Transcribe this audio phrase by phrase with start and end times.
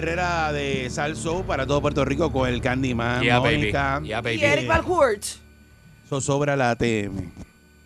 [0.00, 3.56] Perrera de Salso para todo Puerto Rico con el Candyman, Yeah, baby.
[3.56, 4.36] Mónica, Yeah, baby.
[4.36, 5.22] Y Eric Balcourt.
[6.06, 7.30] zozobra la ATM.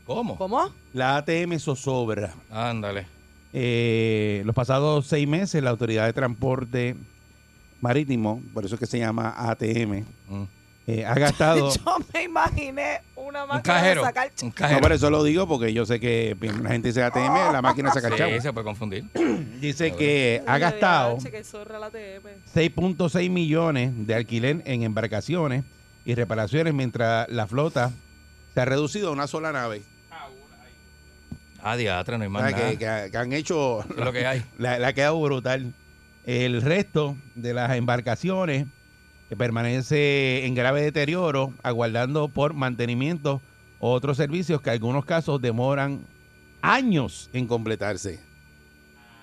[0.04, 0.36] ¿Cómo?
[0.36, 0.74] ¿Cómo?
[0.92, 2.34] La ATM zozobra.
[2.50, 3.06] Ándale.
[3.52, 6.96] Eh, los pasados seis meses la Autoridad de Transporte
[7.80, 10.42] Marítimo, por eso es que se llama ATM, Mm.
[11.00, 11.72] Eh, ha gastado...
[11.74, 14.00] Yo me imaginé una Un máquina cajero.
[14.02, 14.30] de sacar.
[14.42, 17.60] Un no, por eso lo digo, porque yo sé que la gente dice ATM, la
[17.62, 18.32] máquina saca chavo.
[18.32, 19.04] Sí, se puede confundir.
[19.60, 22.28] Dice que ha gastado che, que zorra la TM.
[22.54, 25.64] 6.6 millones de alquiler en embarcaciones
[26.04, 27.90] y reparaciones mientras la flota
[28.54, 29.82] se ha reducido a una sola nave.
[31.62, 32.70] Ah, diatra, no hay O más sea, nada.
[32.70, 33.84] que, que- que han hecho...
[33.96, 34.42] Lo que hay.
[34.58, 35.74] La, la ha quedado brutal.
[36.24, 38.66] El resto de las embarcaciones
[39.36, 43.40] permanece en grave deterioro, aguardando por mantenimiento
[43.78, 46.00] o otros servicios que en algunos casos demoran
[46.62, 48.20] años en completarse.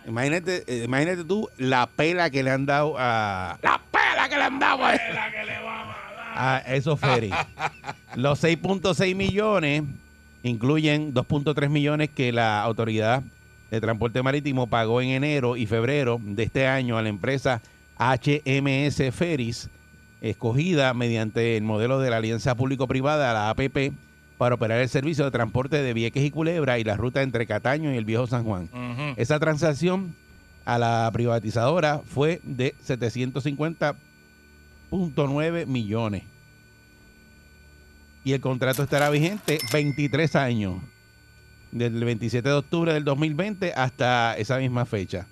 [0.07, 3.59] Imagínate, eh, imagínate tú la pela que le han dado a.
[3.61, 4.93] ¡La pela que le han dado a,
[6.55, 7.35] a esos ferries!
[8.15, 9.83] Los 6.6 millones
[10.43, 13.21] incluyen 2.3 millones que la autoridad
[13.69, 17.61] de transporte marítimo pagó en enero y febrero de este año a la empresa
[17.99, 19.69] HMS Ferries,
[20.21, 23.93] escogida mediante el modelo de la Alianza Público-Privada, la APP,
[24.37, 27.93] para operar el servicio de transporte de Vieques y Culebra y la ruta entre Cataño
[27.93, 28.69] y el Viejo San Juan.
[29.17, 30.15] Esa transacción
[30.65, 36.23] a la privatizadora fue de 750.9 millones.
[38.23, 40.81] Y el contrato estará vigente 23 años,
[41.71, 45.25] desde el 27 de octubre del 2020 hasta esa misma fecha.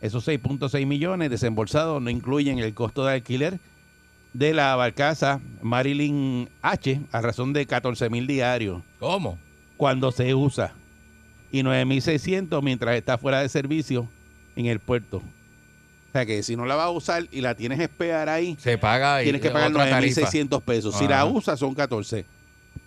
[0.00, 3.60] Esos 6.6 millones desembolsados no incluyen el costo de alquiler
[4.32, 9.38] de la barcaza Marilyn H a razón de 14 mil diarios ¿Cómo?
[9.76, 10.72] cuando se usa
[11.50, 14.08] y 9.600 mientras está fuera de servicio
[14.54, 15.18] en el puerto.
[15.18, 18.56] O sea que si no la vas a usar y la tienes que esperar ahí,
[18.58, 20.22] Se paga tienes que pagar otra tarifa.
[20.22, 20.94] 9.600 pesos.
[20.96, 22.26] Si la usas son 14.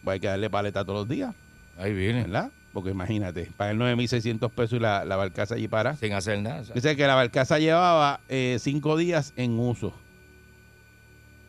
[0.04, 1.34] Pues hay que darle paleta todos los días,
[1.78, 2.24] Ahí viene.
[2.24, 2.52] ¿verdad?
[2.74, 5.96] Porque imagínate, pagar 9.600 pesos y la, la barcaza allí para.
[5.96, 6.64] Sin hacer nada.
[6.74, 9.94] Dice que la barcaza llevaba eh, cinco días en uso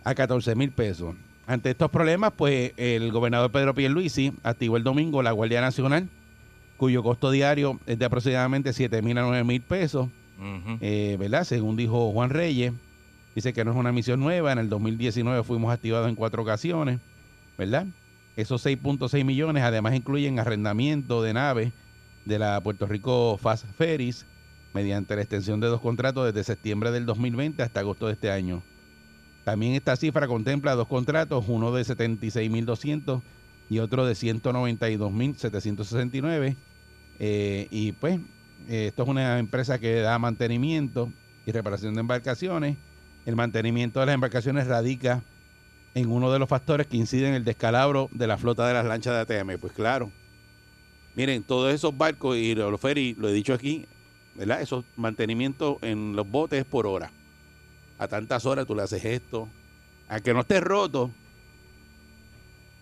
[0.04, 1.14] a 14 mil pesos.
[1.46, 6.08] Ante estos problemas, pues el gobernador Pedro Pierluisi activó el domingo la Guardia Nacional,
[6.76, 10.08] cuyo costo diario es de aproximadamente 7 mil a 9 mil pesos,
[10.80, 11.44] eh, ¿verdad?
[11.44, 12.72] Según dijo Juan Reyes.
[13.34, 14.52] Dice que no es una misión nueva.
[14.52, 17.00] En el 2019 fuimos activados en cuatro ocasiones,
[17.56, 17.86] ¿verdad?
[18.36, 21.72] Esos 6.6 millones además incluyen arrendamiento de naves
[22.24, 24.26] de la Puerto Rico Fast Ferries
[24.74, 28.62] mediante la extensión de dos contratos desde septiembre del 2020 hasta agosto de este año.
[29.44, 33.20] También esta cifra contempla dos contratos, uno de 76.200
[33.69, 36.56] y otro de 192.769.
[37.19, 38.19] Eh, y pues,
[38.69, 41.12] eh, esto es una empresa que da mantenimiento
[41.47, 42.76] y reparación de embarcaciones.
[43.26, 45.22] El mantenimiento de las embarcaciones radica
[45.94, 48.84] en uno de los factores que inciden en el descalabro de la flota de las
[48.84, 49.59] lanchas de ATM.
[49.59, 50.10] Pues claro.
[51.14, 53.86] Miren, todos esos barcos y los ferries, lo he dicho aquí,
[54.34, 54.62] ¿verdad?
[54.62, 57.12] Esos mantenimientos en los botes es por hora.
[58.02, 59.48] A tantas horas tú le haces esto.
[60.08, 61.10] A que no esté roto,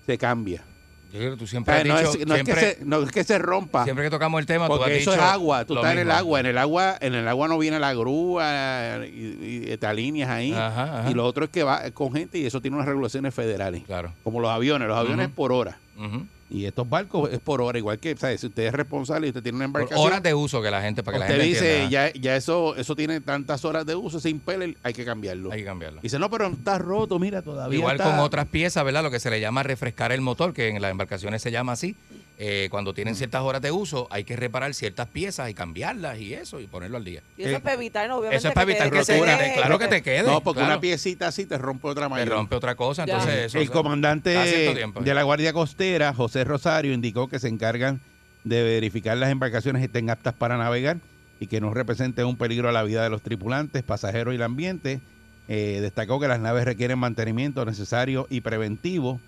[0.06, 0.64] se cambia.
[1.12, 3.10] Yo creo que tú siempre has no, dicho, es, no es que se, no es
[3.10, 3.82] que se rompa.
[3.84, 5.98] siempre que tocamos el tema, tú has Porque eso dicho es agua, tú estás en
[5.98, 9.86] el agua, en el agua, en el agua no viene la grúa y, y te
[9.86, 10.53] alineas ahí.
[10.53, 11.10] Ajá, ajá.
[11.10, 13.83] Y lo otro es que va con gente y eso tiene unas regulaciones federales.
[13.84, 14.15] Claro.
[14.22, 15.78] Como los aviones, los aviones por hora.
[15.98, 16.27] Ujú.
[16.52, 18.41] Y estos barcos es por hora, igual que, ¿sabes?
[18.41, 20.82] Si usted es responsable y usted tiene una Por embarcación, horas de uso que la
[20.82, 22.10] gente, para que la usted gente dice, entienda.
[22.12, 25.52] ya, ya eso eso tiene tantas horas de uso, ese impeller hay que cambiarlo.
[25.52, 26.00] Hay que cambiarlo.
[26.00, 29.02] Dice, no, pero está roto, mira, todavía Igual está- con otras piezas, ¿verdad?
[29.04, 31.94] Lo que se le llama refrescar el motor, que en las embarcaciones se llama así.
[32.42, 32.95] Eh, cuando Mm.
[32.95, 36.66] tienen ciertas horas de uso, hay que reparar ciertas piezas y cambiarlas y eso, y
[36.66, 37.22] ponerlo al día.
[37.37, 38.16] Y eso Eh, es para evitar, ¿no?
[38.16, 38.39] obviamente.
[38.39, 39.54] Eso es para te- evitar que, que se quede.
[39.57, 40.22] Claro que te quede.
[40.22, 40.72] No, porque claro.
[40.72, 42.28] una piecita así te rompe otra te mayor.
[42.31, 43.13] rompe otra cosa, Ya.
[43.13, 43.59] entonces eso.
[43.59, 45.01] el eso- comandante tiempo.
[45.03, 48.01] de la Guardia Costera, José Rosario, indicó que se encargan
[48.45, 50.97] de verificar las embarcaciones estén aptas para navegar
[51.41, 54.43] y que no representen un peligro a la vida de los tripulantes, pasajeros y el
[54.43, 55.01] ambiente.
[55.48, 59.21] Eh, destacó que las naves requieren mantenimiento necesario y preventivo,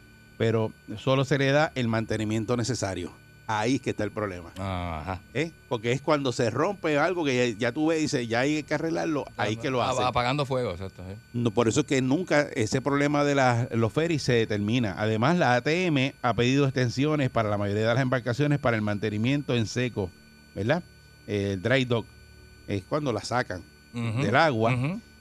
[0.43, 3.13] pero solo se le da el mantenimiento necesario.
[3.47, 4.51] Ahí es que está el problema.
[4.59, 5.21] Ajá.
[5.35, 5.53] ¿eh?
[5.69, 8.65] Porque es cuando se rompe algo que ya, ya tú ves y dices, ya hay
[8.65, 10.05] que arreglarlo, ahí que lo Ap- hacen.
[10.05, 11.05] Apagando fuego, exacto.
[11.33, 14.97] No, por eso es que nunca ese problema de las- los ferries se determina.
[14.99, 19.55] Además, la ATM ha pedido extensiones para la mayoría de las embarcaciones para el mantenimiento
[19.55, 20.11] en seco,
[20.57, 20.83] ¿verdad?
[21.29, 22.05] El dry dock
[22.67, 23.63] es cuando la sacan
[23.93, 24.77] del agua,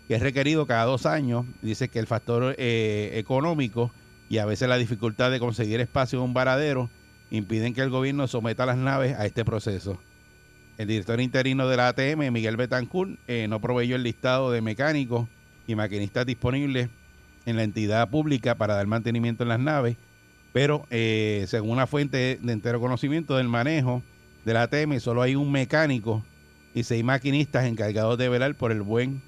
[0.07, 1.45] que es requerido cada dos años.
[1.61, 3.91] Dice que el factor eh, económico
[4.31, 6.89] y a veces la dificultad de conseguir espacio en un varadero
[7.31, 9.99] impiden que el gobierno someta las naves a este proceso.
[10.77, 15.27] El director interino de la ATM, Miguel Betancourt, eh, no proveyó el listado de mecánicos
[15.67, 16.87] y maquinistas disponibles
[17.45, 19.97] en la entidad pública para dar mantenimiento en las naves,
[20.53, 24.01] pero eh, según una fuente de entero conocimiento del manejo
[24.45, 26.23] de la ATM, solo hay un mecánico
[26.73, 29.21] y seis maquinistas encargados de velar por el buen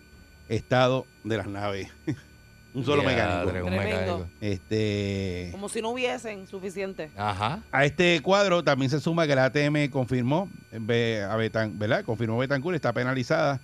[0.48, 1.90] estado de las naves.
[2.74, 3.66] un solo Diadre, mecánico.
[3.66, 4.18] un Tremendo.
[4.18, 4.30] mecánico.
[4.42, 7.12] Este, Como si no hubiesen suficiente.
[7.18, 7.62] Ajá.
[7.72, 12.04] a este cuadro también se suma que la ATM confirmó, ve- a Betan- ¿verdad?
[12.04, 13.60] Confirmó Betancourt está penalizada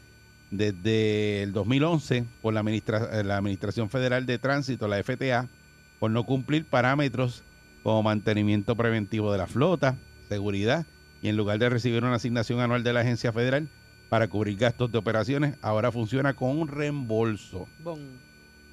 [0.52, 5.48] desde el 2011 por la, administra- la Administración Federal de Tránsito, la FTA,
[6.00, 7.44] por no cumplir parámetros
[7.84, 9.96] como mantenimiento preventivo de la flota,
[10.28, 10.86] seguridad,
[11.22, 13.68] y en lugar de recibir una asignación anual de la agencia federal
[14.10, 17.68] para cubrir gastos de operaciones, ahora funciona con un reembolso.
[17.84, 18.00] Bon.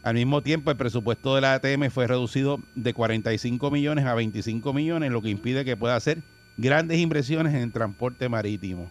[0.06, 4.73] Al mismo tiempo, el presupuesto de la ATM fue reducido de 45 millones a 25
[4.73, 6.23] millones, lo que impide que pueda hacer
[6.56, 8.88] grandes inversiones en transporte marítimo.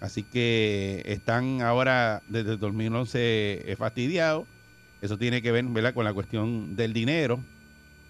[0.00, 4.44] Así que están ahora desde el 2011 eh, fastidiados.
[5.00, 5.94] Eso tiene que ver ¿verdad?
[5.94, 7.38] con la cuestión del dinero.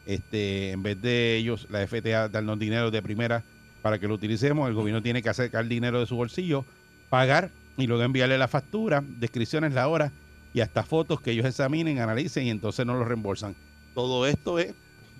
[0.06, 3.44] Este, en vez de ellos, la FTA, darnos dinero de primera
[3.82, 6.65] para que lo utilicemos, el gobierno tiene que sacar dinero de su bolsillo,
[7.11, 10.11] pagar y luego enviarle la factura, descripciones, la hora
[10.54, 13.54] y hasta fotos que ellos examinen, analicen y entonces no los reembolsan.
[13.94, 14.72] Todo esto es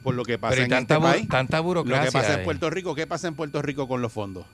[0.03, 1.29] por lo que pasa Pero en tanta, este país.
[1.29, 2.07] tanta Lo burocracia.
[2.07, 2.45] que pasa en ahí.
[2.45, 4.47] Puerto Rico, ¿qué pasa en Puerto Rico con los fondos?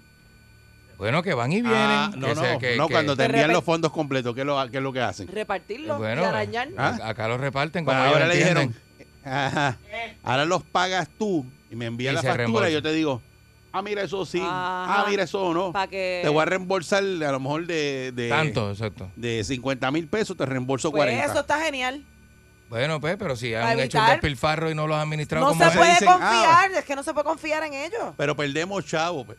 [0.99, 1.73] Bueno, que van y vienen.
[1.75, 4.71] Ah, no, que no, que- no, que- cuando te envían los fondos completos, ¿qué, lo,
[4.71, 5.29] qué es lo que hacen?
[5.29, 6.69] Repartirlo Bueno, y arañar.
[6.77, 6.99] Ah.
[7.05, 8.75] Acá los reparten Pues como ahora ellos le dijeron,
[9.25, 9.79] ajá,
[10.23, 12.71] ahora los pagas tú y me envías Y la factura reembolsa.
[12.71, 13.23] y yo te digo,
[13.73, 15.03] ah, mira, eso sí, Ajá.
[15.03, 15.73] ah, mira, eso no.
[15.89, 16.21] Que.
[16.23, 19.11] Te voy a reembolsar a lo mejor de, de, Tanto, exacto.
[19.17, 21.25] de 50 mil pesos, te reembolso Pues 40.
[21.33, 22.05] eso está genial.
[22.69, 25.65] Bueno, pues, pero si han hecho un despilfarro y no los han administrado No como
[25.65, 26.71] se se puede dicen, confiar.
[26.73, 28.15] Es que no se puede confiar en ellos.
[28.17, 29.25] Pero perdemos chavo.
[29.27, 29.39] pues.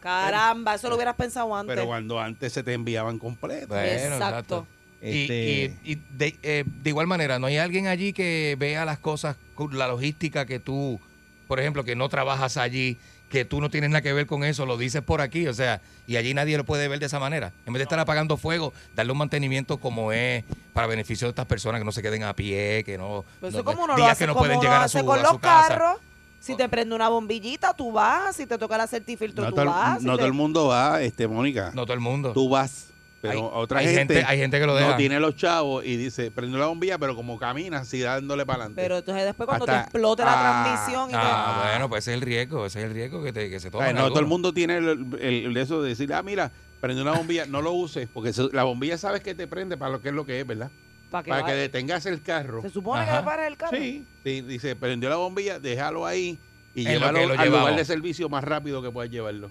[0.00, 1.74] Caramba, eso lo hubieras pensado antes.
[1.74, 3.68] Pero cuando antes se te enviaban completos.
[3.70, 4.16] Bueno, Exacto.
[4.26, 4.66] exacto.
[5.02, 8.84] Y- Este, Y, y de, eh, de igual manera, ¿no hay alguien allí que vea
[8.84, 9.36] las cosas,
[9.72, 11.00] la logística que tú,
[11.48, 12.98] por ejemplo, que no trabajas allí,
[13.34, 15.80] que tú no tienes nada que ver con eso, lo dices por aquí, o sea,
[16.06, 17.52] y allí nadie lo puede ver de esa manera?
[17.66, 21.46] En vez de estar apagando fuego, darle un mantenimiento como es para beneficio de estas
[21.46, 23.24] personas que no se queden a pie, que no...
[23.40, 25.04] Pues no- eso como uno lo días hace, que no como pueden llegar a su,
[25.04, 25.68] con a los su casa.
[25.68, 25.96] carros.
[26.40, 28.36] Si te prende una bombillita, tú vas.
[28.36, 30.00] Si te toca el certifiltro, no tú vas.
[30.00, 31.72] Si no te- todo el mundo va, este, Mónica.
[31.74, 32.32] No todo el mundo.
[32.32, 32.88] Tú vas.
[33.28, 34.90] Pero hay, otra hay gente, hay gente que lo deja.
[34.90, 38.64] no tiene los chavos y dice, prende la bombilla, pero como camina, así dándole para
[38.64, 38.82] adelante.
[38.82, 42.04] Pero entonces después cuando Hasta- te explote la ah, transmisión y te- Ah, bueno, pues
[42.04, 43.92] ese es el riesgo, ese es el riesgo que, te- que se toma.
[43.92, 44.88] no en todo el mundo tiene el,
[45.20, 46.50] el- el de eso de decir, ah, mira,
[46.80, 50.02] prende una bombilla, no lo uses, porque la bombilla sabes que te prende para lo
[50.02, 50.70] que es lo que es, ¿verdad?
[51.10, 52.60] para que, Para que detengas el carro.
[52.60, 53.20] Se supone Ajá.
[53.20, 53.76] que pares el carro.
[53.76, 56.38] Sí, sí, dice, prendió la bombilla, déjalo ahí
[56.74, 59.50] y En lo llévalo al lugar de servicio más rápido que puedas llevarlo.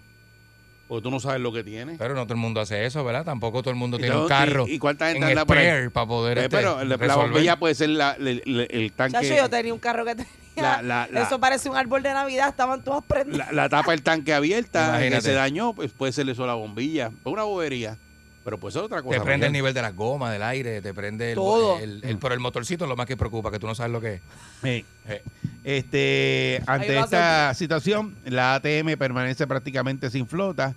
[0.87, 1.95] Porque tú no sabes lo que tiene.
[1.97, 3.23] Pero no todo el mundo hace eso, ¿verdad?
[3.25, 5.89] Tampoco todo el mundo tiene un carro ¿Y, y cuánta gente en anda por ahí?
[5.89, 9.13] para poder Eh, este, pero la, la bombilla puede ser la- el, el- el tanque.
[9.13, 10.29] Chacho, yo tenía un carro que tenía.
[10.55, 13.47] La- la- la- eso parece un árbol de Navidad, estaban todas prendidas.
[13.47, 17.07] la, la tapa del tanque abierta, que se dañó, pues puede ser eso la bombilla.
[17.07, 17.97] Es una bobería.
[18.43, 19.17] Pero pues es otra cosa.
[19.19, 21.79] Te prende el nivel de las gomas, del aire, te prende el, Todo.
[21.79, 24.01] el, el- pero el motorcito es lo más que preocupa, que tú no sabes lo
[24.01, 24.21] que es.
[24.61, 24.85] Sí.
[25.07, 25.21] Eh.
[25.63, 30.73] Este, ante va esta situación, la ATM permanece prácticamente sin flota.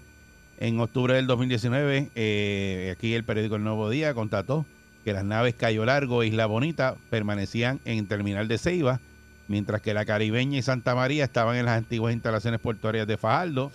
[0.58, 4.64] En octubre del 2019, eh, aquí el periódico El Nuevo Día constató
[5.04, 9.00] que las naves Cayo Largo e Isla Bonita permanecían en terminal de Ceiba,
[9.48, 13.70] mientras que la Caribeña y Santa María estaban en las antiguas instalaciones portuarias de Fajardo.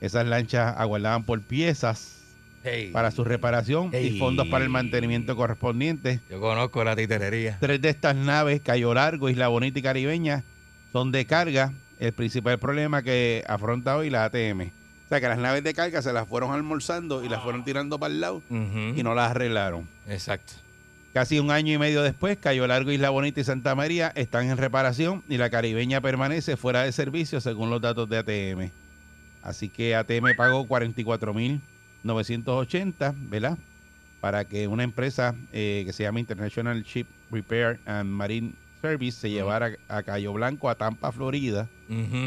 [0.00, 2.15] Esas lanchas aguardaban por piezas
[2.68, 6.18] Hey, para su reparación y fondos para el mantenimiento correspondiente.
[6.28, 7.58] Yo conozco la titerería.
[7.60, 10.42] Tres de estas naves, Cayo Largo, Isla Bonita y Caribeña,
[10.92, 11.72] son de carga.
[12.00, 14.62] El principal problema que afronta hoy la ATM.
[14.62, 18.00] O sea, que las naves de carga se las fueron almorzando y las fueron tirando
[18.00, 19.88] para el lado y no las arreglaron.
[20.08, 20.54] Exacto.
[21.14, 24.56] Casi un año y medio después, Cayo Largo, Isla Bonita y Santa María están en
[24.56, 28.70] reparación y la caribeña permanece fuera de servicio según los datos de ATM.
[29.42, 30.66] Así que ATM pagó
[32.06, 33.58] 44.980, ¿verdad?
[34.20, 39.30] Para que una empresa eh, que se llama International Ship Repair and Marine Service se
[39.30, 41.68] llevara a Cayo Blanco, a Tampa, Florida,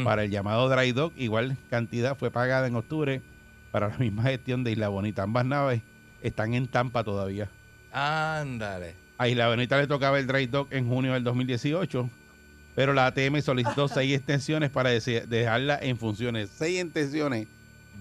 [0.04, 1.12] para el llamado dry dock.
[1.16, 3.22] Igual cantidad fue pagada en octubre
[3.70, 5.22] para la misma gestión de Isla Bonita.
[5.22, 5.82] Ambas naves
[6.22, 7.48] están en Tampa todavía.
[7.92, 8.94] Ándale.
[9.18, 12.08] A Isla Bonita le tocaba el dry dock en junio del 2018,
[12.74, 16.50] pero la ATM solicitó seis extensiones para dejarla en funciones.
[16.50, 17.48] Seis extensiones.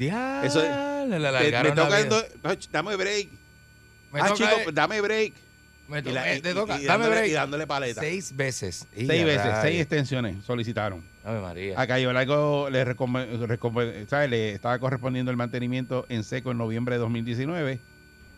[0.08, 3.28] Eso es- le Me, me alargaron la toca do- no, dame break.
[4.12, 5.34] Me ah, toca, chico, dame break.
[5.88, 6.80] me Y, toca, la- te y- toca.
[6.80, 7.28] y Dame dándole, break.
[7.30, 8.02] y dándole paleta.
[8.02, 8.88] Seis veces.
[8.96, 11.04] Y Seis veces, seis extensiones solicitaron.
[11.24, 11.80] Ave María.
[11.80, 14.28] A Cayo Largo le, recome- recome- ¿sabe?
[14.28, 17.80] le estaba correspondiendo el mantenimiento en seco en noviembre de 2019,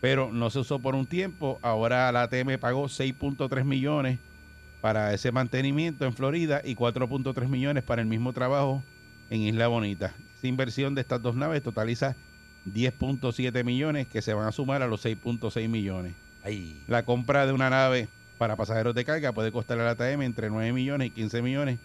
[0.00, 1.58] pero no se usó por un tiempo.
[1.62, 4.18] Ahora la ATM pagó 6.3 millones
[4.80, 8.82] para ese mantenimiento en Florida y 4.3 millones para el mismo trabajo
[9.30, 10.14] en Isla Bonita.
[10.42, 12.16] Esa inversión de estas dos naves totaliza
[12.66, 16.14] 10.7 millones que se van a sumar a los 6.6 millones.
[16.42, 16.82] Ay.
[16.88, 18.08] La compra de una nave
[18.38, 21.78] para pasajeros de carga puede costar a la ATM entre 9 millones y 15 millones.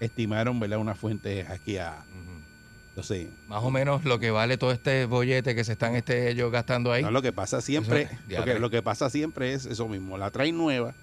[0.00, 0.78] Estimaron, ¿verdad?
[0.78, 2.02] Una fuente aquí a,
[3.02, 3.28] sé.
[3.46, 6.92] Más o menos lo que vale todo este bollete que se están este, ellos gastando
[6.92, 7.02] ahí.
[7.02, 8.58] No, lo que pasa siempre, Eso- lo que, diablo.
[8.58, 10.16] lo que pasa siempre es eso mismo.
[10.16, 10.94] La traen nueva,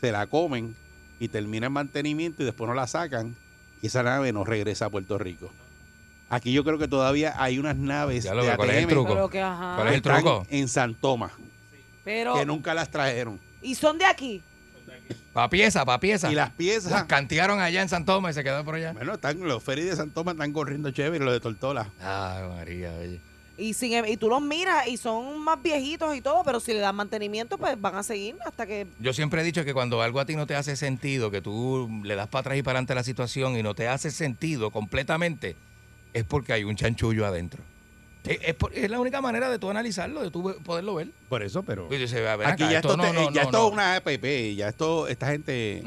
[0.00, 0.74] se la comen
[1.18, 3.36] y termina en mantenimiento y después no la sacan
[3.82, 5.52] y esa nave no regresa a Puerto Rico.
[6.30, 9.12] Aquí yo creo que todavía hay unas naves de ¿cuál es el ATM truco?
[9.14, 9.74] Pero que ajá.
[9.76, 10.46] ¿Cuál es el truco?
[10.48, 11.32] en San Tomás,
[12.04, 13.38] Pero, que nunca las trajeron.
[13.60, 14.42] y son de aquí.
[15.32, 16.30] Pa' pieza, pa' pieza.
[16.30, 18.92] Y las piezas, Las cantearon allá en San Tomás y se quedaron por allá.
[18.92, 21.88] bueno, están, los ferries de San Tomás están corriendo chévere, los de Tortola.
[22.00, 23.20] Ay, María, oye.
[23.56, 26.78] Y, sin, y tú los miras y son más viejitos y todo, pero si le
[26.78, 28.86] dan mantenimiento, pues van a seguir hasta que...
[29.00, 31.88] Yo siempre he dicho que cuando algo a ti no te hace sentido, que tú
[32.04, 35.56] le das para atrás y para adelante la situación y no te hace sentido completamente,
[36.12, 37.62] es porque hay un chanchullo adentro.
[38.22, 38.38] Es,
[38.74, 41.08] es la única manera de tú analizarlo, de tú poderlo ver.
[41.30, 41.88] Por eso, pero
[42.36, 44.68] ver aquí acá, ya esto, no, te- no, ya no, esto es una APP, ya
[44.68, 45.82] esto, esta gente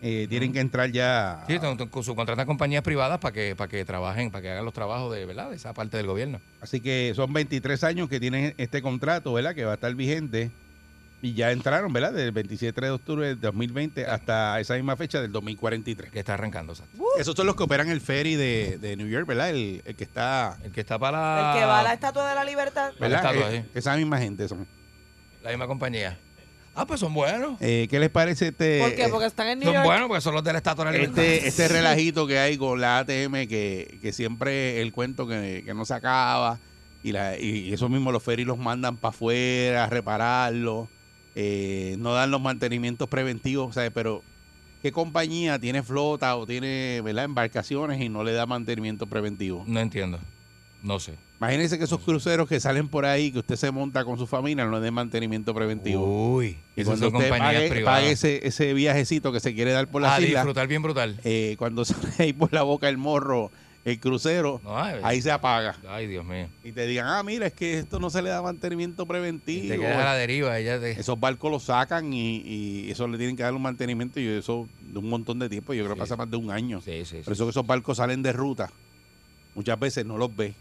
[0.00, 1.44] eh, tienen que entrar ya.
[1.48, 4.74] Sí, con- con- subcontratan compañías privadas para que, para que trabajen, para que hagan los
[4.74, 5.50] trabajos de, ¿verdad?
[5.50, 6.40] de esa parte del gobierno.
[6.60, 9.52] Así que son 23 años que tienen este contrato, ¿verdad?
[9.56, 10.52] Que va a estar vigente.
[11.24, 12.12] Y ya entraron, ¿verdad?
[12.12, 16.10] Del 27 de octubre del 2020 hasta esa misma fecha del 2043.
[16.10, 16.72] Que está arrancando.
[16.72, 16.98] exacto.
[17.16, 19.50] Esos son los que operan el ferry de, de New York, ¿verdad?
[19.50, 22.34] El, el que está, El que está para El que va a la Estatua de
[22.34, 22.92] la Libertad.
[22.98, 23.24] La ¿verdad?
[23.34, 23.78] estatua, Eh, sí.
[23.78, 24.66] esa misma gente son.
[25.44, 26.18] la misma compañía.
[26.74, 27.56] Ah, pues son buenos.
[27.60, 29.04] Eh, ¿Qué les parece este, ¿Por qué?
[29.04, 29.84] eh, Porque están en New Son York.
[29.86, 31.22] buenos porque son los de la Estatua de la Libertad.
[31.22, 35.72] este, este relajito que hay con la ATM que, que siempre el cuento que, que
[35.74, 36.58] no se acaba
[37.04, 40.88] y, la, y eso mismo los ferries los mandan para afuera a repararlo,
[41.34, 43.90] eh, no dan los mantenimientos preventivos, ¿sabes?
[43.94, 44.22] Pero
[44.82, 47.24] ¿qué compañía tiene flota o tiene ¿verdad?
[47.24, 49.64] embarcaciones y no le da mantenimiento preventivo?
[49.66, 50.18] No entiendo.
[50.82, 51.14] No sé.
[51.38, 54.64] Imagínense que esos cruceros que salen por ahí, que usted se monta con su familia,
[54.64, 56.34] no le den mantenimiento preventivo.
[56.34, 56.56] Uy.
[56.76, 60.42] y cuando usted pague, ese, ese viajecito que se quiere dar por las a islas,
[60.42, 61.18] disfrutar bien brutal.
[61.24, 63.50] eh, cuando sale ahí por la boca el morro,
[63.84, 65.76] el crucero, No, ay, ahí se apaga.
[65.88, 66.46] ay, Dios mío.
[66.62, 69.68] Y te digan, ah, mira, es que esto no se le da mantenimiento Y preventivo.
[69.74, 70.56] te quedas a la deriva.
[70.58, 70.92] Ella te...
[70.92, 74.68] Esos barcos los sacan y, y eso le tienen que dar un mantenimiento y eso
[74.80, 75.74] de un montón de tiempo.
[75.74, 76.80] Yo creo que pasa más de un año.
[76.80, 77.18] Sí, sí.
[77.24, 78.70] Por eso que esos barcos salen de ruta.
[79.54, 80.54] Muchas veces no los ves.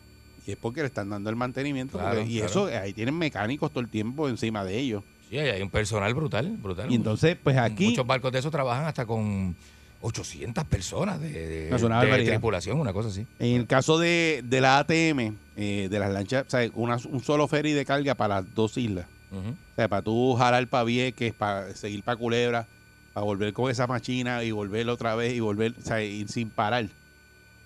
[0.48, 2.00] Y es porque le están dando el mantenimiento.
[2.00, 2.50] Claro, porque- y claro.
[2.50, 5.04] eso, ahí tienen mecánicos todo el tiempo encima de ellos.
[5.30, 6.92] Sí, hay un personal brutal, brutal.
[6.92, 7.90] Y entonces, pues aquí...
[7.90, 9.56] Muchos barcos de esos trabajan hasta con
[10.02, 13.26] 800 personas de, de- No, es una de tripulación, una cosa así.
[13.40, 17.24] En el caso de, de la ATM, eh, de las lanchas, o sea, una- un
[17.24, 19.06] solo ferry de carga para las dos islas.
[19.32, 19.50] Ujú.
[19.52, 22.68] O sea, para tú jalar para Vieques, para seguir para Culebra,
[23.14, 26.50] para volver con esa machina y volver otra vez y volver, o sea, ir sin
[26.50, 26.88] parar.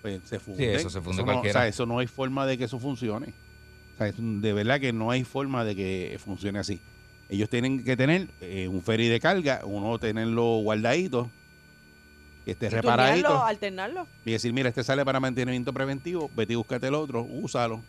[0.02, 0.74] Pues se funde.
[0.74, 1.60] eso se funde no, cualquiera.
[1.60, 3.32] O sea, eso no hay forma de que eso funcione.
[3.94, 6.80] O sea, es un- de verdad que no hay forma de que funcione así.
[7.28, 11.28] Ellos tienen que tener eh, un ferry de carga, uno tenerlo guardadito,
[12.46, 13.42] Y reparadito.
[13.44, 14.06] alternarlo.
[14.24, 17.82] Y decir, mira, este sale para mantenimiento preventivo, vete y búscate el otro, úsalo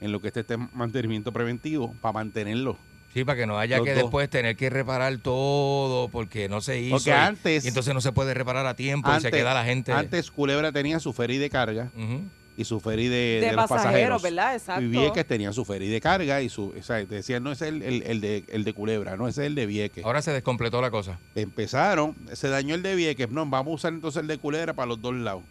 [0.00, 2.76] en lo que este esté en mantenimiento preventivo para mantenerlo.
[3.14, 4.02] Sí, para que no haya Los que dos.
[4.04, 6.96] después tener que reparar todo porque no se hizo.
[6.96, 9.64] Porque y- antes- y entonces no se puede reparar a tiempo y se queda la
[9.64, 9.92] gente.
[9.92, 12.22] Antes Culebra tenía su ferry de carga Ujú.
[12.56, 14.22] Y su ferry de, De, de los pasajeros, pasajeros.
[14.22, 14.54] ¿verdad?
[14.54, 14.82] Exacto.
[14.82, 17.62] Y Vieques tenía su ferry de carga y su, o sea, te decían, no es
[17.62, 20.04] el, el- el de, el de Culebra, no es el de Vieques.
[20.04, 21.18] Ahora se descompletó la cosa.
[21.34, 24.86] Empezaron, se dañó el de Vieques, no, vamos a usar entonces el de Culebra para
[24.86, 25.42] los dos lados.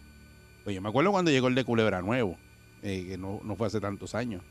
[0.63, 2.37] Pues yo me acuerdo cuando llegó el de Culebra nuevo,
[2.83, 4.41] eh, que no, no fue hace tantos años.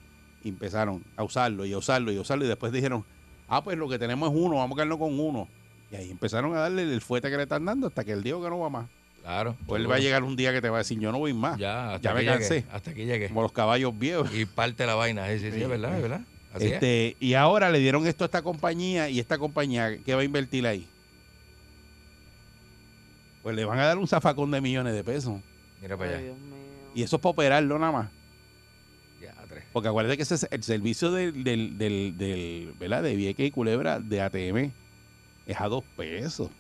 [0.43, 3.05] Y empezaron a usarlo y a usarlo y a usarlo y después dijeron,
[3.49, 5.47] ah, pues lo que tenemos es uno, vamos a quedarnos con uno.
[5.93, 8.43] Y ahí empezaron a darle el fuete que le están dando hasta que él dijo
[8.43, 8.87] que no va más.
[9.31, 9.57] Claro.
[9.69, 11.33] O él va a llegar un día que te va a decir, yo no voy
[11.33, 11.57] más.
[11.57, 12.65] Ya, hasta ya me llegué, cansé.
[12.73, 13.29] Hasta aquí llegué.
[13.29, 14.29] Como los caballos viejos.
[14.35, 15.29] Y parte la vaina.
[15.29, 16.21] Sí, sí, sí, es verdad, es verdad.
[16.53, 16.73] Así es.
[16.73, 20.25] Este, y ahora le dieron esto a esta compañía y esta compañía, ¿qué va a
[20.25, 20.85] invertir ahí?
[23.45, 25.41] Pues le van a dar un zafacón de millones de pesos.
[25.81, 26.25] Mira para Ay, allá.
[26.25, 26.57] Dios mío.
[26.97, 28.11] Y eso es para operarlo nada más.
[29.23, 29.63] Ya, tres.
[29.73, 33.05] Porque acuérdate que ese es el servicio del, del, del, del ¿verdad?
[33.05, 34.73] de Vieques y Culebra de ATM
[35.47, 36.51] es a dos pesos.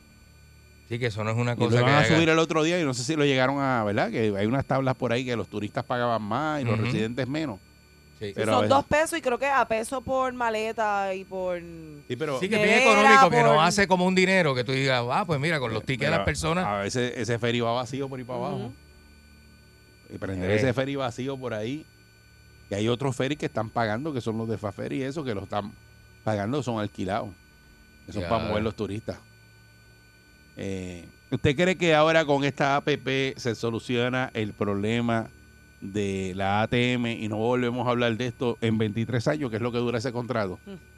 [0.90, 2.38] Sí, que eso no es una Y cosa lo que van a haga- subir el
[2.38, 4.10] otro día y no sé si lo llegaron a, ¿verdad?
[4.10, 7.58] Que hay unas tablas por ahí que los turistas pagaban más y los residentes menos.
[8.18, 8.32] Sí.
[8.34, 11.58] Pero a son dos pesos y creo que a peso por maleta y por...
[12.06, 14.72] Sí, pero, Sí, que es bien económico, que no hace como un dinero que tú
[14.72, 16.66] digas, ah, pues mira, con los tickets de las personas.
[16.66, 18.72] A veces ese ferry va vacío por ahí para abajo.
[20.12, 20.56] Y prender Eh.
[20.56, 21.86] ese ferry vacío por ahí.
[22.68, 25.34] Y hay otros ferries que están pagando, que son los de Faferry y eso, que
[25.34, 25.72] lo están
[26.24, 27.30] pagando, son alquilados.
[28.10, 28.28] Son Ya.
[28.28, 29.18] para mover los turistas.
[30.56, 35.28] Eh, ¿Usted cree que ahora con esta APP se soluciona el problema
[35.80, 39.62] de la ATM y no volvemos a hablar de esto en 23 años, que es
[39.62, 40.58] lo que dura ese contrato?
[40.66, 40.89] Mm.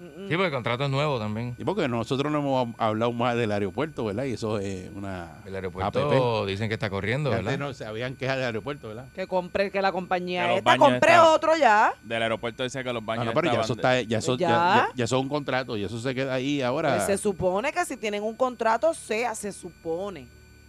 [0.00, 1.54] Sí, porque el contrato es nuevo también.
[1.58, 4.24] Y porque nosotros no hemos hablado más del aeropuerto, ¿verdad?
[4.24, 6.00] Y eso es una El aeropuerto
[6.42, 6.46] APP.
[6.48, 7.58] dicen que está corriendo, Antes ¿verdad?
[7.58, 9.04] no se habían quejado del aeropuerto, ¿verdad?
[9.14, 11.92] Que compré, que la compañía Que esta, compré otro ya.
[12.02, 14.48] Del aeropuerto decía que los Ah, baños no, pero ya eso, está, ya, eso, ya,
[14.48, 14.56] Ya.
[14.56, 16.94] ya- ya eso es un contrato y eso se queda ahí ahora.
[16.94, 20.26] Pues se supone que si tienen un contrato, sea, se supone.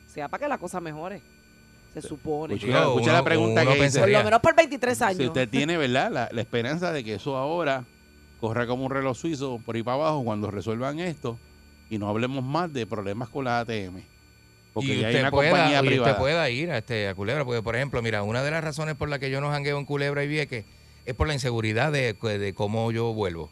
[0.08, 1.22] Sea para que la cosa mejore.
[1.94, 2.56] Se supone.
[2.56, 4.00] Escucha, escucha la pregunta que dice.
[4.00, 5.18] Por lo menos por 23 años.
[5.18, 6.10] Si usted tiene, ¿verdad?
[6.12, 7.84] La, la esperanza de que eso ahora
[8.42, 11.38] corra como un reloj suizo por ahí para abajo cuando resuelvan esto
[11.90, 14.02] y no hablemos más de problemas con la ATM.
[14.74, 16.18] Porque y ya hay usted, una pueda, compañía y usted privada.
[16.18, 19.10] pueda ir a, este, a Culebra, porque por ejemplo, mira, una de las razones por
[19.10, 20.66] las que yo no jangueo en Culebra y Vieques
[21.06, 23.50] es por la inseguridad de, de cómo yo vuelvo.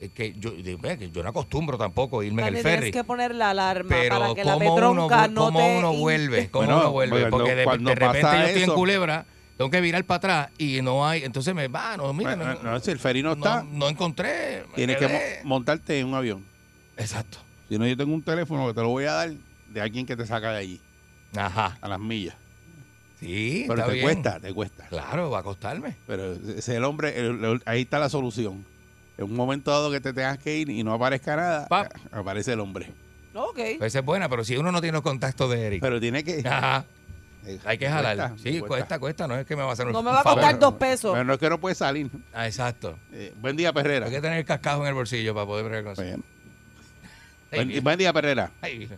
[0.00, 2.76] Es que yo, de- yo no acostumbro tampoco irme en el ferry.
[2.84, 5.78] tienes que poner la alarma Pero para que la uno, petronca vu- no cómo te
[5.78, 9.26] uno vuelve, cómo Bueno, uno vuelve, porque de, repente yo estoy en Culebra,
[9.60, 12.70] tengo que virar para atrás y no hay, entonces me va, no, mira, Bueno, no,
[12.72, 14.64] no, si el ferry no está, no encontré.
[14.74, 16.46] tienes que mo- montarte en un avión.
[16.96, 17.36] Exacto.
[17.68, 19.30] Si no, yo tengo un teléfono que te lo voy a dar
[19.68, 20.80] de alguien que te saca de allí,
[21.36, 21.76] Ajá.
[21.78, 22.36] a las millas.
[23.18, 24.02] Sí, Pero está te bien.
[24.06, 24.86] cuesta, te cuesta.
[24.88, 25.94] Claro, va a costarme.
[26.06, 28.64] Pero ese es el hombre, el- el- ahí está la solución.
[29.18, 31.92] En un momento dado que te tengas que ir y no aparezca nada, Pap.
[32.12, 32.90] aparece el hombre.
[33.34, 33.60] Ok.
[33.78, 36.42] Pues es buena, pero si uno no tiene los contactos de Eric, Pero tiene que...
[36.48, 36.86] ajá,
[37.64, 38.16] hay que jalar.
[38.16, 38.98] cuesta, sí, cuesta.
[38.98, 40.40] cuesta, no es que me va a hacer un No me va a favor.
[40.40, 41.12] costar dos pesos.
[41.12, 42.08] Pero no es que no puede salir.
[42.32, 42.98] Ah, exacto.
[43.12, 44.06] Eh, buen día, Perrera.
[44.06, 46.22] Hay que tener el cascajo en el bolsillo para poder bregar con eso.
[47.50, 47.82] Buen, bien.
[47.82, 48.50] buen día, Perrera.
[48.60, 48.88] Ay.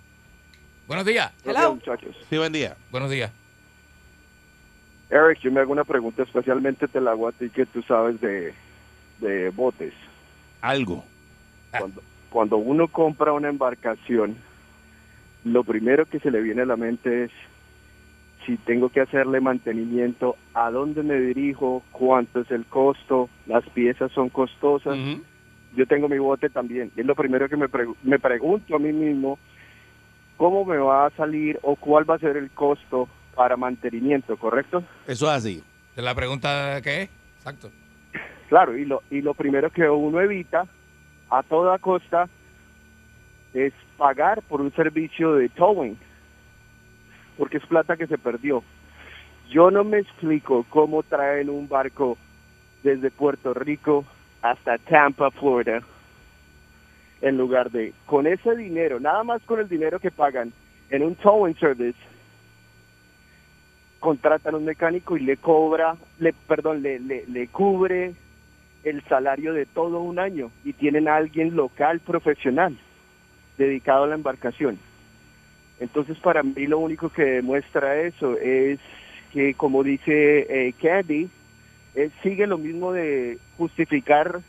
[0.86, 1.32] Buenos días.
[1.44, 1.74] Hello.
[1.74, 2.14] muchachos.
[2.28, 2.76] Sí, buen día.
[2.90, 3.30] Buenos días.
[5.10, 8.20] Eric, yo me hago una pregunta especialmente te la hago a ti que tú sabes
[8.20, 8.54] de,
[9.20, 9.92] de botes.
[10.62, 11.04] Algo.
[11.70, 14.36] Cuando, cuando uno compra una embarcación,
[15.44, 17.30] lo primero que se le viene a la mente es
[18.46, 24.10] si tengo que hacerle mantenimiento, a dónde me dirijo, cuánto es el costo, las piezas
[24.12, 24.96] son costosas.
[25.74, 26.90] Yo tengo mi bote también.
[26.96, 27.66] Y es lo primero que me,
[28.02, 29.38] me pregunto a mí mismo,
[30.36, 34.82] ¿cómo me va a salir o cuál va a ser el costo para mantenimiento, correcto?
[35.06, 35.62] Eso es así.
[35.96, 37.10] ¿Es la pregunta qué es?
[37.38, 37.70] Exacto.
[38.48, 40.66] Claro, y lo, y lo primero que uno evita
[41.30, 42.28] a toda costa
[43.54, 45.96] es pagar por un servicio de towing,
[47.42, 48.62] porque es plata que se perdió.
[49.50, 52.16] Yo no me explico cómo traen un barco
[52.84, 54.04] desde Puerto Rico
[54.42, 55.82] hasta Tampa, Florida,
[57.20, 60.52] en lugar de, con ese dinero, nada más con el dinero que pagan
[60.88, 61.98] en un towing service,
[63.98, 68.14] contratan un mecánico y le cobra, le, perdón, le, le cubre
[68.84, 72.78] el salario de todo un año y tienen a alguien local profesional
[73.58, 74.78] dedicado a la embarcación.
[75.82, 78.78] Entonces para mí lo único que demuestra eso es
[79.32, 81.28] que como dice eh, Candy,
[81.94, 84.40] eh, sigue lo mismo de justificar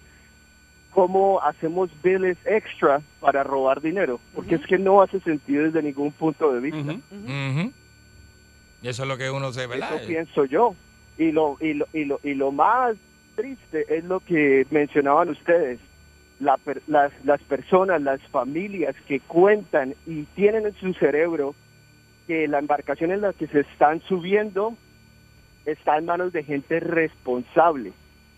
[0.92, 6.12] cómo hacemos billes extra para robar dinero, porque es que no hace sentido desde ningún
[6.12, 6.94] punto de vista.
[8.84, 9.96] Y eso es lo que uno se, ¿verdad?
[9.96, 10.76] Eso pienso yo.
[11.18, 12.96] Y lo, y lo, y lo, y lo más
[13.36, 15.80] triste es lo que mencionaban ustedes.
[16.44, 21.56] La per- las, las personas, las familias que cuentan y tienen en su cerebro
[22.28, 24.76] que la embarcación en la que se están subiendo
[25.66, 27.94] está en manos de gente responsable,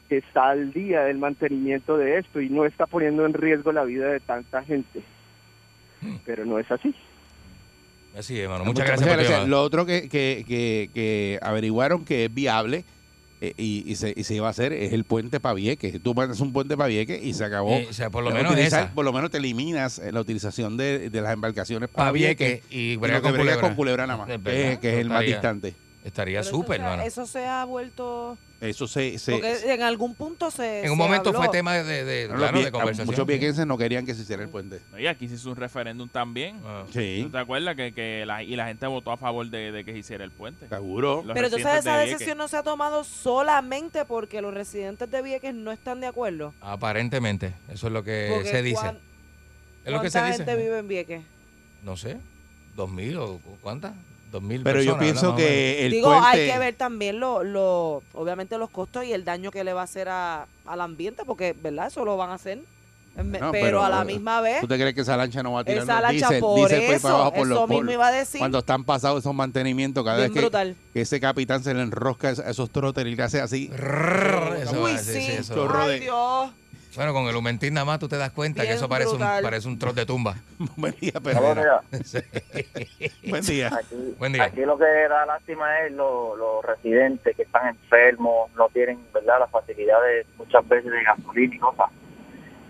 [0.09, 3.83] que está al día del mantenimiento de esto y no está poniendo en riesgo la
[3.83, 5.01] vida de tanta gente.
[6.25, 6.93] Pero no es así.
[8.17, 8.63] Así es, hermano.
[8.65, 9.47] Muchas, Muchas- gracias muchas llamada.
[9.47, 12.85] Lo otro que, que, que, que averiguaron que es viable
[13.41, 16.01] eh, y, y se, y se iba a hacer es el puente para Vieques.
[16.01, 17.71] Tú mandas un puente para Vieques y se acabó.
[17.73, 18.93] Eh, o sea, por lo La menos utilizar- esa.
[18.93, 22.61] Por lo menos te eliminas eh, la utilización de, de las embarcaciones Pa' para Vieques
[22.61, 23.61] Vieques y y que con Culebra.
[23.61, 25.75] con Culebra nada más, que es, que es el más distante.
[26.05, 27.01] Estaría súper, hermano.
[27.03, 28.37] Eso se ha vuelto.
[28.61, 29.17] Eso se...
[29.19, 30.85] se- Porque en algún punto se.
[30.85, 33.07] En un se momento fue tema de, de, claro, vie- de conversación.
[33.07, 34.81] muchos viequenses no querían que se hiciera el puente.
[34.97, 36.61] Y aquí se hizo un referéndum también.
[36.63, 36.85] Ah.
[36.93, 39.83] Sí, ¿No te acuerdas que, que la, y la gente votó a favor de, de
[39.83, 40.69] que se hiciera el puente?
[40.69, 41.23] seguro.
[41.25, 42.13] Los Pero entonces esa Vieques.
[42.13, 46.53] decisión no se ha tomado solamente porque los residentes de Vieques no están de acuerdo.
[46.61, 48.75] Aparentemente, eso es lo que Porque se dice.
[48.79, 48.99] cuán-
[49.83, 50.45] Es lo que se ¿Cuánta dice.
[50.45, 51.23] gente vive en Vieques?
[51.83, 52.17] No sé,
[52.75, 53.93] dos mil o cuántas,
[54.41, 56.27] mil Pero yo pienso que el Digo, puente...
[56.27, 59.81] hay que ver también lo, lo, obviamente los costos y el daño que le va
[59.81, 61.87] a hacer a, al ambiente, porque, ¿verdad?
[61.87, 62.59] Eso lo van a hacer.
[63.15, 65.61] No, pero, pero, a la misma vez, ¿Tú te crees que esa lancha no va
[65.61, 68.11] a tirar esa lancha diésel, por eso, para abajo por eso los- mismo iba a
[68.11, 68.39] decir.
[68.39, 70.75] Cuando están pasados esos mantenimientos, cada bien vez que, brutal.
[70.91, 73.71] que ese capitán se le enrosca a esos trotes y le hace así.
[73.71, 75.21] Uy, va, sí, sí.
[75.21, 75.69] sí, eso.
[75.73, 76.49] Ay, Dios.
[76.95, 79.67] Bueno, con el Humentín nada más tú te das cuenta que eso parece un, parece
[79.67, 80.35] un troz de tumba.
[80.77, 81.81] Buen día, Perrera.
[81.91, 82.23] días.
[83.29, 83.67] Buen día.
[83.67, 84.43] Aquí, Buen día.
[84.45, 89.39] aquí lo que da lástima es lo- los residentes que están enfermos, no tienen verdad
[89.39, 91.87] las facilidades muchas veces de gasolina y cosas.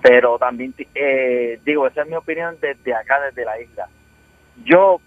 [0.01, 3.87] Pero también, eh, digo, esa es mi opinión desde acá, desde la isla.
[4.63, 4.99] Yo,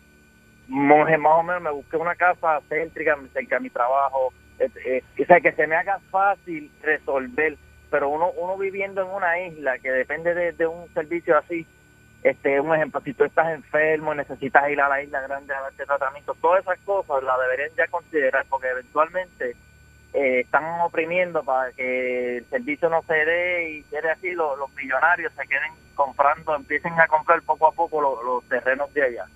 [0.68, 4.32] monje, más o menos, me busqué una casa céntrica cerca de mi trabajo.
[4.58, 7.56] eh, eh, o sea, que se me haga fácil resolver.
[7.90, 11.66] Pero uno, uno viviendo en una isla que depende de, de un servicio así,
[12.22, 15.86] este un ejemplo, si tú estás enfermo, necesitas ir a la isla grande a darte
[15.86, 19.56] tratamiento, todas esas cosas las deberían ya considerar porque eventualmente
[20.12, 24.72] eh, están oprimiendo para que el servicio no se dé y quiere así los, los
[24.74, 29.26] millonarios se queden comprando, empiecen a comprar poco a poco los, los terrenos de allá.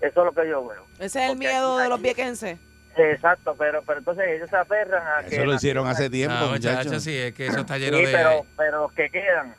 [0.00, 0.84] Eso es lo que yo veo.
[0.98, 2.58] Ese es el miedo de los viequenses.
[2.98, 6.48] Exacto, pero pero entonces ellos se aferran a que Eso lo hicieron hace tiempo, No,
[6.50, 6.84] muchachos.
[6.86, 8.12] muchachos, sí, es que eso está lleno Sí, de...
[8.12, 9.54] pero, pero los que quedan,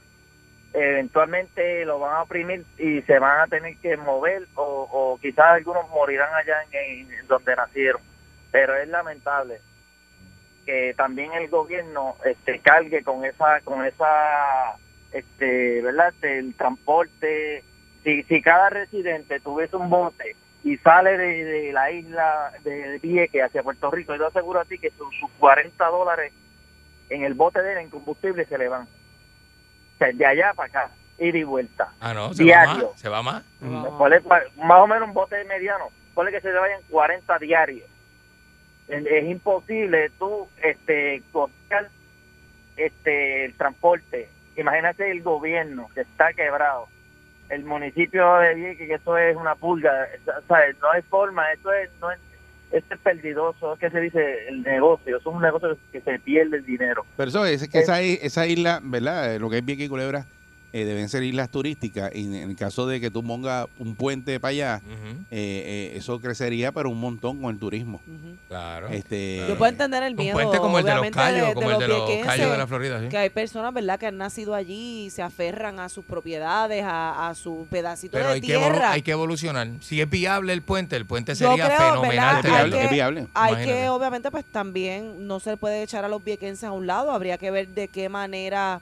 [0.73, 5.45] eventualmente lo van a oprimir y se van a tener que mover o, o quizás
[5.47, 8.01] algunos morirán allá en, en donde nacieron.
[8.51, 9.61] Pero es lamentable
[10.65, 14.75] que también el gobierno este cargue con esa con esa
[15.11, 17.63] este verdad Este, el transporte
[18.03, 23.43] si si cada residente tuviese un bote y sale de, de la isla de Vieques
[23.43, 26.33] hacia Puerto Rico yo te aseguro a ti que sus, sus 40 dólares
[27.09, 30.67] en el bote de él en combustible se le van o sea, de allá para
[30.67, 32.87] acá ir y vuelta Ah, no, se va diario.
[32.89, 33.43] más, se va más.
[33.61, 37.89] Más o menos un bote mediano, ponle que se le vayan 40 diarios.
[38.87, 41.89] Es, es imposible tú este costear
[42.77, 44.29] este el transporte.
[44.55, 46.87] Imagínate el gobierno que está quebrado.
[47.49, 50.07] El municipio de Vieques, que eso es una pulga,
[50.47, 52.19] sea, no hay forma, eso es no es,
[52.71, 56.19] esto es perdidoso, es que se dice el negocio, eso es un negocio que se
[56.19, 57.05] pierde el dinero.
[57.17, 59.33] Pero eso es que esa, esa isla, ¿verdad?
[59.33, 60.25] Eh, Lo que es Vieques y Culebra
[60.73, 62.11] eh, deben ser islas turísticas.
[62.15, 64.81] Y en el caso de que tú pongas un puente para allá,
[65.31, 68.01] eh, eh, eso crecería, pero un montón con el turismo.
[68.47, 68.87] Claro.
[68.89, 70.33] Este, Yo puedo entender el Un miedo.
[70.33, 72.99] puente como el de los obviamente, callos, como el de los callos de la Florida,
[73.01, 73.07] ¿sí?
[73.09, 77.29] Que hay personas, ¿verdad?, que han nacido allí y se aferran a sus propiedades, a,
[77.29, 78.91] a su pedacito Pero de hay que, tierra.
[78.91, 79.67] hay que evolucionar.
[79.81, 82.41] Si es viable el puente, el puente Yo sería creo, fenomenal.
[82.43, 82.45] ¿verdad?
[82.45, 83.27] es viable, Hay es que- viable.
[83.33, 83.79] Hay Imagínate.
[83.81, 87.11] que, obviamente, pues también no se puede echar a los viequenses a un lado.
[87.11, 88.81] Habría que ver de qué manera,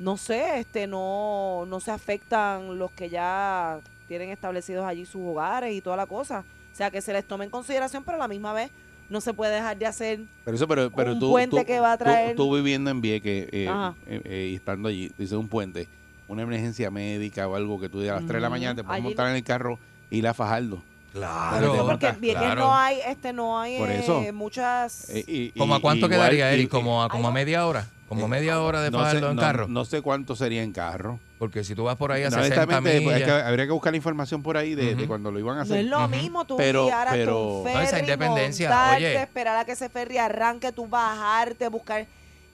[0.00, 5.72] no sé, este, no, no se afectan los que ya tienen establecidos allí sus hogares
[5.74, 6.42] y toda la cosa.
[6.72, 8.70] O sea, que se les tome en consideración, pero a la misma vez
[9.10, 10.20] no se puede dejar de hacer.
[10.44, 12.90] Pero eso, pero, pero un tú, puente tú- que va a tú- traer- Tú, viviendo
[12.90, 13.94] en Vieques eh, Ajá.
[14.06, 15.86] eh, eh, y estando allí, dice un puente,
[16.28, 18.52] una emergencia médica o algo que tú a las 3 de la Ujú.
[18.52, 19.78] mañana te puedes montar en el carro
[20.10, 20.82] y ir a Fajardo.
[21.12, 22.60] Claro, porque Vieques claro.
[22.60, 24.22] no hay, este, no hay Por eh, eso.
[24.32, 25.10] muchas.
[25.10, 26.66] Eh, y- ¿Como a y- cuánto igual- quedaría, y- Eric?
[26.66, 27.86] y- ¿Como a, como a media hora?
[28.10, 29.68] ¿Como Eh, media hora de no sé, Fajardo en no- carro?
[29.68, 31.20] No sé cuánto sería en carro.
[31.38, 33.40] Porque si tú vas por ahí a No, 60 honestamente, pues, hay millas...
[33.42, 35.78] que- habría que buscar la información por ahí de, cuando lo iban a No hacer.
[35.78, 39.22] es lo mismo tú Pero- guiar hasta pero- No, ferry, esa independencia, montarte, oye.
[39.22, 42.04] esperar a que ese ferry arranque, tú bajarte, buscar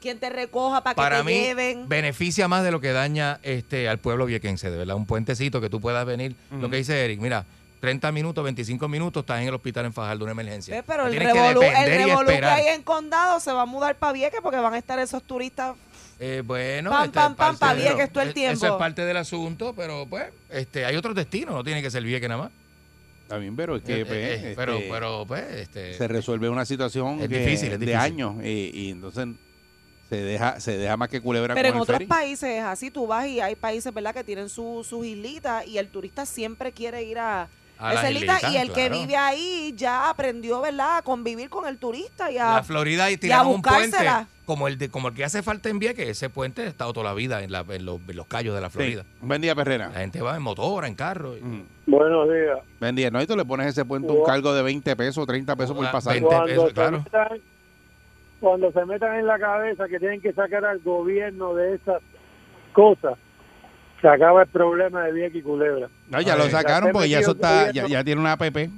[0.02, 1.88] quien te recoja para que Para te mí, lleven.
[1.88, 4.94] beneficia más de lo que daña este al pueblo viequense, de verdad.
[4.94, 6.36] Un puentecito que tú puedas venir.
[6.60, 7.46] Lo que dice Eric, mira,
[7.86, 10.82] 30 minutos, 25 minutos, estás en el hospital en Fajardo, una emergencia.
[10.84, 14.12] Pero No el que revolú, el que hay en Condado se va a mudar para
[14.12, 15.76] Vieques porque van a estar esos turistas.
[16.18, 18.56] Eh, bueno, Pam, esta pam, es pam, Vieques todo el eh, tiempo.
[18.56, 22.02] Eso es parte del asunto, pero pues este hay otros destinos, no tiene que ser
[22.02, 22.50] Vieques nada más.
[23.28, 26.64] También, pero es que Eh, pues, eh, este, pero, pero pues, este, se resuelve una
[26.64, 29.28] situación Es que- difícil, es de años y, y entonces
[30.08, 32.06] se deja se deja más que culebra Pero en el otros ferry.
[32.06, 35.78] países es así, tú vas y hay países, ¿verdad?, que tienen su- sus islitas y
[35.78, 40.08] el turista siempre quiere ir a, A las islitas, y el que vive ahí ya
[40.10, 42.54] aprendió, ¿verdad?, a convivir con el turista y a...
[42.54, 44.28] La Florida y tiraron un puente buscársela.
[44.46, 46.08] como el de, como el que hace falta en Vieques.
[46.08, 48.60] Ese puente ha estado toda la vida en, la- en los, en los callos de
[48.62, 48.74] la Sí.
[48.78, 49.04] Florida.
[49.20, 49.88] Buen día, Perrera.
[49.92, 51.36] La gente va en motora, en carro.
[51.36, 51.64] y- Mm.
[51.86, 52.58] Buenos días.
[52.80, 53.10] Buen día.
[53.10, 55.90] No, y tú le pones ese puente un cargo de 20 pesos, 30 pesos por
[55.90, 56.14] pasar.
[56.14, 56.98] 20 Cuando pesos, se, claro.
[57.02, 57.40] metan,
[58.40, 62.00] cuando se metan en la cabeza que tienen que sacar al gobierno de esas
[62.72, 63.14] cosas,
[64.00, 65.88] se acaba el problema de Vieques y Culebra.
[66.08, 68.70] No, ya lo sacaron porque ya eso está, ya, tiene una APP.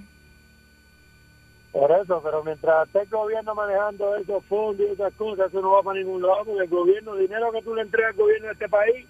[1.72, 5.72] Por eso, pero mientras esté el gobierno manejando esos fondos y esas cosas, eso no
[5.72, 8.46] va para ningún lado, porque el gobierno, el dinero que tú le entregas al gobierno
[8.46, 9.07] de este país,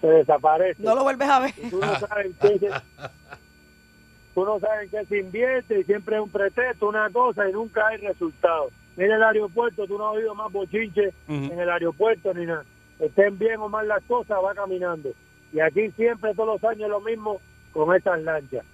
[0.00, 0.82] se desaparece.
[0.82, 1.52] No lo vuelves a ver.
[1.62, 2.70] Y tú no sabes en qué se,
[4.34, 7.52] tú no sabes en qué se invierte y siempre es un pretexto, una cosa y
[7.52, 8.70] nunca hay resultado.
[8.96, 12.64] Mira el aeropuerto, tú no has oído más bochinche en el aeropuerto ni nada.
[12.98, 15.10] Estén bien o mal las cosas, va caminando.
[15.52, 17.40] Y aquí siempre, todos los años, lo mismo
[17.72, 18.64] con estas lanchas.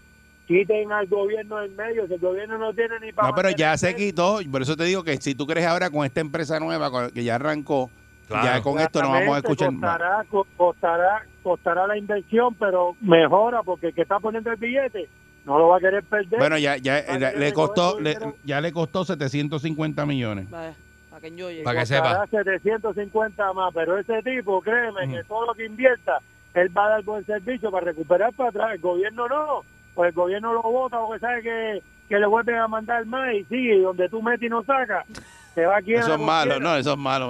[0.47, 3.29] Quiten al gobierno en medio, si el gobierno no tiene ni para...
[3.29, 4.41] No, pero ya se quitó.
[4.51, 7.37] Por eso te digo que si tú crees ahora con esta empresa nueva que ya
[7.37, 7.91] arrancó,
[8.29, 8.45] Claro.
[8.47, 9.93] ya con esto no vamos a escuchar más.
[9.99, 15.09] costará, co- costará, costará la inversión, pero mejora porque el que está poniendo el billete
[15.45, 16.39] no lo va a querer perder.
[16.39, 17.03] Bueno, ya, ya
[17.37, 20.47] le, costó, le- ya le costó 750 millones.
[20.49, 20.73] Para
[21.21, 21.63] que enjoye.
[21.63, 22.27] Para que sepa.
[22.31, 26.19] 750 más, pero ese tipo, créeme, que todo lo que invierta,
[26.55, 28.71] él va a dar buen servicio para recuperar para atrás.
[28.75, 32.69] El gobierno no, pues el gobierno lo vota porque sabe que, que le vuelven a
[32.69, 35.07] mandar más y sigue, y donde tú metes y no sacas,
[35.55, 37.29] se va aquí Eso es malo, no, eso es malo.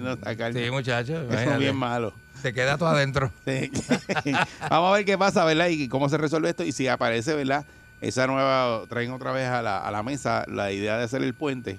[0.00, 0.52] no sacar.
[0.52, 1.24] Sí, muchachos.
[1.32, 2.12] Eso es bien malo.
[2.42, 3.30] Se queda todo adentro.
[3.44, 3.70] Sí.
[4.70, 5.68] Vamos a ver qué pasa, ¿verdad?
[5.68, 6.64] Y cómo se resuelve esto.
[6.64, 7.64] Y si aparece, ¿verdad?
[8.00, 11.32] Esa nueva, traen otra vez a la, a la mesa la idea de hacer el
[11.32, 11.78] puente.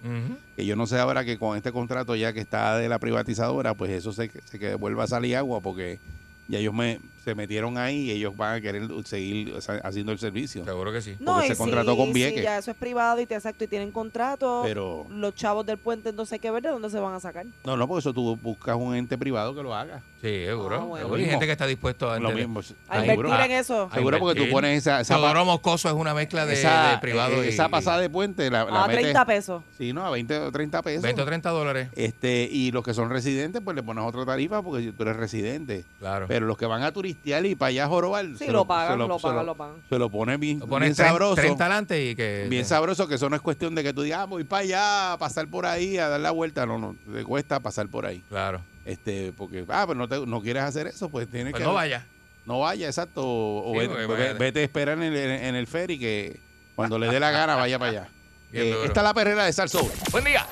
[0.56, 3.76] Que yo no sé ahora que con este contrato ya que está de la privatizadora,
[3.76, 6.00] pues eso se, se que vuelva a salir agua porque
[6.48, 10.12] ya ellos me, se metieron ahí y ellos van a querer seguir o sea, haciendo
[10.12, 10.64] el servicio.
[10.64, 11.16] Seguro que sí.
[11.20, 12.44] No, porque y se contrató con Vieques.
[12.44, 16.10] ya eso es privado y te exacto y tienen contrato, Pero los chavos del puente
[16.10, 17.46] entonces hay que ver de dónde se van a sacar.
[17.64, 20.04] no, no, porque eso tú buscas un ente privado que lo haga.
[20.22, 20.76] Sí, seguro.
[20.76, 21.06] Ah, bueno.
[21.06, 21.22] seguro.
[21.22, 22.60] Hay gente que está dispuesto a Lo mismo.
[22.60, 22.64] A
[22.98, 23.44] Ay, invertir seguro.
[23.44, 23.90] en eso.
[23.92, 26.98] A Seguro porque tú pones esa, esa, Teodoro Moscoso es una mezcla de, esa- de
[27.00, 29.64] privado eh, y esa pasada de puente la, la A metes- 30 pesos.
[29.78, 31.04] Sí, no, a 20 o 30 pesos.
[31.04, 31.90] 20 o 30 dólares.
[31.96, 35.86] Este, y los que son residentes, pues le pones otra tarifa porque tú eres residente.
[36.00, 36.26] Claro.
[36.28, 39.08] Pero los que van a turistear y para allá jorobar, Sí, se lo pagan, se
[39.08, 39.76] lo se pagan, lo pagan.
[39.90, 41.36] Se lo pone bien, Lo bien 30, sabroso.
[41.36, 42.48] 30 adelante y que.
[42.50, 45.14] Bien sabroso, que eso no es cuestión de que tú digas, ah, voy para allá,
[45.14, 46.66] a pasar por ahí, a dar la vuelta.
[46.66, 48.24] No, no, te cuesta pasar por ahí.
[48.30, 48.62] Claro.
[48.86, 51.68] Este, porque, ah, pero no, te- no quieres hacer eso, pues tienes Pues que.
[51.68, 52.06] no vaya.
[52.46, 53.24] No vaya, exacto.
[53.26, 54.34] O, Sí, vete, vaya.
[54.34, 56.40] vete a esperar en el, en el ferry que
[56.76, 58.10] cuando le dé la gana vaya para allá.
[58.54, 59.92] Eh, esta es la perrera de Salsoul.
[60.14, 60.46] Buen día.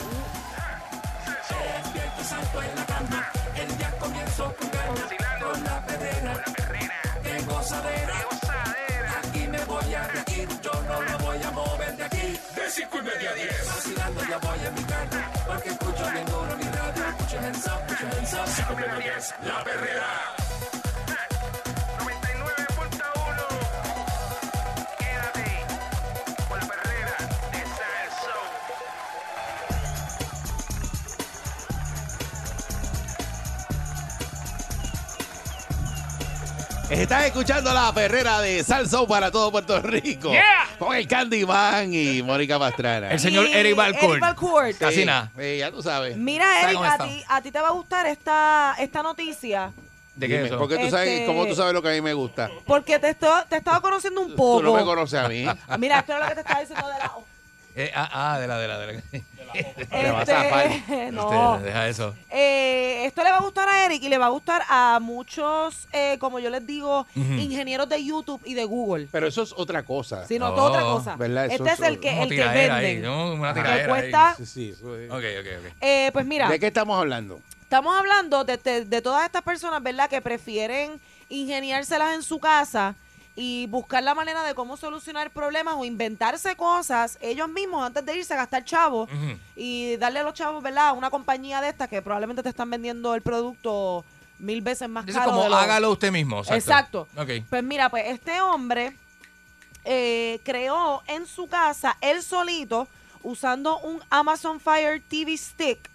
[13.04, 13.66] Media a 10.
[13.68, 15.20] Vacilando ya voy mi carro.
[15.48, 17.04] Porque escucho bien duro mi radio.
[17.34, 18.78] Hands up, escucho hands up.
[18.78, 19.36] Media a 10.
[19.46, 20.43] La perrera.
[36.94, 40.32] Estás escuchando la perrera de Salsoul para todo Puerto Rico.
[40.32, 40.44] Yeah.
[40.78, 43.10] Con el Candyman y Mónica Pastrana.
[43.12, 44.04] El señor Y Eric Balcourt.
[44.12, 44.78] Eric Balcourt.
[44.78, 45.32] Casi Sí, nada.
[45.38, 46.16] sí, ya tú sabes.
[46.18, 47.04] Mira, ¿Sabe Eric, cómo a está?
[47.06, 49.72] ti, a ti te va a gustar esta, esta noticia
[50.16, 50.60] ¿De qué Dime, es eso?
[50.60, 52.52] Porque tú sabes, Este- ¿cómo tú sabes lo que a mí me gusta?
[52.68, 54.62] porque te, esto- te estaba conociendo un Tú poco.
[54.62, 55.48] no me conoces a mí.
[55.80, 57.12] Mira, esto es lo que te estaba diciendo de la...
[57.76, 59.02] Eh, ah, ah, de la, de la, de la.
[59.54, 60.68] Te vas a zafar.
[60.72, 61.60] Este, no.
[61.60, 62.16] Deja eso.
[62.30, 65.88] Eh, esto le va a gustar a Eric y le va a gustar a muchos,
[65.92, 69.08] eh, como yo les digo, ingenieros de YouTube y de Google.
[69.12, 70.26] Pero eso es otra cosa.
[70.40, 71.16] No, Oh, todo otra cosa.
[71.16, 71.46] ¿verdad?
[71.46, 73.04] Eso Este es es el que, el que tiradera ahí, venden.
[73.12, 73.34] ¿no?
[73.34, 73.54] Una.
[73.54, 74.12] Que ahí.
[74.38, 75.10] Sí, sí, eso es.
[75.12, 75.74] Ok, ok, ok.
[75.82, 77.40] Eh, pues mira, ¿De qué estamos hablando?
[77.62, 80.08] estamos hablando de, de- de todas estas personas, ¿verdad?
[80.10, 82.96] Que prefieren ingeniárselas en su casa
[83.36, 88.18] y buscar la manera de cómo solucionar problemas o inventarse cosas ellos mismos antes de
[88.18, 89.10] irse a gastar chavos
[89.56, 90.90] y darle a los chavos, ¿verdad?
[90.90, 94.06] A una compañía de estas que probablemente te están vendiendo el producto
[94.40, 95.32] mil veces más Dice caro.
[95.32, 96.40] como lo- hágalo usted mismo.
[96.42, 97.08] Exacto.
[97.08, 97.08] Exacto.
[97.18, 97.30] Ok.
[97.50, 98.96] Pues mira, pues este hombre
[99.86, 102.88] eh, creó en su casa él solito
[103.24, 105.90] usando un Amazon Fire TV Stick,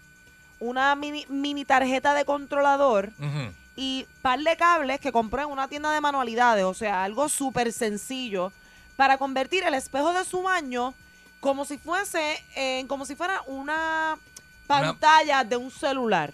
[0.61, 3.53] una mini, mini tarjeta de controlador Ujú.
[3.81, 7.73] Y par de cables que compró en una tienda de manualidades, o sea, algo súper
[7.73, 8.51] sencillo
[8.97, 10.95] para convertir el espejo de su baño
[11.39, 14.19] como si fuese, en como si fuera una
[14.67, 16.33] pantalla de un celular.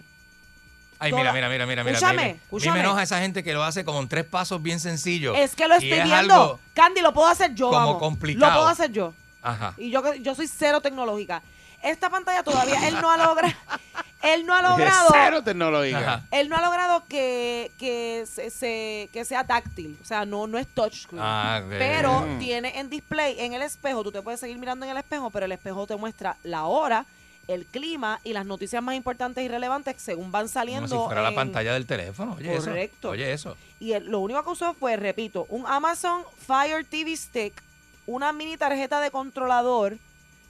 [0.97, 1.97] Ay, Toda- mira, mira, mira, mira, mira.
[1.97, 2.21] Escúchame.
[2.23, 2.73] A escúchame.
[2.73, 5.37] me enoja esa gente que lo hace como en tres pasos bien sencillos.
[5.37, 6.59] Es que lo estoy es viendo.
[6.73, 7.97] Candy, lo puedo hacer yo, como vamos.
[7.99, 8.51] complicado.
[8.53, 9.13] Lo puedo hacer yo.
[9.43, 9.75] Ajá.
[9.77, 11.43] Y yo, yo soy cero tecnológica.
[11.83, 13.53] Esta pantalla todavía él no ha logrado.
[14.23, 15.09] él no ha logrado.
[15.11, 15.99] Cero tecnológica.
[15.99, 16.21] Ajá.
[16.31, 19.97] Él no ha logrado que, que, se, se- que sea táctil.
[20.01, 21.21] O sea, no, no es touchscreen.
[21.23, 21.61] Ah.
[21.69, 22.39] Pero Mm.
[22.39, 25.45] tiene en display, en el espejo, tú te puedes seguir mirando en el espejo, pero
[25.45, 27.05] el espejo te muestra la hora,
[27.47, 30.87] el clima y las noticias más importantes y relevantes según van Como saliendo.
[30.87, 32.33] si fuera la pantalla del teléfono.
[32.39, 33.09] Oye, Correcto.
[33.09, 33.09] eso.
[33.11, 33.57] Oye, eso.
[33.79, 37.61] Y el- lo único que usó fue, repito, un Amazon Fire TV Stick,
[38.07, 39.97] una mini tarjeta de controlador,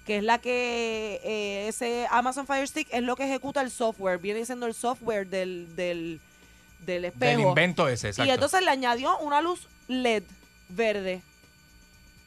[0.05, 4.19] que es la que eh, ese Amazon Fire Stick es lo que ejecuta el software,
[4.19, 6.19] viene siendo el software del, del,
[6.79, 7.49] del Del espejo.
[7.49, 8.29] invento ese, exacto.
[8.29, 10.23] y entonces le añadió una luz LED
[10.69, 11.21] verde.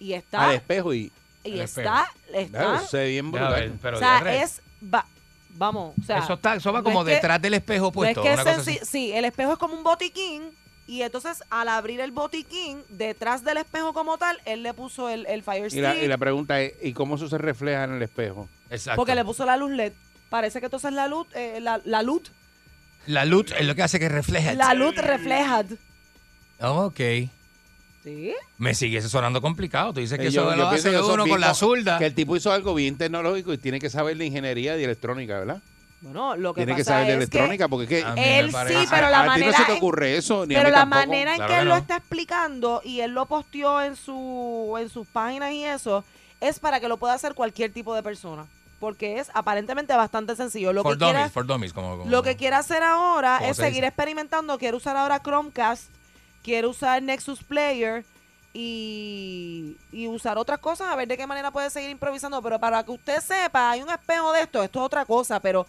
[0.01, 1.11] Y está, Al espejo y.
[1.45, 3.79] y está, está, Claro, se ve bien ver, brutal.
[3.83, 5.07] pero o sea, es, va-
[5.51, 7.95] vamos, o sea, eso, está, eso va no como que- detrás del espejo no es
[7.95, 8.23] puesto.
[8.23, 8.79] que una cosa así.
[8.85, 10.51] sí, el espejo es como un botiquín
[10.89, 15.25] y entonces al abrir el botiquín, detrás del espejo como tal, él le puso el,
[15.27, 17.93] el Fire Y Stick la, y la pregunta es: ¿y cómo eso se refleja en
[17.93, 18.49] el espejo?
[18.71, 18.97] Exacto.
[18.97, 19.93] porque le puso la luz LED.
[20.31, 22.33] Parece que entonces la luz, eh, la, la luz,
[23.07, 24.55] La luz es lo que hace que refleje.
[24.57, 25.65] la luz refleja.
[26.61, 27.01] Ok.
[28.05, 28.33] ¿Sí?
[28.59, 29.93] Me sigue sonando complicado.
[29.93, 31.99] Tú dices que Eh, yo- eso yo lo hace uno con la zurda.
[31.99, 34.85] Que el tipo hizo algo bien tecnológico y tiene que saber de ingeniería y de
[34.85, 35.63] electrónica, ¿verdad?
[36.01, 39.11] Bueno, lo que Tiene que saber de es electrónica porque es que él sí, pero
[39.11, 40.79] la a, ti no manera se te en- ocurre eso, ni a Pero mí la
[40.81, 41.01] tampoco.
[41.07, 41.75] manera en Claro que él no.
[41.75, 46.05] lo está explicando y él lo posteó en su en sus páginas y eso
[46.41, 48.47] es para que lo pueda hacer cualquier tipo de persona,
[48.79, 50.73] porque es aparentemente bastante sencillo.
[50.73, 51.73] Lo for que quiere dummies, for dummies.
[51.73, 53.87] Como, como- lo que quiere hacer ahora ¿Cómo es se seguir dice?
[53.89, 55.91] experimentando, quiere usar ahora Chromecast,
[56.45, 58.05] quiere usar Nexus Player
[58.55, 62.83] y, y usar otras cosas a ver de qué manera puede seguir improvisando, pero para
[62.85, 65.67] que usted sepa, hay un espejo de esto, esto es otra cosa, pero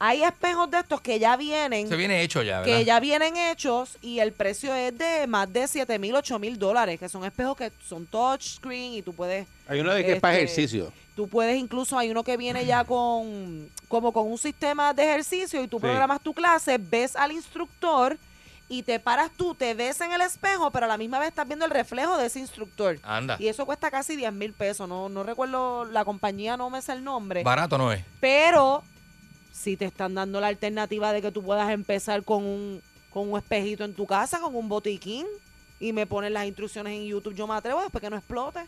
[0.00, 2.76] hay espejos de estos que ya vienen Se viene hecho ya, ¿verdad?
[2.78, 6.58] que ya vienen hechos y el precio es de más de 7 mil, 8 mil
[6.58, 10.20] dólares, que son espejos que son touchscreen y tú puedes, Hay uno de que es
[10.20, 10.92] para Este, ejercicio.
[11.16, 15.62] tú puedes incluso, hay uno que viene ya con, como con un sistema de ejercicio
[15.62, 15.82] y tú Sí.
[15.82, 18.16] programas tu clase, ves al instructor
[18.70, 21.46] y te paras tú, te ves en el espejo, pero a la misma vez estás
[21.48, 22.98] viendo el reflejo de ese instructor.
[23.02, 23.36] Anda.
[23.40, 26.92] Y eso cuesta casi 10 mil pesos, no, no recuerdo la compañía, no me sé
[26.92, 27.42] el nombre.
[27.42, 28.04] Barato no es.
[28.20, 28.82] Pero
[29.68, 33.36] si te están dando la alternativa de que tú puedas empezar con un, con un
[33.36, 35.26] espejito en tu casa, con un botiquín,
[35.78, 38.60] y me ponen las instrucciones en YouTube, yo me atrevo después que no explote.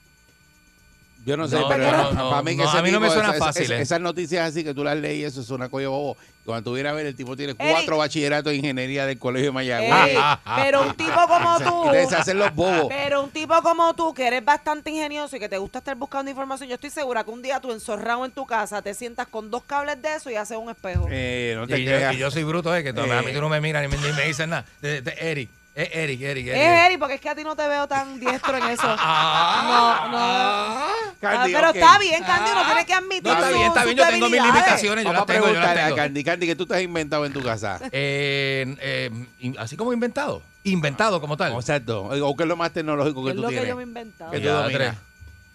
[1.25, 2.99] Yo no sé, No, pero no, no, para mí, que no, ese a mí no
[2.99, 3.83] me suena esa- fácil, esa- eh.
[3.83, 6.17] Esas noticias así que tú las lees, eso es una colla bobo.
[6.47, 7.73] Cuando tú vienes a ver, el tipo tiene Eric.
[7.75, 9.93] cuatro bachilleratos de ingeniería del colegio de Mayagüez.
[10.17, 10.17] Ey,
[10.57, 12.87] pero un tipo como tú, Entonces se hacen los bobos.
[12.89, 16.31] pero un tipo como tú, que eres bastante ingenioso y que te gusta estar buscando
[16.31, 19.51] información, yo estoy segura que un día tú enzorrado en tu casa te sientas con
[19.51, 21.07] dos cables de eso y haces un espejo.
[21.11, 22.15] Eh, no te Y yo, creas.
[22.15, 22.83] y yo soy bruto, ¿eh?
[22.83, 23.13] Que Eh.
[23.13, 24.65] a mí tú no me miras ni, me- ni me dices nada.
[24.81, 26.61] De- de- Eric, es Eric, Eric, Eric.
[26.61, 28.83] Es Eri, porque es que a ti no te veo tan diestro en eso.
[28.97, 30.19] No, no.
[30.19, 30.89] Ah,
[31.21, 31.77] Candy, pero ok.
[31.77, 33.97] está bien, Candy, uno tiene que admitir No, está su- bien, está sus bien.
[33.99, 34.55] Yo tengo mis debilidades.
[34.55, 35.05] limitaciones.
[35.05, 35.97] Yo Vamos las a tengo, yo las preguntarle a tengo.
[35.97, 36.25] Candy.
[36.25, 37.79] Candy, ¿qué tú te has inventado en tu casa?
[37.93, 40.43] Eh, eh, in- así como inventado.
[40.65, 41.53] Inventado como tal.
[41.55, 42.05] Exacto.
[42.05, 44.31] O qué es lo más tecnológico que Es tú lo que yo me he inventado.
[44.31, 44.79] que tú Ya, dominas.
[44.79, 44.95] tres.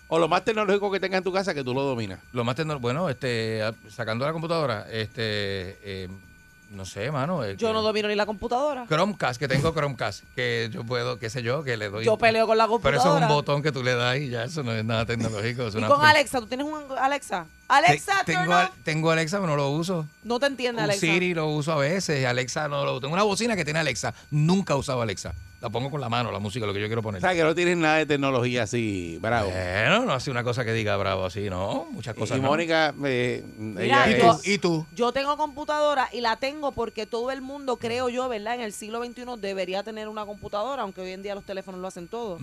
[0.07, 2.19] O lo más tecnológico que tengas en tu casa que tú lo dominas.
[2.31, 6.09] Lo más tecno- bueno, este, a- sacando la computadora, este, eh,
[6.75, 7.45] no sé, mano.
[7.51, 8.85] Yo que- no domino ni la computadora.
[8.87, 12.05] Chromecast, que tengo Chromecast, que yo puedo, qué sé yo, que le doy.
[12.05, 12.99] Yo peleo con la Pero computadora.
[13.07, 15.67] eso es un botón que tú le das y ya eso no es nada tecnológico.
[15.67, 17.45] es Y una con Alexa, ¿tú tienes un Alexa?
[17.67, 20.05] Alexa, Te- tengo, tengo Alexa, pero no lo uso.
[20.23, 21.01] No te entiende, Alexa.
[21.01, 23.01] Siri lo uso a veces, Alexa no lo uso.
[23.01, 24.13] Tengo una bocina que tiene Alexa.
[24.29, 25.33] Nunca he usado Alexa.
[25.65, 27.19] La pongo con la mano, la música, lo que yo quiero O poner.
[27.21, 29.49] sea, que no tienes nada de tecnología así, bravo.
[29.49, 31.87] Bueno, no hace una cosa que diga bravo así, ¿no?
[31.89, 32.49] Muchas cosas y no.
[32.49, 34.41] Mónica, eh, Mira, ella ¿Y es- tú?
[34.51, 34.85] ¿Y tú?
[34.95, 38.53] Yo tengo computadora y la tengo porque todo el mundo, creo yo, ¿verdad?
[38.53, 41.87] En el siglo XXI debería tener una computadora, aunque hoy en día los teléfonos lo
[41.87, 42.37] hacen todo.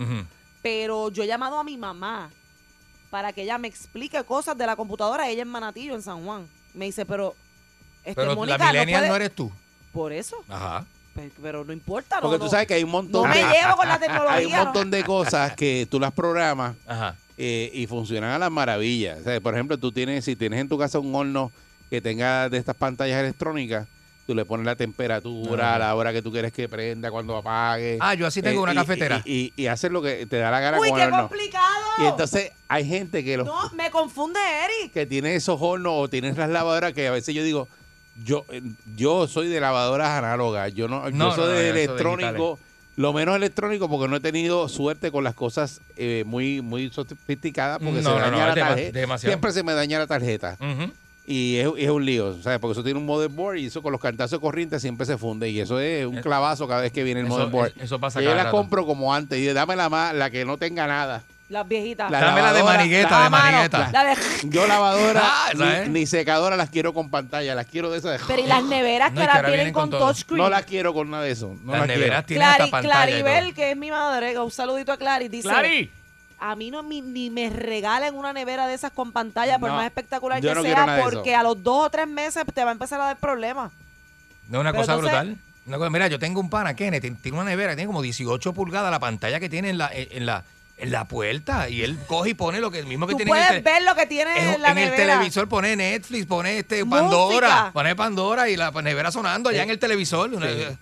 [0.61, 2.29] Pero yo he llamado a mi mamá
[3.09, 5.29] para que ella me explique cosas de la computadora.
[5.29, 6.45] Ella es Manatillo, en San Juan.
[6.73, 7.35] Me dice, pero,
[8.03, 9.49] este, Pero Mónica, la no millennial puede- no eres tú.
[9.93, 10.85] Por eso, Ajá.
[11.13, 12.15] Pe- pero, no importa.
[12.17, 14.33] No, Porque tú sabes que hay un montón no me de, llevo con la tecnología.
[14.35, 17.15] hay un montón de cosas que tú las programas Ajá.
[17.37, 19.19] eh, y funcionan a las maravillas.
[19.19, 21.51] O sea, por ejemplo, tú tienes, si tienes en tu casa un horno
[21.89, 23.87] que tenga de estas pantallas electrónicas,
[24.25, 25.75] tú le pones la temperatura, Ajá.
[25.75, 27.97] a la hora que tú quieres que prenda, cuando apague.
[28.01, 29.21] Ah, yo así tengo Eh, una y- cafetera.
[29.25, 31.27] Y, y, y haces lo que te da la gana Uy, con qué el horno.
[31.27, 31.83] complicado.
[31.99, 34.93] Y entonces hay gente que los No, me confunde Eric.
[34.93, 37.67] que tiene esos hornos o tienes las lavadoras que a veces yo digo,
[38.23, 38.61] yo eh,
[38.95, 42.59] yo soy de lavadoras análogas, yo no, No, yo soy no, de electrónico,
[42.95, 47.79] lo menos electrónico porque no he tenido suerte con las cosas eh, muy muy sofisticadas
[47.79, 49.17] porque No, se no, daña la tarjeta.
[49.17, 50.57] Siempre se me daña la tarjeta.
[51.25, 52.59] Y es, es un lío, ¿sabes?
[52.59, 55.49] Porque eso tiene un motherboard y eso con los cantazos de corriente siempre se funde.
[55.49, 57.67] Y eso es un clavazo cada vez que viene el Eso- motherboard.
[57.75, 58.57] eso- eso pasa Y yo cada la rato.
[58.57, 59.39] compro como antes.
[59.39, 61.23] Y dame la más, la que no tenga nada.
[61.49, 62.09] Las viejitas.
[62.09, 63.89] Dame la de lavadora, manigueta, la- de manigueta.
[63.91, 65.89] La de- Yo lavadora Ah, esa ni, es.
[65.89, 68.21] ni secadora las quiero con pantalla, las quiero de esas.
[68.27, 69.99] pero y las neveras No, que es que ahora ahora vienen vienen con, con todo.
[70.07, 70.41] touchscreen.
[70.41, 71.55] No las quiero con nada de eso.
[71.63, 72.27] No Las las neveras quiero.
[72.27, 73.21] tienen hasta Clari- pantalla y todo.
[73.23, 75.91] Claribel, que es mi madre, un saludito a Clary, dice, ¡Clari!
[76.39, 79.75] a mí no mi- ni me regalen una nevera de esas con pantalla, por No,
[79.75, 81.09] más espectacular yo que no quiero sea, de eso.
[81.11, 83.71] porque a los dos o tres meses te va a empezar a dar problemas.
[84.49, 85.37] No, una Pero cosa entonces- brutal.
[85.65, 88.51] Una cosa- mira, yo tengo un pana, Kenneth, tiene- tiene una nevera, tiene como 18
[88.53, 90.43] pulgadas la pantalla que tiene en la, en la,
[90.77, 91.69] en la puerta.
[91.69, 93.83] Y él coge y pone lo que mismo que Tú tiene en el, puedes ver
[93.83, 97.01] lo que tiene en, en la en el televisor, pone Netflix, pone este Música.
[97.01, 100.31] Pandora, pone Pandora y la nevera sonando allá en el televisor.
[100.31, 100.77] Sí.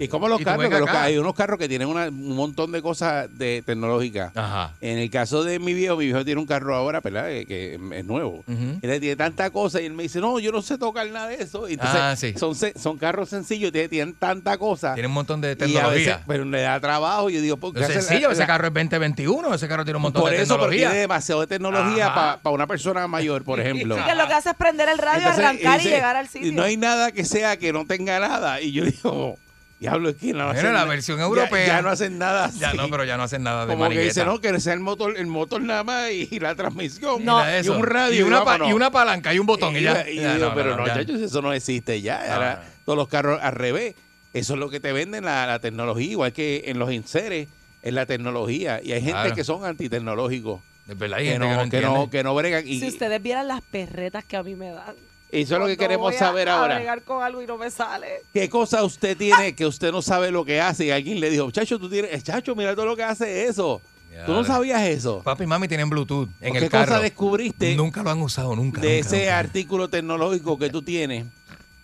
[0.00, 0.92] Y como los Y carros, que los acá.
[0.92, 4.32] ca- hay unos carros que tienen una- un montón de cosas de tecnológicas.
[4.34, 4.72] Ajá.
[4.80, 7.26] En el caso de mi viejo, mi viejo tiene un carro ahora, ¿verdad?
[7.28, 8.42] Que, que es nuevo.
[8.48, 11.28] Y él tiene tanta cosa y él me dice, no, yo no sé tocar nada
[11.28, 11.68] de eso.
[11.68, 12.34] Y entonces, Ah, sí.
[12.36, 14.94] son, son carros sencillos, tienen, tienen tanta cosa.
[14.94, 16.24] Tiene un montón de y a veces, tecnología.
[16.26, 17.28] pero le da trabajo.
[17.30, 19.84] Y yo digo, ¿por qué Es la- sencillo, ese la- carro es 2021, ese carro
[19.84, 20.88] tiene un montón Por de eso, pero tecnología.
[20.88, 23.96] tiene demasiado de tecnología para una persona mayor, por ejemplo.
[23.96, 26.26] Sí, que lo que hace es prender el radio, Entonces, arrancar y dice, llegar al
[26.28, 26.48] sitio.
[26.48, 28.60] Y no hay nada que sea que no tenga nada.
[28.62, 29.38] Y yo digo,
[29.80, 31.66] diablo, es que no la versión ya- europea.
[31.66, 32.60] Ya, no hacen nada así.
[32.60, 34.50] Ya no, pero ya no hacen nada de Como que dice, manigueta.
[34.50, 37.24] no, que sea el motor, el motor nada más y, la transmisión.
[37.24, 37.40] No.
[37.44, 37.76] Y eso.
[37.76, 38.20] un radio.
[38.20, 39.74] Y una, pa- y una palanca y un botón.
[39.76, 40.08] Y, ya.
[40.08, 41.00] Y Ya, digo, no, pero no, ya.
[41.00, 42.22] eso no existe ya.
[42.28, 42.70] No, Ahora no.
[42.84, 43.94] todos los carros al revés.
[44.32, 47.48] Eso es lo que te venden la, la tecnología, igual que en los inseres,
[47.82, 48.80] en la tecnología.
[48.84, 49.34] Y hay gente Claro.
[49.34, 50.60] que son antitecnológicos.
[50.88, 52.68] Es verdad, hay Que gente no, que no que, no, que no bregan.
[52.68, 54.94] Y Si ustedes vieran las perretas que a mí me dan.
[55.32, 56.76] Eso es lo que queremos voy a- saber a ahora.
[56.76, 58.22] bregar con algo y no me sale.
[58.32, 60.86] ¿Qué cosa usted tiene que usted no sabe lo que hace?
[60.86, 63.80] Y alguien le dijo, chacho, tú tienes, chacho, mira todo lo que hace eso.
[64.26, 65.22] ¿Tú no Ya, sabías eso?
[65.22, 66.88] Papi y mami tienen Bluetooth en ¿Qué el carro.
[66.88, 68.80] cosa descubriste Nunca lo han usado, nunca.
[68.80, 69.38] de nunca, ese nunca.
[69.38, 71.26] artículo tecnológico que tú tienes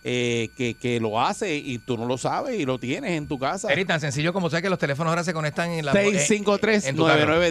[0.03, 3.39] eh, que, que lo hace y tú no lo sabes y lo tienes en tu
[3.39, 3.71] casa?
[3.71, 6.95] Eri, tan sencillo como sea que los teléfonos ahora se conectan en la eh, en
[6.95, 7.41] tu carro.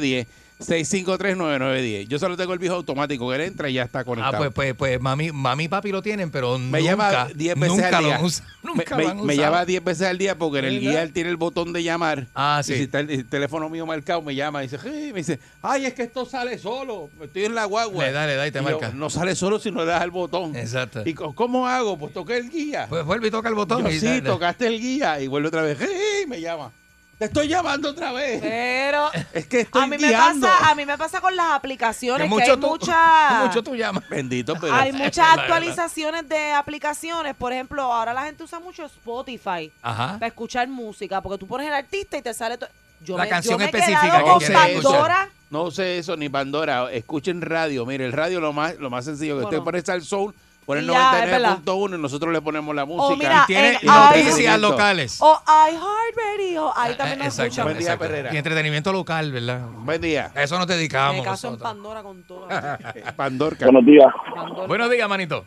[0.58, 2.06] 653-9910.
[2.06, 2.08] 653-9910.
[2.08, 4.38] Yo solo tengo el viejo automático que él entra y ya está Ah, conectado.
[4.38, 7.68] pues, pues, pues mami, mami y papi lo tienen, pero me nunca, llama 10 veces
[7.76, 8.18] nunca al día.
[8.18, 8.28] lo.
[8.66, 11.30] Nunca me, me- me llama 10 veces al día porque en el guía él tiene
[11.30, 12.26] el botón de llamar.
[12.34, 12.74] Ah, Y sí.
[12.74, 15.86] si está el, el teléfono mío marcado, me llama y dice, "Hey", me dice, ay,
[15.86, 17.08] es que esto sale solo.
[17.22, 18.04] Estoy en la guagua.
[18.04, 18.90] Le da, le da y te marca.
[18.92, 20.56] no sale solo si no le das el botón.
[20.56, 21.02] Exacto.
[21.04, 21.96] ¿Y cómo hago?
[21.96, 22.86] Pues toqué el guía.
[22.88, 23.84] Pues vuelve y toca el botón.
[23.84, 24.22] Yo, y sí, dale.
[24.22, 25.78] tocaste el guía y vuelve otra vez.
[25.80, 26.72] "Hey", me llama.
[27.18, 28.40] Te estoy llamando otra vez.
[28.42, 30.46] Pero Es que estoy a mí me guiando.
[30.46, 33.62] pasa, a mí me pasa con las aplicaciones Que que, mucho hay tú, muchas mucho
[33.62, 34.06] tú llamas.
[34.08, 39.72] Bendito, pero hay muchas actualizaciones de aplicaciones, por ejemplo, ahora la gente usa mucho Spotify
[39.80, 40.14] Ajá.
[40.14, 42.68] para escuchar música, porque tú pones el artista y te sale to-
[43.00, 44.54] yo La me, canción yo me específica quedado que con.
[44.54, 45.28] Pandora.
[45.50, 46.90] no use eso ni Pandora.
[46.92, 47.84] Escuchen radio.
[47.86, 49.58] Mire, el radio lo más, lo más sencillo que Bueno.
[49.58, 50.34] usted pone al soul,
[50.66, 53.04] pone el Y ya, es 99.1 y nosotros le ponemos la música.
[53.14, 55.18] O mira, Tiene en noticias locales.
[55.22, 57.64] O iHeartRadio, ahí también nos Eh, Exacto, escuchan.
[57.64, 58.04] Buen día, exacto.
[58.06, 58.34] Perrera.
[58.34, 59.60] Y entretenimiento local, ¿verdad?
[59.78, 60.30] Buen día.
[60.34, 61.24] A eso nos Me dedicamos.
[61.24, 61.72] caso en nosotros.
[61.72, 62.48] Pandora con todo.
[63.16, 63.64] Pandorca.
[63.64, 64.12] Buenos días.
[64.34, 64.66] Pandora.
[64.66, 65.44] Buenos días, manito.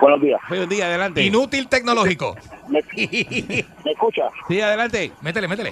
[0.00, 0.40] Buenos días.
[0.48, 1.22] Buen día, adelante.
[1.22, 2.36] Inútil tecnológico.
[2.68, 2.80] ¿Me,
[3.84, 4.28] me escucha?
[4.48, 5.12] Sí, adelante.
[5.22, 5.70] métele, métele.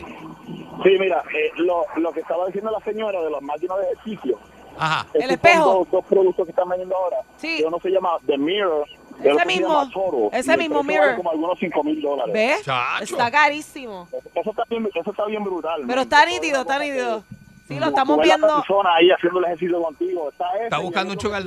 [0.83, 4.39] Sí, mira, eh, lo, lo que estaba diciendo la señora de las máquinas de ejercicio.
[4.83, 5.01] Ajá.
[5.07, 5.65] estos El son espejo.
[5.75, 7.17] Dos, dos productos que están vendiendo ahora.
[7.37, 7.63] Sí.
[7.67, 8.87] Uno se llama The Mirror.
[9.23, 9.91] Ese mismo.
[9.91, 11.17] Toro, Ese mismo Mirror.
[11.17, 12.33] como algunos 5 mil dólares.
[12.35, 12.63] ¿Ves?
[12.65, 13.05] Chacho.
[13.05, 14.09] Está carísimo.
[14.35, 15.81] Eso está bien, eso está bien brutal.
[15.83, 15.99] Pero man.
[15.99, 17.23] está nítido, está nítido.
[17.69, 18.47] Sí, lo estamos la viendo.
[18.57, 20.29] persona ahí haciendo el ejercicio contigo.
[20.31, 21.43] Está, ese, Está buscando un sugar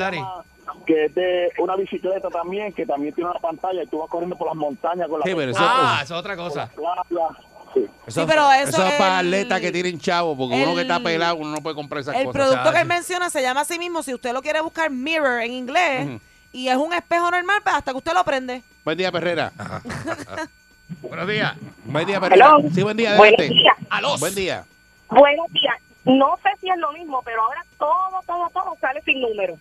[0.86, 4.36] que es de una bicicleta también, que también tiene una pantalla y tú vas corriendo
[4.38, 6.70] por las montañas con la Sí, pero eso- Ah, eso es otra cosa.
[6.76, 7.28] playa.
[7.76, 7.86] Sí.
[8.08, 10.98] Sí, pero eso es es para el- atletas que tienen chavo, porque uno que está
[10.98, 12.42] el- pelado, uno no puede comprar esas El cosas.
[12.42, 15.54] producto que él menciona se llama así mismo, si usted lo quiere buscar Mirror en
[15.54, 16.22] inglés,
[16.54, 18.64] y es un espejo normal, pues hasta que usted lo prende.
[18.84, 19.52] Buen día, Perrera.
[21.02, 21.56] Buenos días.
[21.86, 22.46] Buen día, Perrera.
[22.58, 22.70] Hello.
[22.74, 23.54] Sí, buen día, Buenos adelante.
[23.62, 23.76] días.
[23.90, 24.20] Alos.
[24.20, 24.66] Buen día.
[25.10, 25.76] Buenos días.
[26.06, 29.56] No sé si es lo mismo, pero ahora todo, todo, todo sale sin número.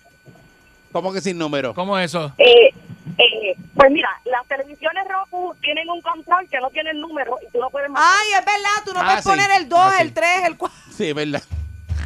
[0.93, 1.75] ¿Cómo que sin número?
[1.75, 2.33] ¿Cómo es eso?
[2.39, 2.71] Eh,
[3.19, 7.51] eh, pues mira, las televisiones Roku tienen un control que no tiene el número y
[7.53, 8.11] tú no puedes marcar.
[8.21, 9.29] Ay, es verdad, tú no Ah, puedes sí.
[9.31, 10.79] poner el 2, Ah, el 3, el 4.
[10.97, 11.43] Sí, es verdad.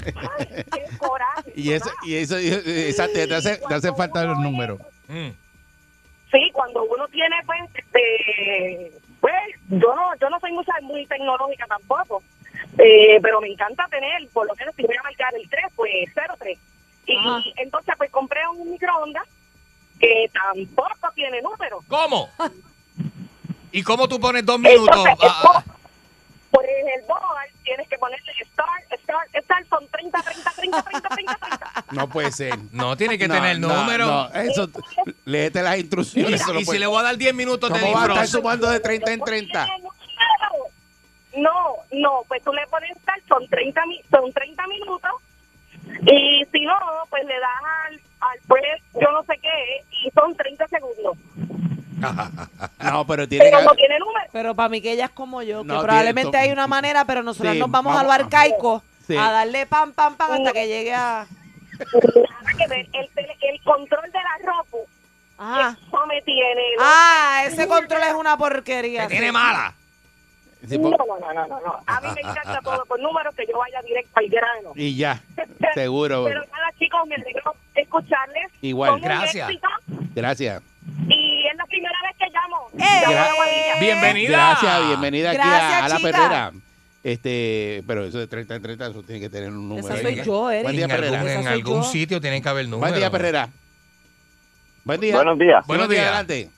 [0.04, 0.12] Qué
[0.98, 1.52] coraje.
[1.54, 2.48] Y eso, y eso, y-
[2.88, 4.80] exacto, te hace, te hace falta los números.
[5.08, 5.28] Mm.
[6.30, 9.32] Sí, cuando uno tiene, pues, este, pues,
[9.68, 12.22] yo no, yo no soy mucha, muy tecnológica tampoco,
[12.78, 15.90] eh, pero me encanta tener, por lo menos si voy a marcar el 3, pues
[16.38, 16.58] 03.
[17.06, 17.42] Y Ajá.
[17.56, 19.24] entonces, pues, compré un microondas
[19.98, 21.80] que tampoco tiene número.
[21.88, 22.30] ¿Cómo?
[23.72, 24.96] ¿Y cómo tú pones dos minutos?
[25.06, 25.64] Entonces, Ah, ah,
[26.50, 27.22] Pues el board
[27.62, 31.84] tienes que ponerle start, estar, estar son 30, 30, 30, 30, 30, 30.
[31.92, 32.58] No puede ser.
[32.72, 34.06] No, tiene que No, tener no, número.
[34.06, 34.68] no, eso,
[35.26, 36.40] léete las instrucciones.
[36.40, 38.06] Y, no y si puede- le voy a dar 10 minutos de ¿Cómo va a
[38.08, 39.66] estar sumando de 30 en 30?
[41.36, 45.10] No, no, pues tú le pones estar, son 30, mi- son 30 minutos.
[46.06, 46.74] Y si no,
[47.10, 47.50] pues le das
[47.86, 48.62] al, al pues,
[48.94, 51.16] yo no sé qué, y son 30 segundos.
[52.80, 53.76] No, pero tiene Pero no que...
[53.78, 54.26] tiene número.
[54.32, 57.22] Pero para mí que ella es como yo, que probablemente tiene- hay una manera, pero
[57.24, 59.16] nosotros Sí, nos vamos, a lo vamos- arcaico Sí.
[59.16, 61.26] a darle pam, pam, pam hasta que llegue a...
[61.78, 64.76] Nada que ver, el, el control de la ropa,
[65.38, 65.78] Ajá.
[65.86, 66.62] eso me tiene.
[66.80, 69.02] Ah, ese control es una porquería.
[69.02, 69.18] Que sí.
[69.18, 69.74] tiene mala.
[70.62, 71.80] No, no, no, no, no, no.
[71.86, 74.72] A mí me encanta todo por números, que yo vaya directo al grano.
[74.74, 75.20] Y ya,
[75.74, 76.24] seguro.
[76.24, 78.50] Pero nada, chicos, me alegro escucharles.
[78.62, 79.00] Igual.
[79.00, 79.50] Gracias.
[80.14, 80.62] Gracias.
[81.08, 82.68] Y es la primera vez que llamo.
[82.74, 83.02] ¡Eh!
[83.02, 83.80] Llamo a Guadilla.
[83.80, 84.30] Bienvenida.
[84.30, 86.10] Gracias, bienvenida aquí Gracias, a, a la chica.
[86.12, 86.52] perrera.
[87.04, 89.86] Este, pero eso de 30 en 30, eso tiene que tener un número.
[89.88, 90.62] Esa soy yo, Eric.
[90.64, 91.22] Buen día, En algún, Perrera.
[91.24, 91.88] Esa en soy algún yo.
[91.88, 92.80] sitio tienen que haber número.
[92.90, 93.48] Buen día, Perrera.
[94.84, 95.14] Buen día.
[95.14, 95.66] Buenos días.
[95.66, 96.04] Buenos días.
[96.06, 96.50] adelante.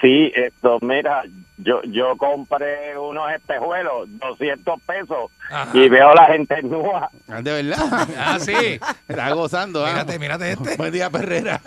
[0.00, 1.22] Sí, esto, mira,
[1.58, 5.70] yo yo compré unos espejuelos, 200 pesos, Ajá.
[5.76, 7.10] y veo a la gente nua.
[7.28, 8.08] Ah, De verdad.
[8.18, 8.80] Ah, sí.
[9.08, 9.90] Está gozando, ¿ah?
[9.90, 10.76] Mírate, mírate este.
[10.76, 11.60] Buen día, Perrera.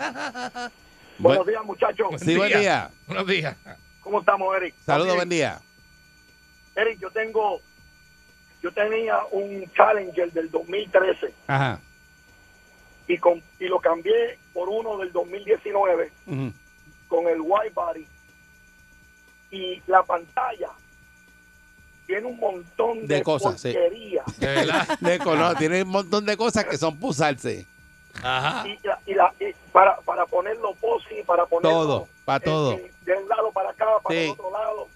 [1.18, 2.06] Buenos Buen- días, muchachos.
[2.20, 2.90] Sí, buen día.
[3.06, 3.56] Buenos días.
[4.00, 4.74] ¿Cómo estamos, Eric?
[4.84, 5.60] Saludos, buen día.
[6.74, 7.60] Eric, yo tengo,
[8.62, 11.78] yo tenía un Challenger del 2013 Ajá.
[13.06, 16.52] y, con, y lo cambié por uno del 2019 Ujú.
[17.08, 18.06] con el white body
[19.52, 20.70] y la pantalla
[22.06, 23.72] tiene un montón De de, cosas, sí.
[23.72, 24.88] De verdad.
[25.00, 27.66] De color, tiene un montón de cosas que son pusarse.
[28.22, 28.66] Ajá.
[28.68, 32.72] y, la- y la- y para, para ponerlo posi, para ponerlo Todo, pa' eh, todo.
[32.72, 34.24] eh, de un lado para acá, para Sí.
[34.24, 34.88] el otro lado.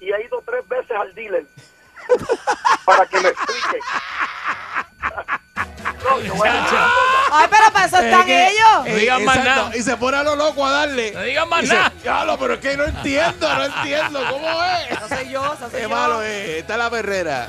[0.00, 1.46] Y he ido tres veces al dealer
[2.84, 3.78] para que me explique.
[7.32, 8.88] Ay, pero para eso están que- ellos.
[8.88, 9.76] No digan más Exacto, nada.
[9.76, 11.12] Y se pone a lo loco a darle.
[11.12, 11.92] No digan más Dice, nada.
[12.02, 14.20] "Diablo, pero es que no entiendo, no entiendo.
[14.30, 14.90] ¿Cómo es?
[14.90, 15.88] Esa soy yo, esa soy Qué yo.
[15.88, 16.48] malo es.
[16.50, 17.48] Está la perrera.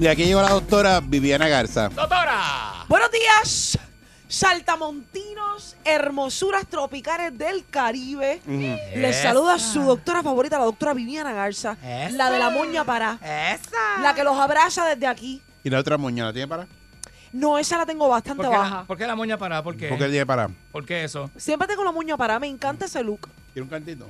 [0.00, 1.90] Y aquí llegó la doctora Viviana Garza.
[1.90, 2.86] Doctora.
[2.88, 3.78] Buenos días,
[4.28, 8.40] saltamontinos, hermosuras tropicales del Caribe.
[8.46, 9.24] Les Esa.
[9.24, 12.16] saluda su doctora favorita, la doctora Viviana Garza, Esa.
[12.16, 14.00] la de la moña para, Esa.
[14.00, 15.42] la que los abraza desde aquí.
[15.62, 16.66] ¿Y la otra moña la tiene para?
[17.34, 18.84] No, esa la tengo bastante ¿Por qué, baja.
[18.84, 19.62] ¿Por qué la moña parada?
[19.62, 19.88] ¿Por qué?
[19.90, 20.48] ¿Por qué tiene para?
[20.72, 21.30] ¿Por qué eso?
[21.36, 23.28] Siempre tengo la moña para, me encanta ese look.
[23.52, 24.08] ¿Tiene un cantito?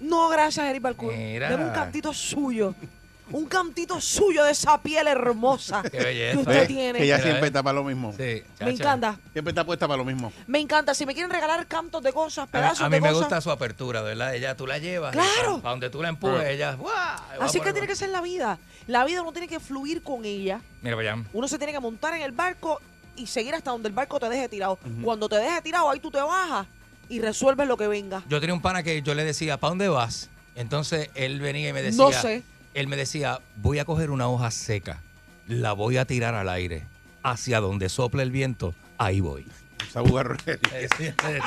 [0.00, 1.14] No, gracias, Eric Balcour.
[1.14, 1.48] Mira.
[1.48, 2.74] Deme un cantito suyo.
[3.30, 6.38] Un cantito suyo de esa piel hermosa Qué que belleza.
[6.40, 6.98] usted tiene.
[6.98, 8.12] Que ella siempre está para lo mismo.
[8.16, 8.64] Sí, chacha.
[8.66, 9.18] Me encanta.
[9.32, 10.32] Siempre está puesta para lo mismo.
[10.46, 10.92] Me encanta.
[10.92, 13.20] Si me quieren regalar cantos de cosas, A, pedazos a mí de me cosas.
[13.20, 14.34] gusta su apertura, ¿verdad?
[14.34, 15.12] Ella, tú la llevas.
[15.12, 15.60] Claro.
[15.60, 16.74] Para donde tú la empujes, ella.
[16.74, 16.92] ¡guau!
[16.92, 18.58] Va Así por que tiene que ser la vida.
[18.86, 20.60] La vida uno tiene que fluir con ella.
[20.82, 21.24] Mira para allá.
[21.32, 22.80] Uno se tiene que montar en el barco
[23.16, 24.78] y seguir hasta donde el barco te deje tirado.
[25.02, 26.66] Cuando te deje tirado, ahí tú te bajas
[27.08, 28.22] y resuelves lo que venga.
[28.28, 30.28] Yo tenía un pana que yo le decía, ¿para dónde vas?
[30.54, 32.02] Entonces él venía y me decía.
[32.04, 32.42] No sé.
[32.74, 35.00] Él me decía, voy a coger una hoja seca,
[35.46, 36.86] la voy a tirar al aire.
[37.24, 39.46] Hacia donde sopla el viento, ahí voy.
[40.72, 41.42] Eh, eh.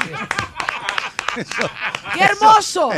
[2.13, 2.91] ¡Qué hermoso!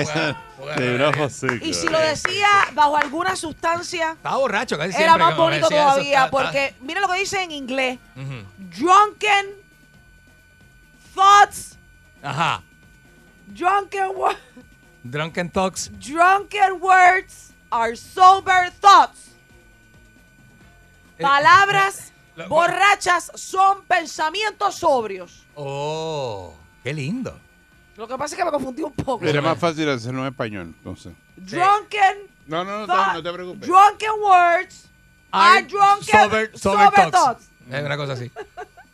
[0.60, 1.56] Bueno, seca.
[1.66, 6.26] Y si lo decía bajo alguna sustancia, Estaba borracho casi era más bonito todavía.
[6.26, 7.98] está- Porque mira lo que dice en inglés.
[8.78, 9.46] Drunken
[11.16, 11.78] thoughts.
[12.22, 12.62] Ajá.
[13.48, 14.36] Drunken, wo-
[15.04, 15.90] Drunken Talks.
[16.00, 19.32] drunken words are sober thoughts.
[21.18, 25.46] Eh, Palabras lo- borrachas son pensamientos sobrios.
[25.56, 26.54] Oh,
[26.84, 27.40] qué lindo.
[27.96, 29.26] Lo que pasa es que me confundí un poco.
[29.26, 31.14] Era más fácil hacerlo en español, entonces.
[31.36, 33.68] Drunken No, no, no, no te preocupes.
[33.68, 34.86] Drunken words
[35.32, 37.12] are, drunken sober- sober, sober thoughts.
[37.12, 37.50] thoughts.
[37.72, 38.32] Es una cosa así.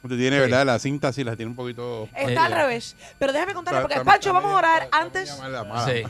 [0.01, 0.65] Usted tiene, ¿verdad?
[0.65, 2.09] La cinta sí la tiene un poquito...
[2.15, 2.95] Está al revés.
[3.19, 5.30] Pero déjame contarle, porque está- Pancho, está vamos a orar está antes.
[5.32, 5.86] media mala, mala.
[5.86, 6.03] Sí.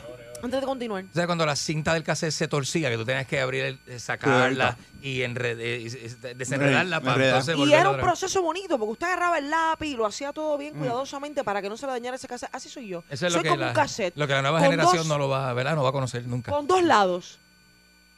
[0.44, 1.04] Antes de continuar.
[1.10, 3.80] O sea, cuando la cinta del cassette se torcía, que tú tenías que abrir, el-
[3.86, 8.92] eh, sacarla y enred- eh, y- desenredarla para entonces Y era un proceso bonito, porque
[8.92, 11.92] usted agarraba el lápiz y lo hacía todo bien cuidadosamente para que no se le
[11.92, 12.50] dañara ese cassette.
[12.54, 13.02] Así soy yo.
[13.08, 14.14] Eso es soy lo que, como la, un cassette.
[14.16, 15.74] lo que la nueva generación dos- no lo va, ¿verdad?
[15.74, 16.52] no va a conocer nunca.
[16.52, 17.38] Con dos lados.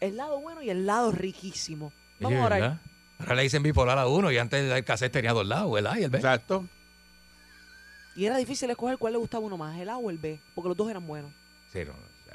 [0.00, 1.92] El lado bueno y el lado riquísimo.
[2.20, 2.80] Vamos a.
[3.18, 5.98] Ahora le dicen bipolar a uno y antes el cassette tenía dos lados, el A
[5.98, 6.18] y el B.
[6.18, 6.66] Exacto.
[8.14, 10.68] Y era difícil escoger cuál le gustaba uno más, el A o el B, porque
[10.68, 11.30] los dos eran buenos.
[11.72, 11.92] Sí, no,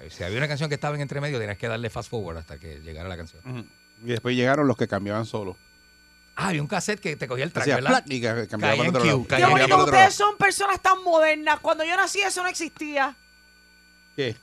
[0.10, 2.58] si había una canción que estaba en entre medio, tenías que darle fast forward hasta
[2.60, 3.42] que llegara la canción.
[4.04, 5.58] Y después llegaron los que cambiaban solo.
[6.36, 8.04] Ah, había un cassette que te cogía el track, Hacía ¿verdad?
[8.08, 9.26] y ca- cambiaba para otro lado.
[9.28, 11.60] Qué bonito que ustedes son personas tan modernas.
[11.60, 13.16] Cuando yo nací eso no existía.
[14.16, 14.36] ¿Qué?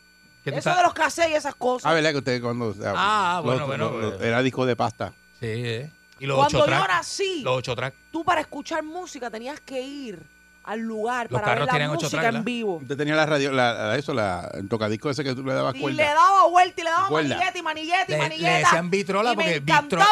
[0.45, 1.91] ¿Qué tú Eso de los cassettes y esas cosas.
[1.91, 2.67] Ah, ¿verdad que ustedes cuando...
[2.67, 5.13] o sea, Ah, bueno, los- bueno, los- era disco de pasta.
[5.41, 5.91] Sí, eh.
[6.21, 7.97] Y los Cuando ocho yo nací, Los ocho tracks.
[8.13, 10.23] tú para escuchar música tenías que ir
[10.69, 12.77] al lugar Los para ver la tenían ocho música en vivo.
[12.77, 15.75] Usted tenía la radio, la, la- eso, la, el tocadisco ese que tú le dabas
[15.75, 15.97] Y cuerda.
[15.97, 17.29] le daba vuelta y le daba Cuerda.
[17.37, 18.53] manigueta y manigueta y Le, manigueta.
[18.53, 20.05] le decían Vitrola y me porque encantaba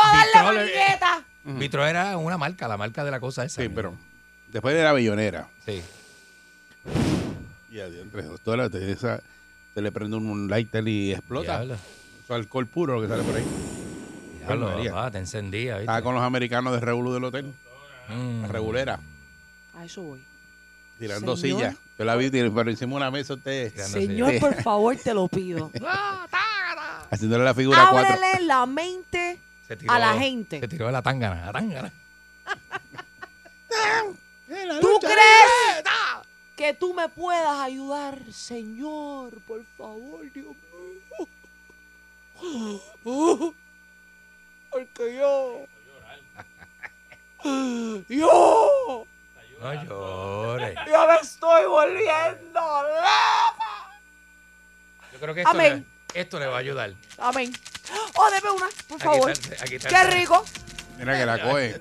[1.45, 3.61] Vitro, darle era una marca, la marca de la cosa esa.
[3.63, 3.95] Sí, pero
[4.51, 5.47] después de la billonera.
[5.67, 5.83] Sí.
[7.71, 9.21] Y adiante, doctora, te, esa,
[9.75, 11.57] te le prende un lighter y explota.
[11.59, 13.45] Diablo, Eso es alcohol puro lo que sale por ahí.
[14.39, 14.91] diablo, María.
[14.93, 15.83] papá, te encendía, ¿viste?
[15.83, 17.53] Estaba con los americanos de Revolu del hotel,
[18.09, 18.43] Mm.
[18.43, 19.01] la regulera,
[19.79, 20.25] A eso voy.
[20.99, 21.59] Tirando Señor.
[21.61, 21.77] sillas.
[21.99, 25.71] Yo la vi, pero hicimos una mesa usted Tirando Señor, por favor, te lo pido.
[27.11, 28.15] haciéndole la figura 4.
[28.15, 30.61] Ábrele la mente Se tiró- a la gente.
[30.61, 31.93] Se tiró de la tangana, la tangana.
[34.81, 35.83] ¿Tú crees
[36.55, 39.41] que tú me puedas ayudar, Señor?
[39.47, 40.55] Por favor, Dios
[42.43, 43.55] mío.
[44.71, 45.67] Porque yo.
[48.09, 49.07] Yo.
[49.61, 50.79] No llores.
[50.87, 54.01] Yo me estoy volviendo loca.
[55.13, 55.87] Yo creo que esto, Amén.
[56.15, 56.93] le, esto le va a ayudar.
[57.19, 57.53] Amén.
[58.15, 59.33] Oh, deme una, por favor.
[59.35, 60.45] Qué rico.
[60.99, 61.81] Mira que la coge.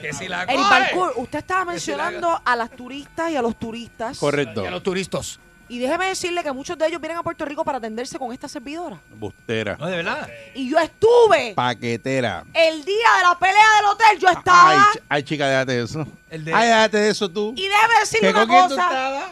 [0.00, 0.68] Que si la El coge.
[0.68, 4.18] parkour, usted estaba Que si la mencionando a las turistas y a los turistas.
[4.18, 4.62] Correcto.
[4.62, 5.38] Y a los turistas.
[5.70, 8.48] Y déjeme decirle que muchos de ellos vienen a Puerto Rico para atenderse con esta
[8.48, 9.00] servidora.
[9.14, 9.76] Bustera.
[9.78, 10.28] No, de verdad.
[10.54, 12.44] Y yo estuve Paquetera.
[12.52, 14.70] el día de la pelea del hotel, yo estaba.
[14.72, 16.06] Ay, ch- ay, chica, déjate de eso.
[16.28, 17.54] El de- Ay, déjate de eso tú.
[17.56, 18.86] y déjeme decirle ¿Que una con quién tú cosa.
[18.88, 19.24] estabas?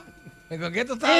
[0.48, 1.16] ¿Con qué tú estabas?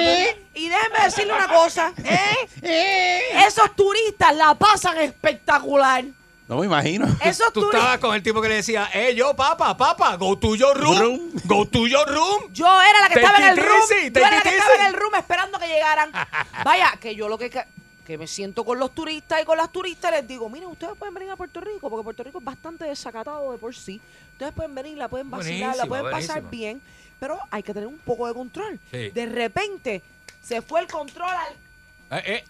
[0.55, 1.93] Y déjeme decirle una cosa.
[2.62, 6.05] Esos turistas la pasan espectacular.
[6.49, 7.07] No me imagino.
[7.23, 7.81] Esos Tú turistas.
[7.81, 10.99] estabas con el tipo que le decía, eh, yo, papá, papá, go to your room.
[10.99, 11.31] Room.
[11.45, 12.51] Go to your room.
[12.53, 13.79] Yo era la que Take estaba en el room.
[13.83, 16.11] easy, yo era la que estaba en el room esperando que llegaran.
[16.65, 17.67] Vaya, que yo lo que ca-
[18.07, 21.13] que me siento con los turistas y con las turistas les digo, miren, ustedes pueden
[21.13, 24.01] venir a Puerto Rico porque Puerto Rico es bastante desacatado de por sí.
[24.33, 26.81] Ustedes pueden venir, la pueden vacilar, la Buenísimo, pueden pasar bien,
[27.21, 28.81] pero hay que tener un poco de control.
[28.91, 29.11] Sí.
[29.11, 30.03] De repente
[30.43, 32.45] se fue el control al Eh, eh,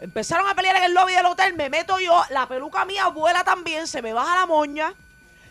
[0.00, 3.42] Empezaron a pelear en el lobby del hotel, me meto yo, la peluca mía vuela
[3.44, 4.94] también, se me baja la moña.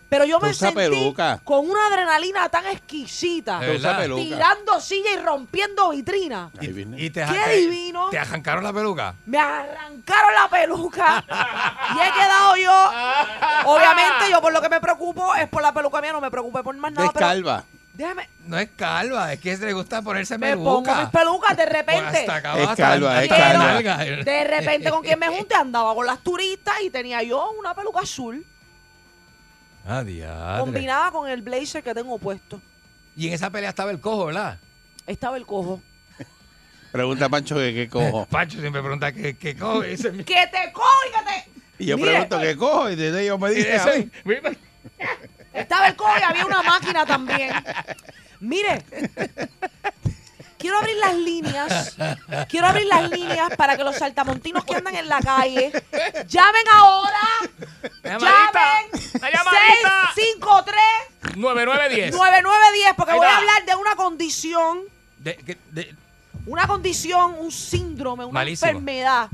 [0.10, 1.42] Pero yo me sentí peluca.
[1.44, 6.50] con una adrenalina tan exquisita, tirando silla y rompiendo vitrina.
[6.54, 6.98] Viene.
[7.02, 8.10] y te, ¡Qué te- divino!
[8.10, 9.16] Te arrancaron la peluca.
[9.26, 12.92] Me arrancaron la peluca y he quedado yo.
[13.66, 16.64] Obviamente, yo por lo que me preocupo es por la peluca mía, no me preocupé
[16.64, 17.12] por más nada.
[17.14, 17.64] Pero Descalva.
[17.98, 20.64] Déjame, No es calva, es que le gusta ponerse me peluca.
[20.70, 22.18] pongo mis pelucas de Pues repente.
[22.20, 23.66] hasta acá Es calva, hasta es la calva.
[23.74, 23.98] nalga.
[24.24, 28.02] De repente, con quien me junté, andaba con las turistas y tenía yo una peluca
[28.02, 28.46] azul
[29.90, 30.60] Ah, diadre.
[30.62, 32.62] combinada con el blazer que tengo puesto.
[33.16, 34.60] Y en esa pelea estaba el cojo, ¿verdad?
[35.08, 35.82] Estaba el cojo.
[36.92, 38.26] Pregunta a Pancho que qué cojo.
[38.30, 39.82] Pancho siempre pregunta qué, qué cojo.
[39.82, 41.84] ¡Que te cojo y que te!
[41.84, 44.36] Y yo Mire, pregunto qué cojo y desde ellos me dicen, a ese- mí.
[45.58, 47.52] Estaba el cojo y había una máquina también.
[48.40, 48.84] Mire,
[50.58, 51.96] quiero abrir las líneas.
[52.50, 55.72] Quiero abrir las líneas para que los saltamontinos que andan en la calle
[56.28, 57.20] llamen ahora.
[58.04, 58.22] Llamen.
[59.22, 60.12] ¡La llamadita!
[60.16, 62.12] 653 9910.
[62.12, 64.82] 9910 porque voy a hablar de una condición,
[65.18, 65.96] De-
[66.46, 68.70] una condición, un síndrome, una Malísimo.
[68.70, 69.30] enfermedad.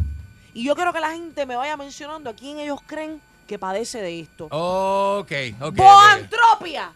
[0.56, 3.22] Y yo quiero que la gente me vaya mencionando a quién ellos creen
[3.54, 4.46] que padece de esto.
[4.50, 5.32] Ok,
[5.62, 5.76] ok.
[5.76, 6.92] Boantropia.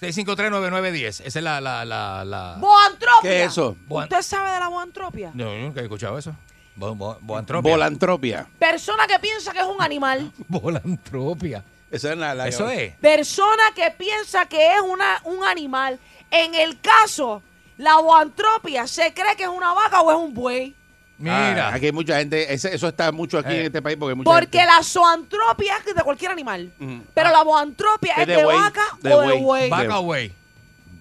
[0.00, 1.06] 6539910.
[1.06, 1.60] Esa es la.
[1.60, 2.56] la, la, la...
[2.58, 3.20] Boantropia.
[3.30, 3.76] ¿Qué es eso?
[3.86, 5.32] Boan- ¿Usted sabe de la boantropia?
[5.34, 6.34] No, yo nunca he escuchado eso.
[6.76, 7.70] Bo- bo- boantropia.
[7.70, 8.46] Volantropia.
[8.58, 10.32] Persona que piensa que es un animal.
[10.48, 11.62] Volantropia.
[11.90, 12.94] Esa es la, la- Eso es.
[12.96, 15.98] Persona que piensa que es una, un animal.
[16.30, 17.42] En el caso,
[17.76, 20.74] la boantropia, ¿se cree que es una vaca o es un buey?
[21.16, 21.68] Mira.
[21.68, 23.60] Ah, aquí hay mucha gente, ese- eso está mucho aquí Eh.
[23.60, 26.72] en este país porque mucha Porque gente- la zoantropia es de cualquier animal.
[27.14, 29.42] Pero la boantropia Es es de de, buey, vaca de o de buey.
[29.42, 29.70] buey.
[29.70, 30.32] Vaca o güey.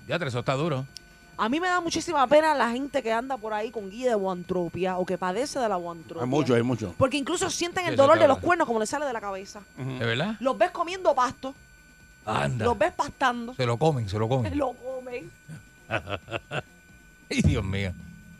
[0.07, 0.85] Ya, eso está duro.
[1.35, 4.15] A mí me da muchísima pena la gente que anda por ahí con guía de
[4.15, 6.21] guantropia o que padece de la guantropia.
[6.23, 6.93] Hay mucho, hay mucho.
[6.95, 9.61] Porque incluso sienten el Eso dolor de los cuernos como le sale de la cabeza.
[9.77, 10.35] ¿De verdad?
[10.39, 11.55] Los ves comiendo pasto,
[12.23, 12.65] Anda.
[12.65, 14.55] los ves pastando, Se lo comen, se lo comen.
[14.55, 15.31] lo comen.
[17.31, 17.91] Ay, Dios mío.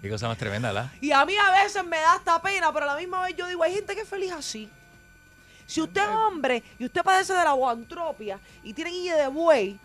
[0.04, 0.92] Qué cosa más tremenda, ¿verdad?
[1.00, 3.48] Y a mí a veces me da esta pena, pero a la misma vez yo
[3.48, 4.70] digo, hay gente que es feliz así.
[5.66, 9.80] Si usted es hombre y usted padece de la guantropia y tiene guía de buey,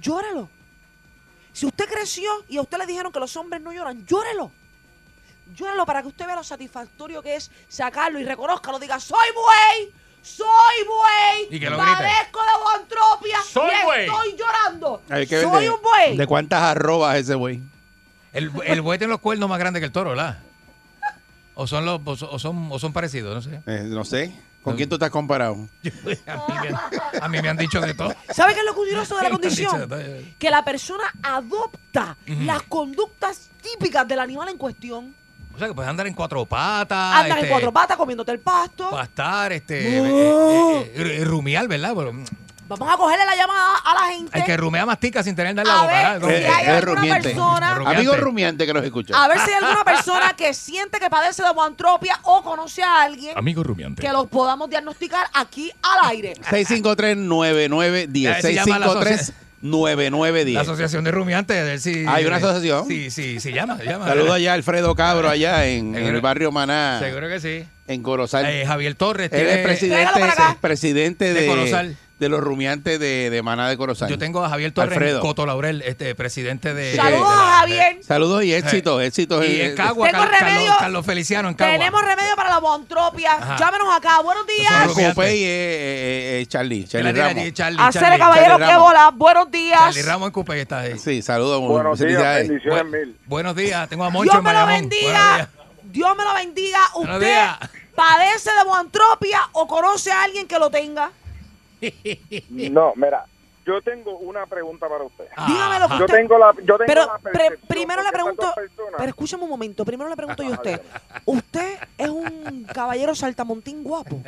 [0.00, 0.48] llórelo.
[1.52, 4.50] Si usted creció y a usted le dijeron que los hombres no lloran, llórelo.
[5.54, 9.94] Llórelo para que usted vea lo satisfactorio que es sacarlo y reconozca, diga, soy buey,
[10.20, 10.46] soy
[10.84, 11.92] buey, Y que lo grite.
[11.92, 14.06] padezco de guantropia Soy y buey.
[14.06, 15.02] estoy llorando.
[15.06, 16.16] Soy de- un buey.
[16.16, 17.60] ¿De cuántas arrobas ese güey?
[18.32, 20.38] El, el buey tiene los cuernos más grandes que el toro, ¿verdad?
[21.54, 23.60] O son, los, o son- o son, o son parecidos, no sé.
[23.66, 24.32] Eh, no sé.
[24.62, 25.54] ¿Con quién tú estás comparado?
[26.26, 28.14] A mí, me han, a mí me han dicho de todo.
[28.30, 29.88] ¿Sabe qué es lo curioso de la condición?
[29.88, 35.14] de que la persona adopta las conductas típicas del animal en cuestión.
[35.54, 37.14] O sea, que puedes andar en cuatro patas.
[37.16, 38.90] Andan este, en cuatro patas comiéndote el pasto.
[38.90, 39.98] Pastar, este.
[39.98, 41.94] Eh, eh, rumiar, ¿verdad?
[41.94, 42.24] Mm,
[42.78, 44.38] Vamos a cogerle la llamada a la gente.
[44.38, 47.74] el que rumea mastica sin tener en la A boca, ver, si hay alguna persona-
[47.74, 47.96] Rumiante.
[47.98, 49.24] Amigo rumiante que nos escucha.
[49.24, 53.02] A ver si hay alguna persona que siente que padece de guantropia o conoce a
[53.02, 54.00] alguien Amigo rumiante.
[54.02, 56.34] que lo podamos diagnosticar aquí al aire.
[56.50, 58.08] 653-9910.
[58.12, 58.86] Ya, se llama la
[59.62, 60.52] 653-9910.
[60.54, 62.04] La asociación de rumiantes, a ver si.
[62.08, 62.86] ¿Hay una asociación?
[62.86, 64.06] Sí, sí, sí, llama, llama.
[64.06, 67.64] Saludos allá a Alfredo Cabro, allá en, el barrio Maná, Seguro que sí.
[67.86, 68.46] en Corozal.
[68.46, 70.20] Eh, Javier Torres Él es presidente,
[70.60, 71.96] presidente De de, Corozal.
[72.20, 74.08] De los rumiantes de, de Maná de Corozal.
[74.10, 75.20] Yo tengo a Javier Torres Alfredo.
[75.20, 76.94] Coto Laurel, este presidente de.
[76.94, 78.04] Saludos de la- a Javier.
[78.04, 79.44] Saludos y éxitos, Eh, éxitos.
[79.44, 80.72] Y eh, en Cagua, Tengo Car- Carlos, remedio.
[80.78, 81.72] Carlos Feliciano en Cagua.
[81.72, 83.32] Tenemos remedio para la guantropia.
[83.32, 83.56] Ajá.
[83.56, 84.20] Llámenos acá.
[84.20, 84.86] Buenos eh, días.
[85.14, 87.52] Copey y eh, eh, eh, Charlie, Que Charlie Ramos.
[87.54, 88.86] Charlie, Hacer Charlie, caballero, Charlie qué Ramos.
[88.88, 89.10] bola.
[89.14, 89.80] Buenos días.
[89.80, 90.98] Charlie Ramos en Coupé está ahí.
[90.98, 91.60] Sí, saludos.
[91.62, 93.16] Buenos días, bendiciones Bu- mil.
[93.24, 95.48] Buenos días, tengo a Moncho Dios me lo bendiga.
[95.84, 96.78] Dios me lo bendiga.
[96.94, 97.46] ¿Usted
[97.94, 101.10] padece de guantropia o conoce a alguien que lo tenga?
[102.50, 103.24] No, mira,
[103.66, 105.26] yo tengo una pregunta para usted.
[105.46, 106.16] Dígame lo que Yo usted...
[106.16, 109.84] tengo la, yo tengo Pero la pre- primero le pregunto, personas- pero escúchame un momento,
[109.84, 110.80] primero le pregunto yo a usted,
[111.26, 114.20] ¿usted es un caballero saltamontín guapo?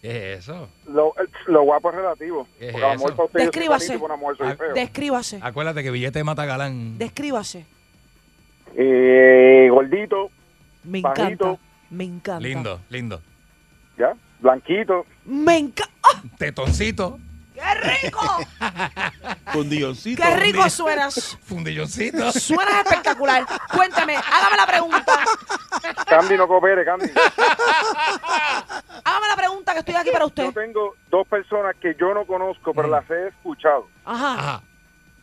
[0.00, 0.68] ¿Qué es eso?
[0.88, 1.14] lo,
[1.46, 2.48] lo guapo es relativo.
[2.58, 3.16] ¿Qué es Porque a lo mejor eso?
[3.16, 3.96] para usted yo Descríbase.
[3.98, 4.56] bonito Ah.
[4.74, 6.98] Descríbase, Acuérdate que billete mata galán.
[6.98, 7.66] descríbase.
[8.74, 10.30] Eh, gordito,
[10.84, 11.28] Me Bajito.
[11.28, 12.40] encanta, me encanta.
[12.40, 13.20] Lindo, lindo.
[13.98, 15.06] ya, blanquito.
[15.24, 15.92] Me encanta.
[16.36, 17.18] Tetoncito,
[17.54, 18.20] ¡Qué rico!
[19.52, 20.22] Fundilloncito.
[20.22, 21.38] ¡Qué rico suenas!
[21.44, 22.32] fundilloncito.
[22.32, 23.44] Suenas espectacular.
[23.72, 25.24] Cuénteme, hágame la pregunta.
[26.08, 27.06] Candy no coopere, Candy.
[29.04, 30.44] Hágame la pregunta que estoy aquí para usted.
[30.44, 32.90] Yo tengo dos personas que yo no conozco, pero Mm.
[32.90, 33.88] las he escuchado.
[34.04, 34.32] Ajá.
[34.34, 34.62] Ajá.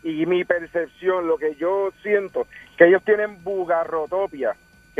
[0.03, 2.47] Y mi percepción, lo que yo siento,
[2.77, 4.55] que ellos tienen bugarrotopia,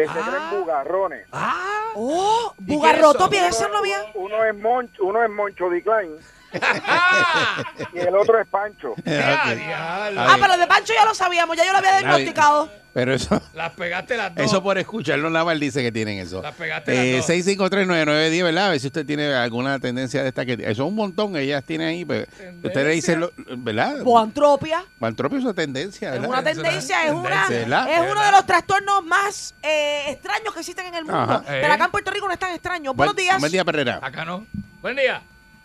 [0.08, 0.26] que se Ah.
[0.50, 1.28] creen bugarrones.
[1.32, 1.92] Ah.
[1.96, 3.98] Oh, qué es bugarrotopia, Uno- esa no había.
[4.14, 6.18] Uno es Moncho, uno es Moncho Decline
[7.94, 8.94] y el otro es Pancho.
[9.06, 10.22] Ya, diablo.
[10.22, 12.70] Ah, pero de Pancho ya lo sabíamos, ya yo lo había diagnosticado.
[12.92, 14.44] Pero eso, Las pegaste las dos.
[14.46, 16.42] eso por escucharlo nada más dice que tienen eso.
[16.42, 17.30] Las pegaste las Eh, dos.
[17.30, 18.66] 6539910, ¿verdad?
[18.66, 21.64] A ver si usted tiene alguna tendencia de esta que eso es un montón ellas
[21.64, 22.26] tienen ahí, pero
[22.64, 24.02] usted le dice, lo- ¿verdad?
[24.04, 24.84] Boantropia.
[25.00, 29.54] Mantropio es una tendencia, Es una tendencia, es una es uno de los trastornos más
[29.62, 31.20] eh, extraños que existen en el mundo.
[31.20, 31.44] Ajá.
[31.46, 31.72] Pero Eh.
[31.72, 32.94] acá en Puerto Rico no es tan extraño.
[32.96, 33.40] Buen, Buenos días.
[33.40, 34.00] buen día, Perrera.
[34.02, 34.48] Acá no.
[34.82, 35.22] Buen día.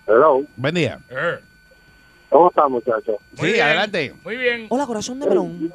[0.06, 0.42] Hello.
[0.56, 0.98] Buen día.
[1.08, 1.38] Eh,
[2.28, 3.16] ¿Cómo están, muchachos?
[3.38, 3.64] muy Sí, bien.
[3.66, 4.14] adelante.
[4.24, 4.66] Muy bien.
[4.70, 5.58] Hola, corazón de melón.
[5.60, 5.72] Mira,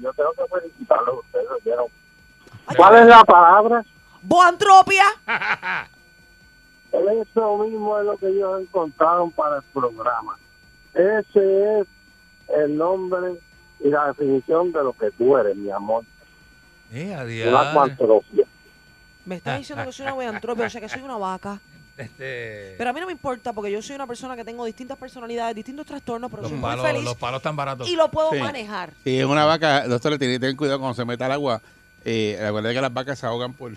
[0.00, 1.46] yo tengo que felicitarlos ustedes.
[1.64, 1.86] ¿vieron?
[2.66, 3.84] Ay, ¿Cuál es la palabra?
[4.22, 5.04] Boantropia.
[6.92, 10.36] Eso mismo es lo que ellos encontraron para el programa.
[10.94, 11.86] Ese es
[12.56, 13.34] el nombre
[13.80, 16.04] y la definición de lo que tú eres, mi amor.
[16.92, 17.16] Eh,
[17.48, 17.96] Una.
[19.24, 21.58] Me está diciendo que soy una boantropia, o sea que soy una vaca.
[21.96, 24.98] Este, Pero a mí no me importa porque yo soy una persona que tengo distintas
[24.98, 27.88] personalidades, distintos trastornos, pero los, soy muy palos, feliz los palos tan baratos.
[27.88, 28.38] y lo puedo Sí.
[28.38, 28.92] manejar.
[29.04, 31.62] Si es una vaca, doctor, le tiene que tener cuidado cuando se meta al agua.
[32.04, 33.72] Eh, recuerda que las vacas se ahogan por...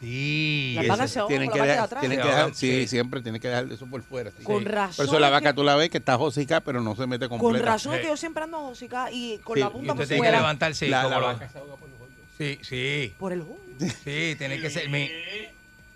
[0.00, 0.72] Sí.
[0.76, 2.00] Las vacas se ahogan tienen por que la dejar- atrás.
[2.00, 2.88] tienen Se que dejar- ahogan, sí, sí.
[2.88, 4.30] siempre tienen que dejar eso por fuera.
[4.36, 4.42] sí.
[4.42, 4.64] Con Sí.
[4.64, 4.96] razón.
[4.96, 7.06] Por eso la es vaca que- tú la ves que está josica, pero no se
[7.06, 7.66] mete Con completa.
[7.66, 8.10] razón es que Sí.
[8.10, 10.38] yo siempre ando josica y con Sí, la y punta por tiene que fuera.
[10.38, 11.50] levantarse La- la vaca
[12.38, 13.14] Sí, sí.
[13.18, 13.58] Por el jugo.
[13.78, 14.88] Sí, tiene que ser.
[14.88, 15.10] mi-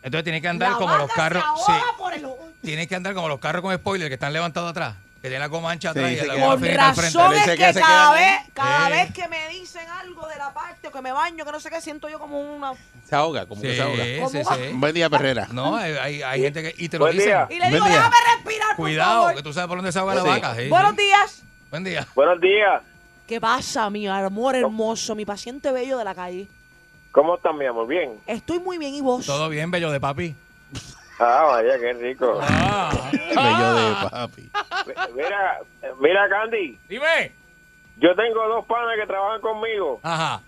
[0.07, 1.43] Entonces tiene que andar La como los carros.
[1.59, 1.73] se Sí.
[1.73, 2.49] ahoga por el jugo.
[2.63, 4.95] Tiene que andar como los carros con spoiler que están levantados atrás.
[5.21, 6.95] Que tienen la goma ancha atrás Sí, y se la queda- goma Con finita al
[6.95, 7.19] frente.
[7.39, 8.93] es que que se cada queda- vez, cada Eh.
[8.93, 11.71] vez que me dicen algo de la parte o que me baño, que no sé
[11.71, 12.73] qué, siento yo como una...
[13.09, 14.05] Se ahoga, como que se ahoga.
[14.05, 14.73] Sí, sí, sí.
[14.75, 15.49] Buen día, Perrera.
[15.51, 16.75] No, hay, hay, hay gente que.
[16.85, 17.31] Y te lo Buen dicen.
[17.31, 17.47] día.
[17.51, 17.97] Y le Buen digo, día.
[17.97, 19.35] déjame respirar, por Cuidado, favor.
[19.35, 20.29] que tú sabes por dónde se ahoga la Sí.
[20.29, 20.55] vaca.
[20.55, 20.97] sí, Buenos sí.
[21.03, 21.43] días.
[21.71, 22.07] Buen día.
[22.15, 22.83] Buenos días.
[23.27, 26.47] ¿Qué pasa, mi amor hermoso, mi paciente bello de la calle?
[27.17, 27.87] ¿Cómo están, mi amor?
[27.87, 28.21] ¿Bien?
[28.27, 29.25] Estoy muy bien, ¿y vos?
[29.25, 30.35] Todo bien, bello de papi.
[31.19, 32.27] Ah, vaya, qué rico.
[33.35, 34.51] Bello de papi.
[35.15, 35.61] Mira,
[35.99, 36.79] mira, Candy.
[36.87, 37.33] Dime.
[37.97, 39.99] Yo tengo dos panas que trabajan conmigo.
[40.03, 40.43] Ajá.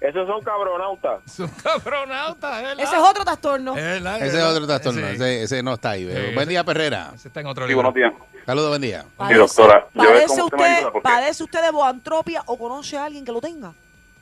[0.00, 1.20] Esos son cabronautas.
[1.30, 2.80] Son cabronautas, verdad.
[2.84, 3.74] Ese es otro trastorno.
[3.74, 5.06] Verdad, Ese es otro trastorno.
[5.06, 6.04] Ese- Ese, ese no está ahí.
[6.12, 7.12] Sí, buen día, Perrera.
[7.14, 7.92] ese está en otro Sí, libro.
[7.92, 8.12] buenos días.
[8.44, 9.04] Saludos, buen día.
[9.28, 13.24] Sí, doctora, yo ¿Padece usted ayuda, porque- ¿Padece usted de boantropia o conoce a alguien
[13.24, 13.72] que lo tenga?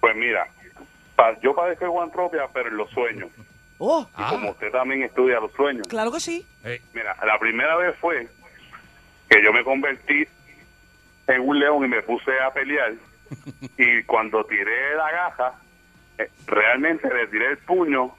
[0.01, 0.46] Pues mira,
[1.19, 3.29] pa- yo padezco de guantropia, pero en los sueños.
[3.79, 5.87] Oh, Y como usted también estudia los sueños.
[5.89, 6.47] claro que sí.
[6.95, 8.29] Mira, la primera vez fue
[9.29, 10.27] que yo me convertí
[11.27, 12.93] en un león y me puse a pelear.
[13.77, 15.55] y cuando tiré la gaja,
[16.19, 18.14] eh, realmente le tiré el puño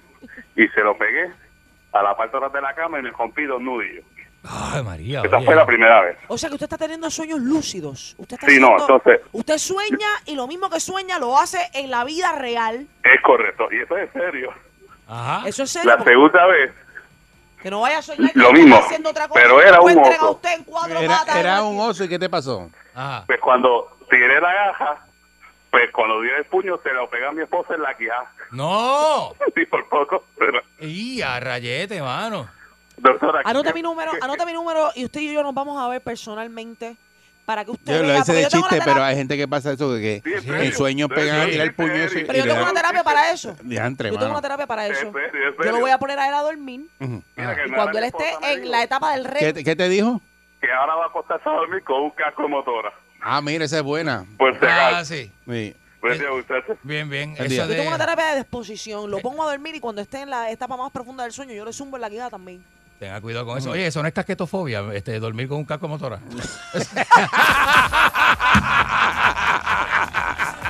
[0.56, 1.32] y se lo pegué
[1.94, 4.04] a la parte de atrás de la cama y me rompí dos nudillos.
[4.44, 5.22] Ay, María.
[5.24, 5.46] Esa oye.
[5.46, 6.18] fue la primera vez.
[6.28, 8.16] O sea que usted está teniendo sueños lúcidos.
[8.18, 11.60] Usted está Sí, no, haciendo- entonces- Usted sueña y lo mismo que sueña lo hace
[11.74, 12.88] en la vida real.
[13.04, 13.68] Es correcto.
[13.72, 14.54] Y eso es serio.
[15.08, 15.48] Ajá.
[15.48, 15.96] Eso es serio.
[15.98, 16.72] La segunda vez,
[17.62, 19.98] Que no vaya a soñar que Lo está mismo, haciendo otra cosa pero era un
[20.00, 20.32] oso.
[20.32, 21.36] usted en cuatro Era, patas.
[21.36, 22.06] era un oso.
[22.06, 22.70] ¿Y qué te pasó?
[22.96, 23.24] Ajá.
[23.28, 25.06] pues cuando tiré la gaja,
[25.70, 28.32] pues cuando di el puño se lo pegué a mi esposa en la quijada.
[28.52, 29.34] No.
[29.56, 30.24] Sí, por poco.
[30.38, 32.48] Pero, Y a rayete, mano.
[33.02, 36.02] Doctora, Anote mi número, anote mi número y usted y yo nos vamos a ver
[36.02, 36.96] personalmente
[37.46, 40.22] para que usted Yo lo hice de chiste, pero hay gente que pasa eso, que,
[40.24, 41.94] que Sí, en sueños Sí, pegan a tirar el puño.
[41.94, 43.56] Pero y yo tengo una terapia para eso.
[43.64, 45.12] Diantre, Yo tengo una terapia para eso.
[45.66, 46.82] Yo lo voy a poner a él a dormir.
[47.00, 49.64] Mira y cuando él esté en la etapa del ¿Qué, rey.
[49.64, 50.22] qué te dijo?
[50.62, 52.94] Que ahora va a acostarse a dormir con un casco de motora.
[53.22, 54.26] Ah, mira, esa es buena.
[54.38, 55.32] Si Ah, sí.
[55.48, 55.76] Sí.
[56.02, 56.22] Pues.
[56.84, 57.36] Bien, bien.
[57.38, 59.10] Eso Yo tengo una terapia de disposición.
[59.12, 61.66] Lo pongo a dormir y cuando esté en la etapa más profunda del sueño, yo
[61.66, 62.64] le zumbo en la quijada también.
[63.00, 63.72] Tenga cuidado con eso.
[63.72, 66.20] Oye, eso no es casquetofobia, este, dormir con un casco motora.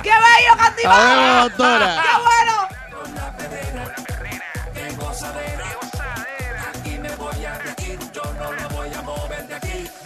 [0.02, 0.54] ¡Qué bello,
[1.42, 2.02] doctora.
[2.02, 2.68] ¡Qué bueno!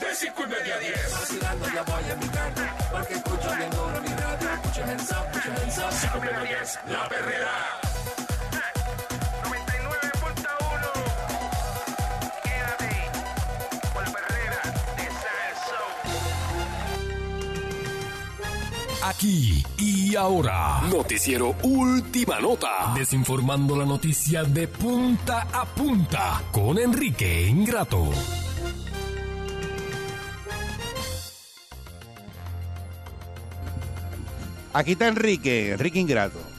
[0.01, 0.45] De cinco
[19.15, 20.81] Aquí y ahora.
[20.91, 22.93] Noticiero Última Nota.
[22.97, 28.11] Desinformando la noticia de punta a punta con Enrique Ingrato.
[34.73, 36.54] Aquí está Enrique, Enrique Ingrato.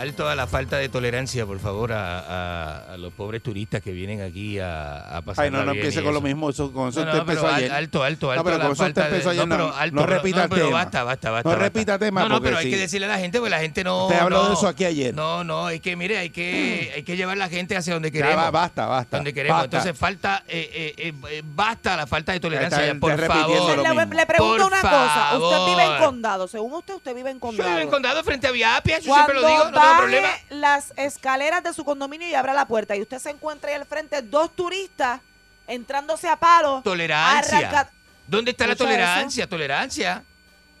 [0.00, 3.92] Alto a la falta de tolerancia, por favor, a, a- a los pobres turistas que
[3.92, 6.48] vienen aquí a, a pasar Ay, no, no empiece con lo mismo.
[6.48, 7.72] Eso, con eso No, no, pero empezó al- ayer.
[7.72, 8.42] alto, alto, alto.
[8.42, 9.46] No, pero con eso usted falta de- empezó ayer.
[9.46, 10.78] no, No, pero alto, no pero- repita no, el pero tema.
[10.78, 11.48] basta, basta, basta.
[11.48, 11.64] No basta.
[11.64, 14.06] repita tema No, no, pero hay que decirle a la gente, porque la gente no.
[14.06, 15.14] Usted habló de eso aquí ayer.
[15.14, 18.12] No, no, es que mire, hay que, hay que llevar la gente hacia donde Ya
[18.22, 18.36] queremos.
[18.36, 19.16] va, basta, basta.
[19.18, 19.58] Donde queremos.
[19.60, 19.76] basta.
[19.76, 22.78] Entonces falta, eh, eh, eh, eh, basta la falta de tolerancia.
[22.78, 24.16] Está- ya, por favor.
[24.16, 25.38] Le, pregunto Por una cosa.
[25.38, 26.48] Usted vive en condado.
[26.48, 27.68] Según usted, usted vive en Yo condado.
[27.68, 29.64] vivo en condado frente a Viapia, yo siempre lo digo,
[29.98, 30.28] problema.
[30.50, 33.86] las escaleras de su condominio y abra la puerta y usted se encuentra ahí al
[33.86, 35.20] frente dos turistas
[35.66, 36.80] entrándose a palo.
[36.82, 37.58] Tolerancia.
[37.58, 37.90] arranca-
[38.26, 39.46] ¿Dónde está la ¿Escucha tolerancia?
[39.48, 40.24] Tolerancia.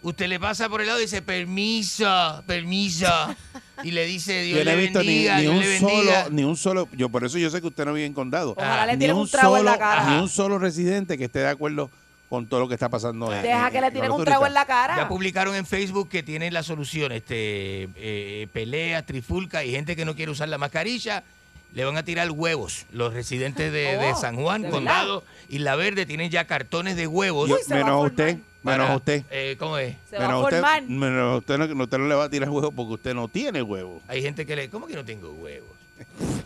[0.02, 3.06] Usted le pasa por el lado y dice, permiso, permiso.
[3.82, 5.68] y le dice, Dios Yo no le he visto ni, bendiga, ni Dios un le
[5.68, 6.22] bendiga.
[6.24, 8.54] solo, ni un solo, yo por eso yo sé que usted no vive en condado.
[8.56, 10.04] Ojalá le Ni tiren un trago en la solo- cara.
[10.10, 11.90] Ni un solo residente que esté de acuerdo
[12.30, 13.28] con todo lo que está pasando.
[13.28, 14.96] Deja en- que le tiren un trago en la cara.
[14.96, 20.04] Ya publicaron en Facebook que tienen la solución, este, eh, pelea, trifulca y gente que
[20.06, 21.24] no quiere usar la mascarilla.
[21.74, 22.86] Le van a tirar huevos.
[22.92, 26.96] Los residentes de, de Oh, San Juan, ¿de Condado y La Verde tienen ya cartones
[26.96, 27.50] de huevos.
[27.50, 28.10] Uy, menos formar.
[28.10, 29.24] usted, menos para- usted.
[29.30, 29.96] eh, ¿Cómo es?
[30.08, 30.82] Se va a Menos usted, formar.
[30.84, 34.00] menos usted no, usted no le va a tirar huevo porque usted no tiene huevo.
[34.08, 34.68] Hay gente que le...
[34.70, 35.68] ¿Cómo que no tengo huevos?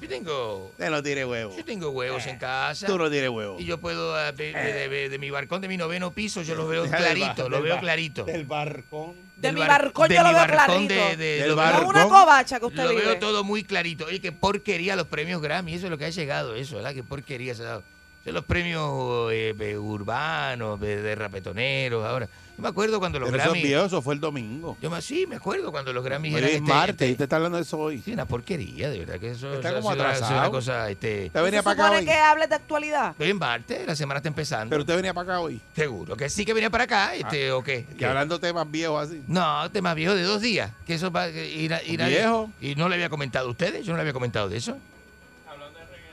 [0.00, 0.66] Yo tengo...
[0.72, 1.57] Usted no tiene huevo.
[1.57, 2.86] Yo tengo huevos en casa.
[2.86, 3.59] Tú no tienes huevo.
[3.59, 6.55] Y yo puedo, eh, de, de- de- de mi balcón de mi noveno piso, yo
[6.55, 8.24] los veo clarito, los del veo clarito.
[8.24, 9.14] Del barcón.
[9.36, 10.94] De mi bar- barcón yo lo veo barcón clarito.
[10.94, 11.86] de- de- Del barcón.
[11.86, 13.02] una covacha que usted Lo vive.
[13.02, 14.07] veo todo muy clarito.
[14.07, 15.74] Oye, qué porquería los premios Grammy.
[15.74, 16.94] Eso es lo que ha llegado, eso, ¿verdad?
[16.94, 17.82] Qué porquería se ha dado.
[18.24, 22.28] Son los premios eh, eh, urbanos, de, de rapetoneros, ahora.
[22.57, 23.68] Yo me acuerdo cuando los Pero eso es Grammy...
[23.68, 24.76] viejo, eso fue el domingo.
[24.80, 27.12] Yo me, sí, me acuerdo cuando los Grammy Hoy eran es este- martes este- y
[27.12, 28.00] usted está hablando de eso hoy.
[28.00, 30.50] sí, una porquería, de verdad que eso, Está como ha sido una- una atrasado.
[30.52, 31.26] cosa, este...
[31.26, 32.05] Usted venía ¿Se para acá supone hoy.
[32.07, 33.11] que hables de actualidad?
[33.11, 34.70] Estoy en martes, la semana está empezando.
[34.70, 35.61] Pero usted venía para acá hoy.
[35.74, 37.84] Seguro que sí que venía para acá, este, o qué.
[37.86, 38.07] Que ¿Qué?
[38.07, 39.20] hablando temas viejos así.
[39.26, 40.70] No, tema viejo de dos días.
[40.86, 42.50] Que eso va ¿Viejo?
[42.61, 43.84] Y no le había comentado a ustedes.
[43.84, 44.78] Yo no le había comentado de eso.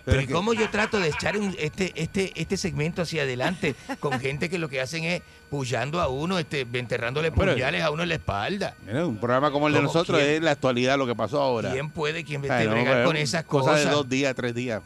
[0.03, 3.75] Pero es ¿y cómo yo trato de echar un- este, este, este segmento hacia adelante
[3.99, 5.21] con gente que lo que hacen es
[5.51, 8.73] pullando a uno, este, enterrándole Pero- puñales a uno en la espalda?
[8.87, 10.35] Mira, un programa como el de nosotros ¿Quién?
[10.35, 11.73] es la actualidad, lo que pasó ahora.
[11.73, 13.85] ¿Quién puede, quién vete no, bregar pero con es esas cosa cosas?
[13.85, 14.81] de dos días, tres días.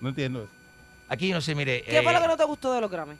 [0.00, 0.48] No entiendo.
[1.08, 1.82] Aquí no sé, mire.
[1.82, 3.16] ¿Qué fue eh, lo que no te gustó de los Grammy?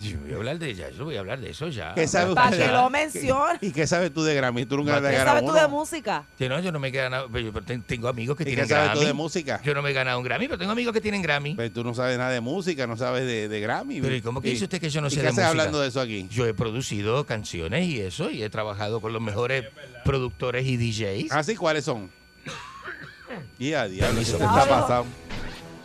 [0.00, 1.92] Yo voy a hablar de ya, yo voy a hablar de eso ya.
[1.94, 2.66] ¿Qué sabe Para usted?
[2.66, 3.58] que lo mencione.
[3.60, 4.64] ¿Y qué sabes tú de Grammy?
[4.64, 6.24] Tú nunca ¿Qué sabes tú de música?
[6.38, 8.64] Que no, yo no me he ganado, pero yo ten- tengo amigos que ¿Y tienen
[8.66, 9.00] qué sabes Grammy.
[9.00, 9.60] tú de música?
[9.64, 11.56] Yo no me he ganado un Grammy, pero tengo amigos que tienen Grammy.
[11.56, 14.00] Pero tú no sabes nada de música, no sabes de, de Grammy.
[14.00, 15.48] Pero ¿y cómo que dice usted que yo no ¿y sé qué de música?
[15.48, 16.28] hablando de eso aquí?
[16.30, 19.64] Yo he producido canciones y eso, y he trabajado con los mejores
[20.04, 21.32] productores y DJs.
[21.32, 21.56] ¿Ah, sí?
[21.56, 22.08] ¿Cuáles son?
[23.58, 24.38] Y a diablo, ¿qué está
[24.68, 25.06] pasando?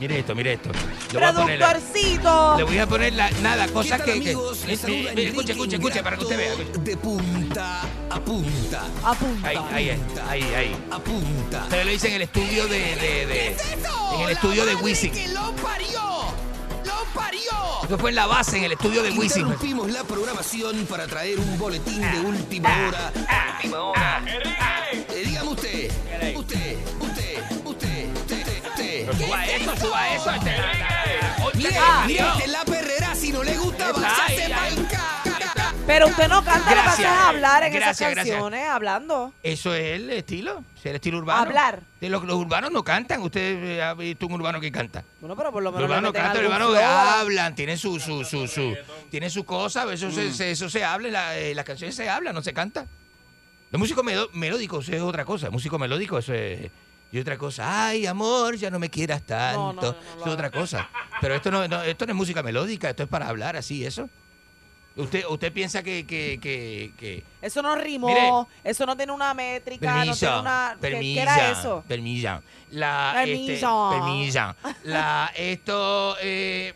[0.03, 0.69] Mire esto, mire esto.
[1.13, 2.57] Le voy a poner la- Productorcito.
[2.57, 4.11] Le voy a poner la, nada, cosas tal, que.
[4.21, 4.57] que- amigos?
[4.59, 6.53] Les mire, saluda mire, Enrique escuche, escuche, escuche, para que usted vea.
[6.55, 8.81] Ingrato De punta a punta.
[9.01, 9.47] Apunta.
[9.47, 9.89] Ahí, ahí,
[10.29, 10.75] ahí, ahí.
[10.91, 11.63] A punta.
[11.63, 12.79] Ustedes lo dicen en el estudio de.
[12.79, 13.47] de, de-
[14.15, 15.33] en el estudio de Wisin.
[15.33, 16.01] lo parió!
[16.83, 17.39] ¡Lo parió!
[17.85, 19.43] Eso fue en la base, en el estudio de Wisin.
[19.43, 23.11] Interrumpimos la programación para traer un boletín de última hora.
[23.55, 24.21] Última hora.
[24.91, 25.89] Eh, dígame usted.
[25.89, 27.52] Usted, usted, usted, usted,
[29.11, 29.25] usted.
[29.25, 30.31] Suba eso, suba eso.
[30.31, 30.51] Este,
[31.55, 33.15] Mire, Ah, mire, la perrera.
[33.15, 37.11] Si no le gusta, pa'l ca- Pero usted no canta, lo que hace Gracias.
[37.11, 38.35] es hablar en Gracias, esas gracias.
[38.35, 39.33] canciones, hablando.
[39.43, 41.41] Eso es el estilo, es el estilo urbano.
[41.41, 41.81] Hablar.
[41.99, 43.21] De los, los urbanos no cantan.
[43.21, 45.03] Usted eh, ha visto un urbano que canta.
[45.19, 47.99] Bueno, pero por lo Los menos le urbanos cantan, los urbanos a hablan, tienen su,
[47.99, 48.75] su, su, su,
[49.11, 52.33] tienen su cosa, eso, se, se- eso se habla, la- eh, las canciones se hablan,
[52.33, 52.85] no se canta.
[53.71, 56.69] Los músicos melódicos eso es otra cosa, músico melódico eso es
[57.13, 57.87] y otra cosa.
[57.87, 59.61] Ay, amor, ya no me quieras tanto.
[59.61, 60.89] No, no, no, no, es otra cosa.
[61.21, 64.09] Pero esto no, no- esto no es música melódica, esto es para hablar así, eso.
[64.95, 68.29] Usted, usted piensa que, que, que, que Eso no rimó, Mire.
[68.63, 70.71] eso no tiene una métrica, no Permiso, tiene una...
[70.75, 71.83] ¿qué- permiso, ¿Qué era eso?
[71.87, 72.43] Permiso.
[72.71, 73.95] La, Permiso.
[74.65, 74.89] Este.
[74.89, 76.73] La, esto, eh,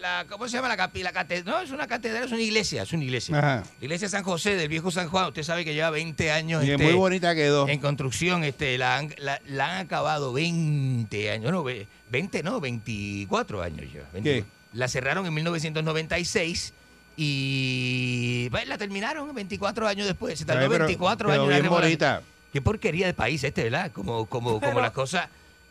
[0.00, 1.54] la, ¿cómo se llama la capi- la catedral?
[1.56, 3.38] No, es una catedral, es una iglesia, es una iglesia.
[3.38, 3.64] Ajá.
[3.80, 6.62] La iglesia de San José, del viejo San Juan, usted sabe que lleva 20 años
[6.64, 7.68] Y es este, muy bonita quedó.
[7.68, 12.60] en construcción, este, la, han, la, la han acabado 20 años, no, ve- 20 no,
[12.60, 13.86] 24 años.
[14.12, 14.22] 20.
[14.22, 14.44] ¿Qué?
[14.74, 16.72] La cerraron en 1996
[17.16, 20.38] y pues, la terminaron 24 años después.
[20.38, 22.22] Se tardó Ay, pero 24 quedó años bien bonita.
[22.52, 23.90] Qué porquería de país este, ¿verdad?
[23.92, 25.28] Como, como, como Pero- las cosas.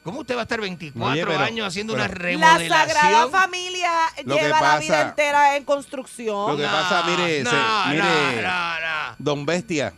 [0.07, 2.69] ¿Cómo usted va a estar 24 Oye, pero- años haciendo pero- una La remodelación?
[2.69, 3.91] Sagrada Familia
[4.25, 6.51] lleva la vida entera en construcción.
[6.51, 9.15] Lo que pasa, mire, no, se- no, mire, no, no.
[9.19, 9.91] Don Bestia,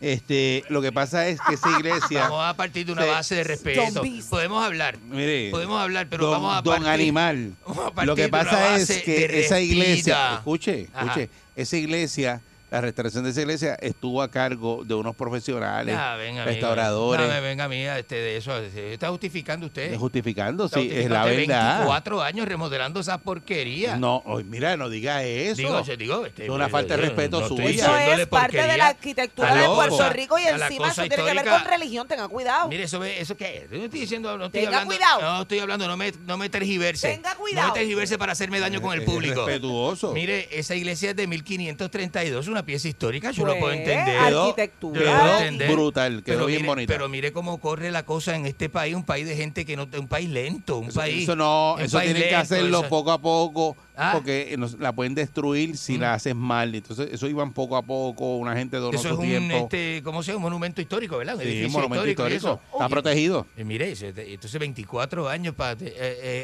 [0.00, 3.34] este, lo que pasa es que esa iglesia, Vamos a partir de una se- base
[3.34, 4.02] de respeto.
[4.30, 4.96] Podemos hablar.
[4.96, 8.22] mire, Podemos hablar, pero don, vamos a don partir- Animal, vamos a partir lo que
[8.22, 11.04] de una pasa es que esa iglesia, escuche, Ajá.
[11.04, 12.40] escuche, esa iglesia,
[12.70, 16.44] la restauración de esa iglesia estuvo a cargo de unos profesionales, Ah, venga, amiga.
[16.44, 18.52] restauradores, No, venga, mía, este, de eso.
[18.70, 19.96] se Está justificando usted.
[19.96, 21.76] justificando, Está sí, es justificando la verdad.
[21.78, 23.96] 24 años remodelando esa porquería.
[23.96, 25.56] No, oye, mira, no diga eso.
[25.56, 27.70] Digo, yo digo, este, es una falta de respeto no suya.
[27.70, 31.44] Eso es parte de la arquitectura de Puerto Rico y encima eso tiene que ver
[31.44, 32.68] con religión, tenga cuidado.
[32.68, 33.70] Mire, eso, ve- eso qué es.
[33.70, 34.94] No estoy diciendo, no estoy Tenga hablando.
[34.94, 35.20] cuidado.
[35.36, 37.08] No estoy hablando, no me, no me tergiverse.
[37.08, 37.68] Tenga cuidado.
[37.68, 39.44] No me tergiverse para hacerme daño con el Es público.
[39.46, 40.12] respetuoso.
[40.12, 44.18] Mire, esa iglesia es de 1532, una pieza histórica, yo Pues, lo puedo entender.
[44.28, 45.00] Quedó- arquitectura.
[45.00, 45.72] Yo lo puedo quedó entender.
[45.72, 46.92] brutal, quedó pero bien mire, bonita.
[46.94, 49.88] Pero mire cómo corre la cosa en este país, un país de gente que no,
[49.98, 51.22] un país lento, un Eso, país.
[51.24, 54.10] eso no, un eso tienen que lento, hacerlo eso- poco a poco, Ah.
[54.14, 56.74] porque nos- la pueden destruir si la haces mal.
[56.74, 59.56] Entonces, eso iban poco a poco, una gente donó Eso su es un, tiempo.
[59.56, 60.38] este, ¿cómo se llama?
[60.38, 61.34] Un monumento histórico, ¿verdad?
[61.34, 62.32] Un Sí, edificio un monumento histórico.
[62.32, 62.60] y histórico.
[62.68, 62.72] eso.
[62.72, 63.46] Está Y- protegido.
[63.56, 65.76] y mire, entonces 24 años para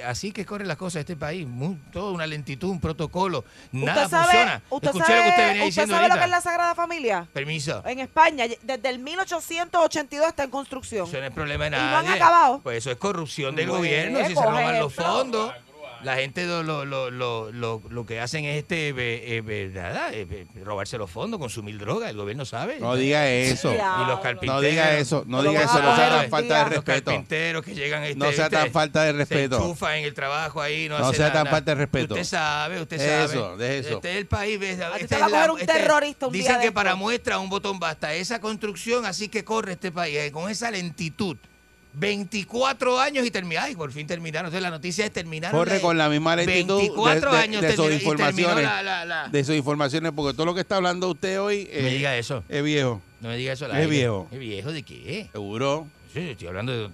[0.06, 4.10] así que corren las cosas este país, muy, toda una lentitud, un protocolo, nada ¿Usted
[4.10, 4.62] sabe, funciona.
[4.70, 6.74] usted Escuché sabe, lo que usted venía usted diciendo sabe lo que es la Sagrada
[6.74, 7.28] Familia?
[7.32, 7.82] Permiso.
[7.86, 11.08] En España, desde el 1882 está en construcción.
[11.08, 11.90] Eso no es problema de Y nadie.
[11.90, 12.60] no han acabado.
[12.62, 15.52] Pues eso es corrupción del Pues, gobierno, si se roban los fondos.
[16.02, 18.94] La gente lo, lo, lo, lo, lo, lo que hacen es este, eh,
[19.46, 22.78] eh, nada, eh, eh, robarse los fondos, consumir droga, el gobierno sabe.
[22.80, 23.72] No diga eso.
[23.72, 24.62] Y los No carpinteros.
[24.62, 26.64] diga eso, no diga eso, no sea tan falta de día.
[26.64, 27.10] Los respeto.
[27.10, 29.56] carpinteros que llegan este, No sea este, tan falta de Se respeto.
[29.56, 31.42] enchufan en el trabajo ahí, no No hace sea nada.
[31.44, 32.14] tan falta de respeto.
[32.14, 33.56] Usted sabe, usted Eso, sabe.
[33.64, 33.94] de eso.
[33.96, 34.58] Este es el país.
[34.60, 34.76] ¿ves?
[34.76, 36.64] ti Esta te es va a la- coger un este- terrorista un día Dicen de
[36.66, 36.98] que para esto.
[36.98, 38.14] muestra un botón basta.
[38.14, 41.36] Esa construcción así que corre este país, eh, con esa lentitud.
[41.98, 43.64] 24 años y termina.
[43.64, 44.46] Ay, por fin terminaron.
[44.46, 45.58] Entonces la noticia es terminaron.
[45.58, 48.64] Corre de- con la misma lentitud 24 de, de- años de sus y terminó informaciones.
[48.64, 51.82] la- la- la- De sus informaciones, porque todo lo que está hablando usted hoy No
[51.82, 52.44] me eh, diga eso.
[52.48, 53.00] es viejo.
[53.20, 53.64] No me diga eso.
[53.64, 53.90] al Es aire.
[53.90, 54.28] viejo.
[54.30, 55.28] ¿Es viejo de qué?
[55.32, 55.86] Seguro.
[56.12, 56.84] Sí, estoy hablando de,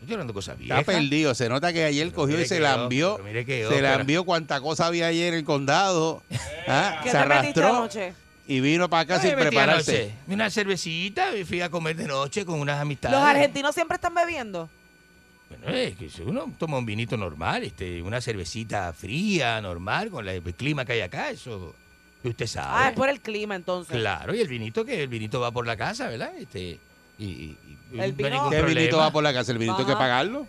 [0.00, 0.84] estoy hablando de cosas Está viejas.
[0.84, 1.34] perdido.
[1.34, 3.18] Se nota que ayer cogió y se la envió.
[3.46, 6.22] Se la envió cuánta cosa había ayer en el condado.
[6.68, 7.00] ¿ah?
[7.02, 8.12] ¿Qué Se te metiste arrastró anoche?
[8.48, 10.12] Y vino para acá Ay, sin prepararse.
[10.26, 13.16] Una cervecita y fui a comer de noche con unas amistades.
[13.16, 14.68] Los argentinos siempre están bebiendo.
[15.50, 20.26] Bueno, es que si uno toma un vinito normal, este, una cervecita fría, normal, con
[20.26, 21.74] la- el clima que hay acá, eso
[22.22, 22.68] que usted sabe.
[22.70, 23.96] Ah, es por el clima entonces.
[23.96, 26.32] Claro, y el vinito que el vinito va por la casa, ¿verdad?
[26.38, 26.78] Este,
[27.18, 27.58] y, y-
[27.94, 29.52] y- El no vino- ningún ¿Qué vinito va por la casa?
[29.52, 30.46] ¿El vinito hay que pagarlo?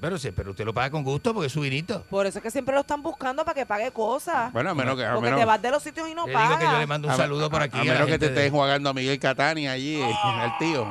[0.00, 2.04] Pero, sí, pero usted lo paga con gusto porque es su vinito.
[2.08, 4.50] Por eso es que siempre lo están buscando para que pague cosas.
[4.52, 5.04] Bueno, a menos que...
[5.04, 6.66] A Porque menos, te vas de los sitios y no Le digo que yo le
[6.66, 6.88] pagas.
[6.88, 7.78] mando un a- saludo por aquí.
[7.78, 10.86] A menos que te de- estés jugando a Miguel Catania allí, eh, al tío.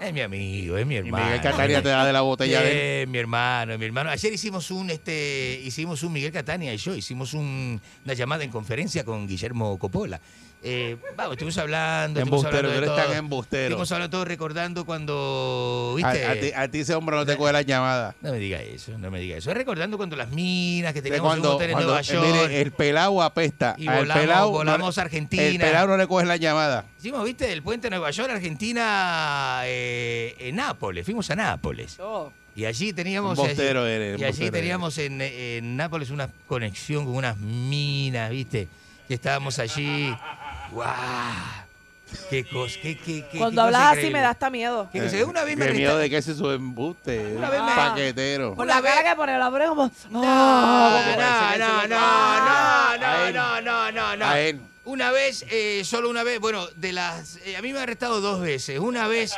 [0.00, 1.24] Es mi amigo, es mi Y hermano.
[1.26, 3.08] Miguel Catania te da de la botella de él.
[3.08, 4.10] Mi hermano, mi hermano.
[4.10, 8.50] Ayer hicimos un, este, hicimos un Miguel Catania y yo, hicimos un- una llamada en
[8.50, 10.20] conferencia con Guillermo Coppola.
[10.64, 12.96] Eh, vamos, estuvimos hablando, estuvimos Embustero, tú eres todo.
[12.96, 13.62] tan embustero.
[13.64, 16.24] Estuvimos hablando todo recordando cuando, A, ¿viste?
[16.26, 18.14] a ti, a ti ese hombre no te coge las llamadas.
[18.20, 19.50] No me diga eso, no me diga eso.
[19.50, 22.26] Es recordando cuando las minas que teníamos cuando, hotel en cuando, Nueva eh, York.
[22.48, 23.74] mire, el pelado apesta.
[23.76, 25.42] Y volamos- pelao no volamos a Argentina.
[25.42, 26.84] El pelado no le coge la llamada.
[26.98, 27.52] Hicimos, ¿viste?
[27.52, 31.04] El puente de Nueva York, Argentina, eh, en Nápoles.
[31.04, 31.98] Fuimos a Nápoles.
[31.98, 32.32] Oh.
[32.54, 33.36] Y allí teníamos.
[33.36, 38.68] Bostero allí- eres, y allí teníamos en, en Nápoles una conexión con unas minas, ¿viste?
[39.08, 40.14] Que estábamos allí.
[40.72, 40.86] ¡Guau!
[42.28, 42.78] ¡Qué cosa!
[42.82, 44.12] Qué, qué, qué, Cuando qué cosa hablas así increíble.
[44.12, 44.88] me da hasta miedo.
[44.92, 47.34] Que se- una vez me Qué miedo de que ese es su embuste.
[47.36, 48.54] Una vez me- paquetero.
[48.54, 49.90] Con la cara que pone, la pone como...
[50.10, 54.24] No, Oh, no, no, no, no, no, no, no, no, no.
[54.26, 54.60] A él.
[54.84, 58.20] Una vez, eh, solo una vez, bueno, de las, eh, a mí me han arrestado
[58.20, 58.80] dos veces.
[58.80, 59.32] Una vez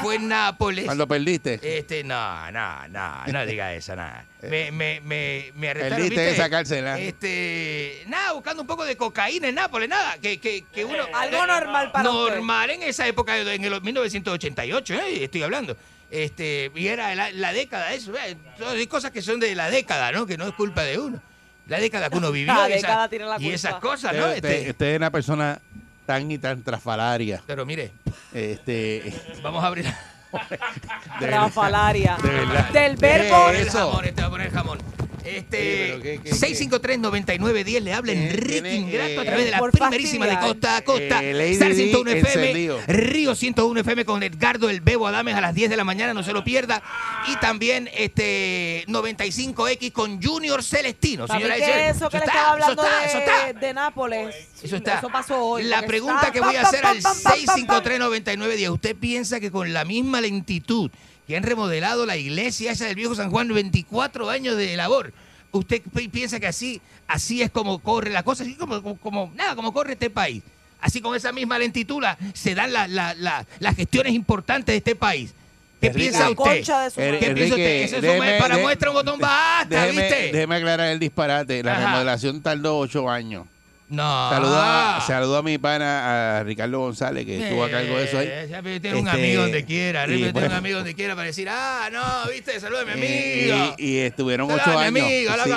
[0.00, 0.86] fue en Nápoles.
[0.86, 1.60] Cuando perdiste.
[1.62, 4.24] Este, no, no, no, no diga eso, nada.
[4.40, 6.30] Me, me, me, me arrestaron, Perdiste ¿viste?
[6.34, 6.98] esa cárcel, ¿ah?
[6.98, 11.04] Este, nada, buscando un poco de cocaína en Nápoles, nada, que, que, que uno...
[11.12, 12.34] Algo normal para usted.
[12.36, 15.24] Normal en esa época, en el 1988, ¿eh?
[15.24, 15.76] estoy hablando.
[16.10, 18.34] Este, y era la, la década, eso, ¿eh?
[18.58, 20.24] Son- hay cosas que son de la década, ¿no?
[20.26, 21.22] Que no es culpa de uno.
[21.70, 24.26] La década que uno vivió La y, esa- década tiene la y esas cosas, ¿no?
[24.26, 25.58] Usted, Este, usted es una persona
[26.06, 27.42] tan y tan trafalaria.
[27.46, 27.92] pero mire,
[28.34, 29.12] Este,
[29.42, 29.84] vamos a abrir...
[30.32, 31.40] de verdad.
[31.44, 32.16] Rafalaria.
[32.22, 32.68] De verdad.
[32.70, 33.50] Del ¿Qué verbo...
[33.50, 33.78] el eso?
[33.90, 34.78] jamón, este va a poner jamón.
[35.24, 40.38] Este, ¿qué- qué- 653-9910 le habla Enrique Ingrato a eh, través de la primerísima de
[40.38, 41.22] costa a costa.
[41.22, 42.80] Eh, Lady Star Di 101 FM, encendido.
[42.86, 46.22] Río 101 FM con Edgardo El Bebo Adames a las 10 de la mañana, no
[46.22, 46.82] se lo pierda.
[47.28, 51.26] Y también este 95X con Junior Celestino.
[51.26, 51.80] Señora Isabel.
[51.90, 53.60] eso que le está, estaba hablando eso está, eso de, está.
[53.66, 54.98] de Nápoles, Eso está.
[54.98, 55.64] eso pasó hoy.
[55.64, 57.82] La pregunta está que voy a hacer al pam, pam, pam, pam.
[57.84, 58.70] 653-9910.
[58.70, 60.90] ¿Usted piensa que con la misma lentitud
[61.30, 65.12] que han remodelado la iglesia esa del viejo San Juan, 24 años de labor,
[65.52, 69.32] usted pi- piensa que así, así es como corre la cosa, así como, como, como-
[69.36, 70.42] nada, como corre este país?
[70.80, 72.02] Así con esa misma lentitud
[72.34, 75.32] se dan la- la- la- las gestiones importantes de este país.
[75.80, 76.44] ¿Qué Enrique, piensa usted?
[76.44, 77.22] ¿Qué piensa usted?
[77.22, 80.32] Enrique, Eso déjeme- para muestra un botón basta, déjeme, ¿viste?
[80.32, 81.62] déjeme aclarar el disparate.
[81.62, 81.84] La Ajá.
[81.86, 83.46] remodelación tardó ocho años.
[83.90, 84.30] No.
[84.30, 88.18] Saludo a, saludo a mi pana, a Ricardo González, que estuvo a cargo de eso
[88.18, 88.28] ahí.
[88.30, 90.54] Eh, tiene un Este, amigo donde quiera, y tiene un bueno.
[90.54, 93.74] amigo donde quiera para decir, ah, no, viste, saluda a mi Eh, amigo.
[93.78, 95.06] Y, y estuvieron ocho a mi años.
[95.06, 95.50] amigo, Sí.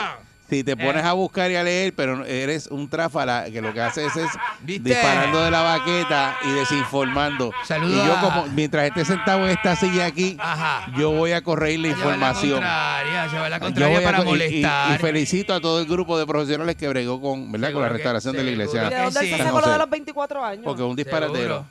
[0.49, 1.07] Si te pones Eh.
[1.07, 4.29] a buscar y a leer, pero eres un tráfala que lo que haces es
[4.61, 4.89] ¿Viste?
[4.89, 7.51] disparando de la baqueta y desinformando.
[7.63, 10.91] Saludo y yo como mientras esté sentado en esta silla aquí, Ajá.
[10.97, 12.51] yo voy a correr la Lleva la información.
[12.59, 14.91] contraria, lleva la Yo contraria voy a para co- y- y- molestar.
[14.95, 17.71] Y, felicito a todo el grupo de profesionales que bregó con, ¿verdad?
[17.73, 18.89] con la que- restauración de la seguro ¿Y iglesia.
[18.97, 19.25] de dónde Sí.
[19.29, 19.71] se San sacó lo José.
[19.73, 20.63] de los 24 años?
[20.65, 21.39] Porque es un disparatero.
[21.39, 21.65] Seguro.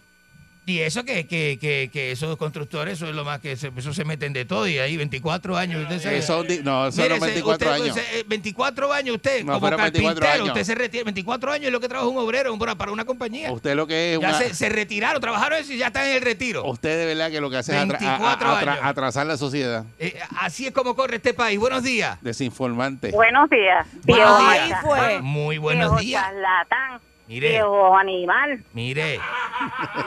[0.64, 3.92] Y eso que, que, que, que esos constructores, eso es lo más que se, eso
[3.92, 5.82] se meten de todo y ahí 24 años.
[5.82, 6.22] Usted sabe.
[6.22, 7.96] Son di- no, se- 24 usted, años.
[7.96, 10.56] se- eh, 24 años usted, No, como fueron 24 carpintero, años.
[10.56, 11.02] usted se retira.
[11.04, 13.50] 24 años es lo que trabaja un obrero para una compañía.
[13.50, 16.12] Usted lo que es ya una- se, se retiraron, trabajaron eso y ya están en
[16.18, 16.64] el retiro.
[16.64, 18.84] Usted de verdad que lo que hace es atra- a- 24 a- atra- años.
[18.84, 19.84] atrasar la sociedad.
[19.98, 21.58] Eh, así es como corre este país.
[21.58, 22.18] Buenos días.
[22.22, 23.10] Desinformante.
[23.10, 23.84] Buenos días.
[24.04, 24.68] Buenos días.
[24.70, 25.20] macha- fue.
[25.22, 26.22] Muy buenos días.
[26.22, 27.00] charlatán,
[27.32, 27.48] Mire.
[27.50, 28.64] viejo animal.
[28.72, 29.18] Mire,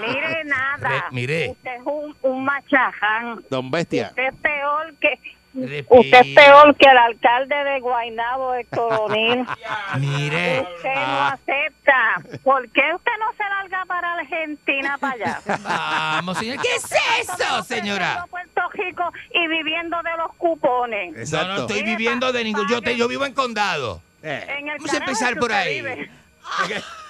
[0.02, 0.90] Mire nada.
[0.90, 1.50] Re- mire.
[1.50, 3.44] Usted es un, un machaján.
[3.50, 4.08] Don Bestia.
[4.10, 5.20] Usted es peor que...
[5.58, 5.96] Repito.
[6.02, 9.46] Usted es peor que el alcalde de Guaynabo, Héctor O'Neill.
[10.00, 10.62] mire.
[10.76, 11.32] Usted no Ah.
[11.32, 12.40] acepta.
[12.44, 15.40] ¿Por qué usted no se larga para Argentina, para allá?
[15.64, 16.58] Vamos, señor.
[16.62, 16.90] ¿Qué es
[17.22, 18.26] eso, señora?
[18.30, 19.04] Puerto Rico
[19.34, 21.16] y viviendo de los cupones.
[21.18, 21.48] Exacto.
[21.54, 22.68] no estoy viviendo de ningún.
[22.68, 24.02] Yo, te- yo vivo en condado.
[24.24, 25.82] Eh, En el Vamos a empezar que por ahí.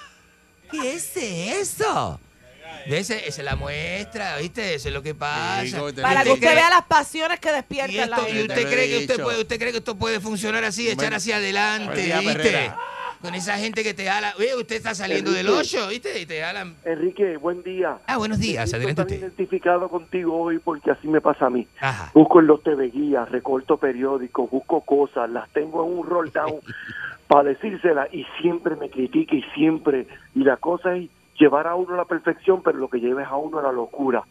[0.70, 2.20] ¿Qué es eso?
[2.86, 4.74] Ese, esa es la muestra, ¿viste?
[4.74, 5.64] Eso es lo que pasa.
[5.66, 8.52] Sí, Para que ¿Usted vea las pasiones que Y, despiertan la esto- y gente.
[8.54, 12.02] usted cree que usted puede, usted cree que esto puede funcionar así, echar hacia adelante,
[12.02, 12.22] ¿viste?
[12.34, 12.78] Perrera.
[13.22, 14.34] Con esa gente que te jala.
[14.38, 16.20] Oye, usted está saliendo del hoyo, ¿viste?
[16.20, 16.76] Y te jalan.
[16.84, 17.98] Enrique, buen día.
[18.06, 19.18] Ah, buenos días, adelante usted.
[19.20, 21.66] identificado contigo hoy porque así me pasa a mí.
[21.80, 22.10] Ajá.
[22.14, 26.60] Busco en los TV guías, recorto periódicos, busco cosas, las tengo en un roll down
[27.28, 30.06] para decírselas y siempre me critica y siempre.
[30.34, 31.08] Y la cosa es
[31.38, 33.72] llevar a uno a la perfección, pero lo que lleva es a uno a la
[33.72, 34.22] locura.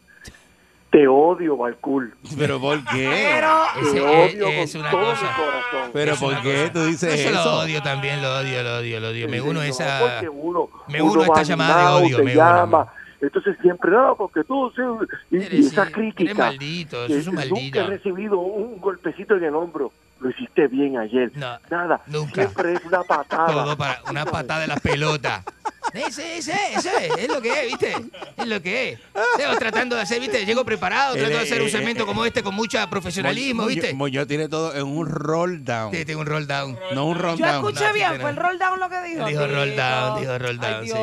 [0.90, 2.14] Te odio, Balcool.
[2.38, 3.34] ¿Pero por qué?
[3.34, 5.22] Pero, Te odio es, es con una todo cosa.
[5.22, 5.90] mi corazón.
[5.92, 6.72] ¿Pero Es por qué cosa.
[6.72, 9.28] tú dices Eso lo odio también, lo odio, lo odio, lo odio.
[9.28, 9.98] Me Sí, uno a no, esa...
[10.00, 12.78] porque uno, me uno uno esta llamada de odio, me llama.
[12.82, 12.88] uno.
[13.20, 14.82] Entonces siempre, no, porque tú, sí,
[15.32, 16.34] y, y Eres- esa eres crítica.
[16.34, 17.80] maldito, eso es un Nunca maldito.
[17.80, 19.90] he recibido un golpecito en el hombro.
[20.18, 21.30] Lo hiciste bien ayer.
[21.34, 22.34] No, Nada, nunca.
[22.42, 23.46] siempre es una patada.
[23.52, 25.42] Todo para una patada de la pelota.
[25.92, 27.94] Ese, ese, ese, es lo que es, ¿viste?
[28.36, 29.00] Es lo que es.
[29.36, 30.44] Estamos tratando de hacer, ¿viste?
[30.44, 33.94] Llego preparado, trato de hacer un segmento como este con mucho profesionalismo, ¿viste?
[33.94, 35.92] Muñoz tiene todo en un roll down.
[35.94, 36.78] Sí, tengo un roll down.
[36.94, 37.56] No un roll Yo down.
[37.66, 39.26] escuché No, bien, fue el roll down lo que dijo.
[39.26, 40.94] Dijo roll down, dijo roll down, Ay, sí.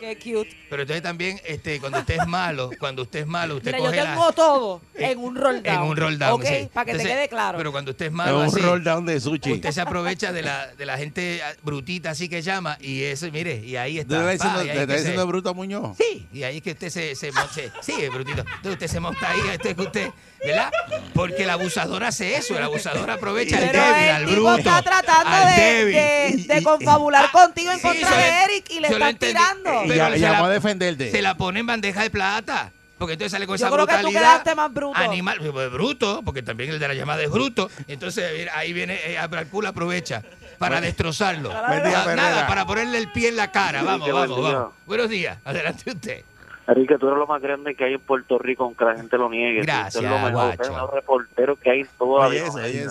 [0.00, 0.56] Qué cute.
[0.68, 3.84] Pero entonces también, este, cuando usted es malo, cuando usted es malo, usted Mira, yo
[3.84, 5.76] coge tengo la, todo en un roll down.
[5.76, 6.68] en un roll down, Ok, sí.
[6.72, 7.58] para que te Entonces, quede claro.
[7.58, 9.52] Pero cuando usted es malo un así, roll down de sushi.
[9.52, 13.30] usted se aprovecha de la, de la gente ah, brutita así que llama y eso,
[13.30, 14.24] mire, y ahí ¿Tú está.
[14.24, 15.96] pa, diciendo, y ahí que se- diciendo bruto a Muñoz?
[15.96, 18.40] Sí, y ahí es que usted se, se, mon- se- sí, es brutito.
[18.40, 20.10] Entonces usted se monta ahí, este es que usted,
[20.44, 20.70] ¿verdad?
[21.14, 24.56] Porque el abusador hace eso, el abusador aprovecha al Pero débil, el al tipo bruto.
[24.58, 26.46] está tratando al de, débil.
[26.48, 29.10] de, de confabular contigo en sí, contra yo de Eric y le yo lo están
[29.10, 29.34] entendí.
[29.34, 29.83] tirando.
[29.84, 31.10] Y Pero ya- se llamó la- a defenderte.
[31.10, 32.72] Se la pone en bandeja de plata.
[32.96, 34.20] Porque entonces sale con Yo esa creo que tú brutalidad.
[34.20, 34.96] quedaste más bruto.
[34.98, 37.68] Animal, pues, bruto, porque también el de la llamada es bruto.
[37.88, 40.22] Entonces ahí viene, eh, Abracul aprovecha
[40.58, 41.50] para destrozarlo.
[41.50, 42.04] Buen día.
[42.14, 43.82] Nada, para ponerle el pie en la cara.
[43.82, 44.72] Vamos, vamos, vamos.
[44.86, 46.22] Buenos días, adelante usted.
[46.66, 49.28] Enrique, tú eres lo más grande que hay en Puerto Rico, aunque la gente lo
[49.28, 49.60] niegue.
[49.62, 50.32] Gracias, Tú eres lo mejor.
[50.32, 50.50] guacho.
[50.62, 52.42] Usted es los reporteros que hay en toda la vida.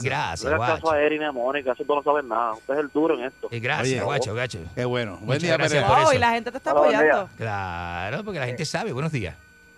[0.01, 0.91] Gracias, No hagas caso guacho.
[0.91, 2.53] a Erin y a Mónica, eso tú no sabes nada.
[2.53, 3.47] Usted es el duro en esto.
[3.51, 4.59] Eh, Gracias, Oye, guacho, gacho.
[4.75, 5.13] Qué bueno.
[5.13, 6.13] Buen Muchas día, gracias por eso.
[6.13, 7.29] y la gente te está apoyando.
[7.37, 8.91] Claro, porque la gente sabe.
[8.93, 9.35] Buenos días.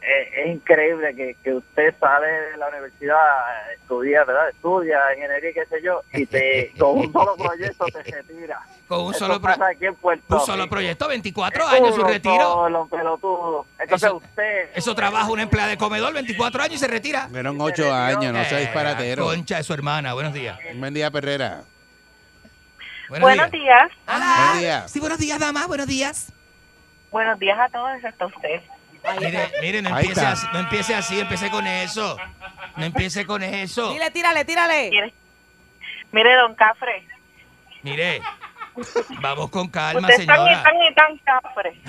[0.07, 3.17] Eh, es increíble que, que usted sale de la universidad,
[3.73, 4.49] estudia, ¿verdad?
[4.49, 8.59] Estudia ingeniería y qué sé yo, y te, con un solo proyecto te retira.
[8.87, 10.75] Con un Eso solo, pro- pasa aquí en Puerto un solo Rico.
[10.75, 12.39] proyecto, 24 años su retiro.
[12.53, 13.65] solo, pelotudo.
[13.79, 14.69] Entonces Eso- usted...
[14.75, 17.27] Eso trabaja una empleada de comedor, 24 años y se retira.
[17.29, 19.25] Fueron ocho años, no sea disparatero.
[19.25, 20.13] Concha de su hermana.
[20.13, 20.59] Buenos días.
[20.75, 21.63] Buen día, Perrera.
[23.09, 23.89] Buenos días.
[24.05, 24.87] Buen día.
[24.87, 25.65] Sí, buenos días, dama.
[25.65, 26.31] Buenos días.
[27.11, 28.61] Buenos días a todos, excepto usted.
[29.19, 30.31] Mire, mire, no Ahí empiece, está.
[30.31, 32.17] así, no empiece así, empiece con eso.
[32.77, 33.91] No empiece con eso.
[33.91, 34.89] Dile, tírale, tírale.
[34.89, 35.13] Mire,
[36.11, 37.05] mire don Cafre,
[37.83, 38.21] Mire,
[39.21, 40.63] vamos con calma, usted es tan y señora.
[40.63, 41.79] tan y tan Cafre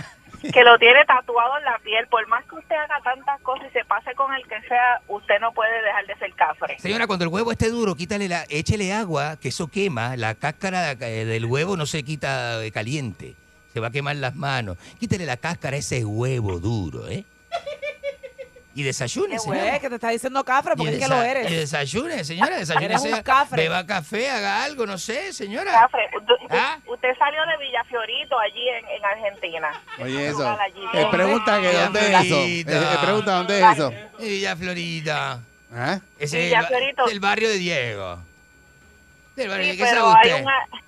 [0.53, 2.07] que lo tiene tatuado en la piel.
[2.09, 5.41] Por más que usted haga tantas cosas y se pase con el que sea, usted
[5.41, 6.79] no puede dejar de ser Cafre.
[6.79, 10.17] Señora, cuando el huevo esté duro, quítale la, échele agua, que eso quema.
[10.17, 13.35] La cáscara eh, del huevo no se quita eh, caliente.
[13.77, 14.79] Se va a quemar las manos.
[14.99, 17.27] Quítale la cáscara a ese huevo duro, ¿eh?
[18.75, 19.79] Y desayune, señora.
[19.79, 21.51] que te está diciendo cafre porque Y es que lo eres.
[21.51, 22.87] Y desayune, señora, desayune.
[22.87, 23.65] Eres un sea- cafre.
[23.65, 25.73] Beba café, haga algo, no sé, señora.
[25.73, 26.79] Cafre, usted, ¿Ah?
[26.87, 29.83] usted salió de Villafiorito allí en, en Argentina.
[29.99, 30.59] Oye, eso.
[30.95, 32.37] Eh, pregunta que dónde es eso.
[32.39, 33.93] Eh, eh, pregunta dónde es eso.
[34.19, 35.41] Villa Florida.
[35.71, 36.01] ¿Ah?
[36.19, 36.55] Ese es
[37.11, 38.21] el, barrio de Diego.
[39.37, 40.43] Del barrio, Sí, ¿Qué sabe hay usted?
[40.45, 40.86] una...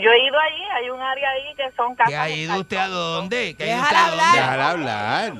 [0.00, 2.10] Yo he ido allí, hay un área ahí que son casas.
[2.10, 3.54] ¿Qué ha ido usted a dónde?
[3.56, 4.24] ¿Qué ha ido usted a dónde?
[4.38, 5.32] Déjala hablar.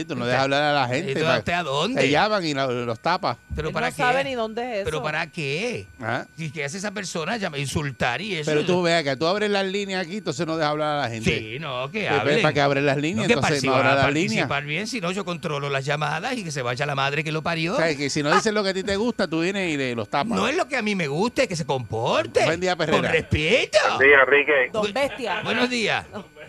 [0.00, 1.12] Y tú no dejas hablar a la gente.
[1.12, 2.00] ¿Y tú pa- usted a dónde?
[2.02, 3.36] Te llaman y los tapas.
[3.54, 4.02] ¿Pero Él para no qué?
[4.02, 4.84] sabe ni dónde es eso.
[4.86, 5.86] ¿Pero para qué?
[6.00, 6.24] ¿Ah?
[6.36, 7.36] ¿Y qué hace esa persona?
[7.36, 8.50] Llama- Insultar y eso.
[8.50, 11.08] Pero tú veas que tú abres las líneas aquí, entonces no dejas hablar a la
[11.08, 11.38] gente.
[11.38, 12.42] Sí, no, que hablen.
[12.42, 13.28] ¿Para que abres las líneas?
[13.30, 14.48] Entonces no a las líneas.
[14.48, 17.30] participar bien, si no yo controlo las llamadas y que se vaya la madre que
[17.30, 17.74] lo parió.
[17.74, 19.76] O sea, que si no dices lo que a ti te gusta, tú vienes y
[19.76, 20.36] le- los tapas.
[20.36, 22.44] No es lo que a mí me guste, es que se comporte.
[22.44, 22.98] Buen día, Perrera.
[23.00, 23.78] Con respeto.
[24.00, 24.70] Sí, Enrique.
[24.72, 25.40] Don Bestia.
[25.44, 26.04] Buenos días.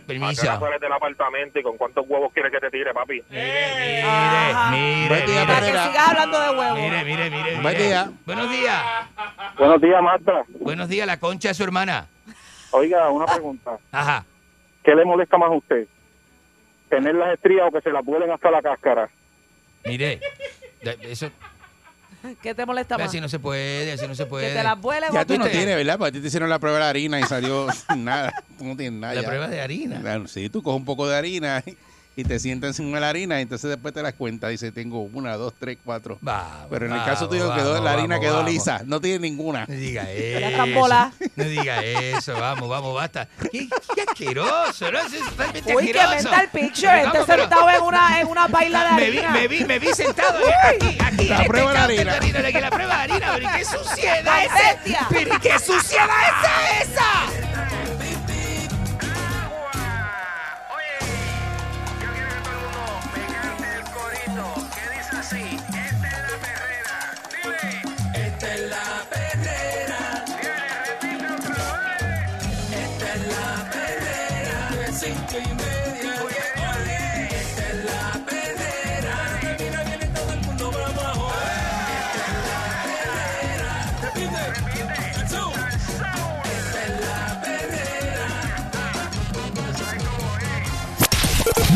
[0.08, 0.42] Permiso.
[0.42, 3.22] ¿A qué hora sales del apartamento y con cuántos huevos quieres que te tire, papi?
[3.30, 4.72] Mire, Ajá.
[4.72, 5.88] mire, Buen día, mire, Para que Perrera.
[5.88, 6.80] sigas hablando de huevos.
[6.80, 7.84] mire, mire, mire, Buen mire.
[7.88, 8.12] día.
[8.26, 8.84] Buenos días.
[9.58, 10.44] Buenos días, Marta.
[10.60, 12.08] Buenos días, la concha de su hermana.
[12.72, 13.78] Oiga, una pregunta.
[13.92, 14.26] Ajá.
[14.84, 15.88] ¿Qué le molesta más a usted?
[16.90, 19.10] ¿Tener las estrías o que se las vuelen hasta la cáscara?
[19.86, 20.20] Mire,
[21.02, 21.30] eso
[22.42, 23.08] ¿Qué te molesta más?
[23.08, 24.50] así no se puede, así no se puede.
[24.50, 25.98] Que te las vueles Ya tú no tienes, ¿verdad?
[25.98, 28.34] Porque a ti te hicieron la prueba de la harina y salió nada.
[28.58, 29.14] Tú no tienes nada.
[29.14, 29.28] La ya.
[29.28, 30.00] prueba de harina.
[30.02, 31.78] Claro, sí, tú coges un poco de harina y,
[32.18, 34.48] y te sientas encima de la harina y entonces después te das cuenta.
[34.48, 36.18] Dice, tengo una, dos, tres, cuatro.
[36.22, 38.52] Vamos, Pero en el vamos, caso tuyo vamos, quedó, la harina vamos, quedó vamos.
[38.52, 38.82] lisa.
[38.86, 39.66] No tiene ninguna.
[39.68, 41.12] No diga eso.
[41.36, 43.28] No diga eso, vamos, vamos, basta.
[43.52, 45.00] Qué, qué asqueroso, ¿no?
[45.00, 46.30] Es totalmente Uy, que asqueroso.
[46.30, 46.98] mental picture.
[47.04, 49.32] Este ¿cómo, pero- sentado en una, en una baila de me vi, harina.
[49.34, 50.40] me vi, me vi sentado
[50.70, 51.28] aquí, aquí.
[51.28, 51.80] La este prueba de
[52.10, 52.42] harina.
[52.42, 55.08] de que la prueba de harina, pero ¿y qué suciedad ¡Ay, es esa?
[55.10, 56.08] Pero ¿y qué suciedad
[56.82, 57.75] es esa?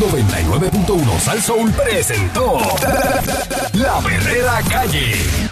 [0.00, 2.58] 99.1 Sal Soul presentó
[3.74, 5.49] La Verdadera Calle.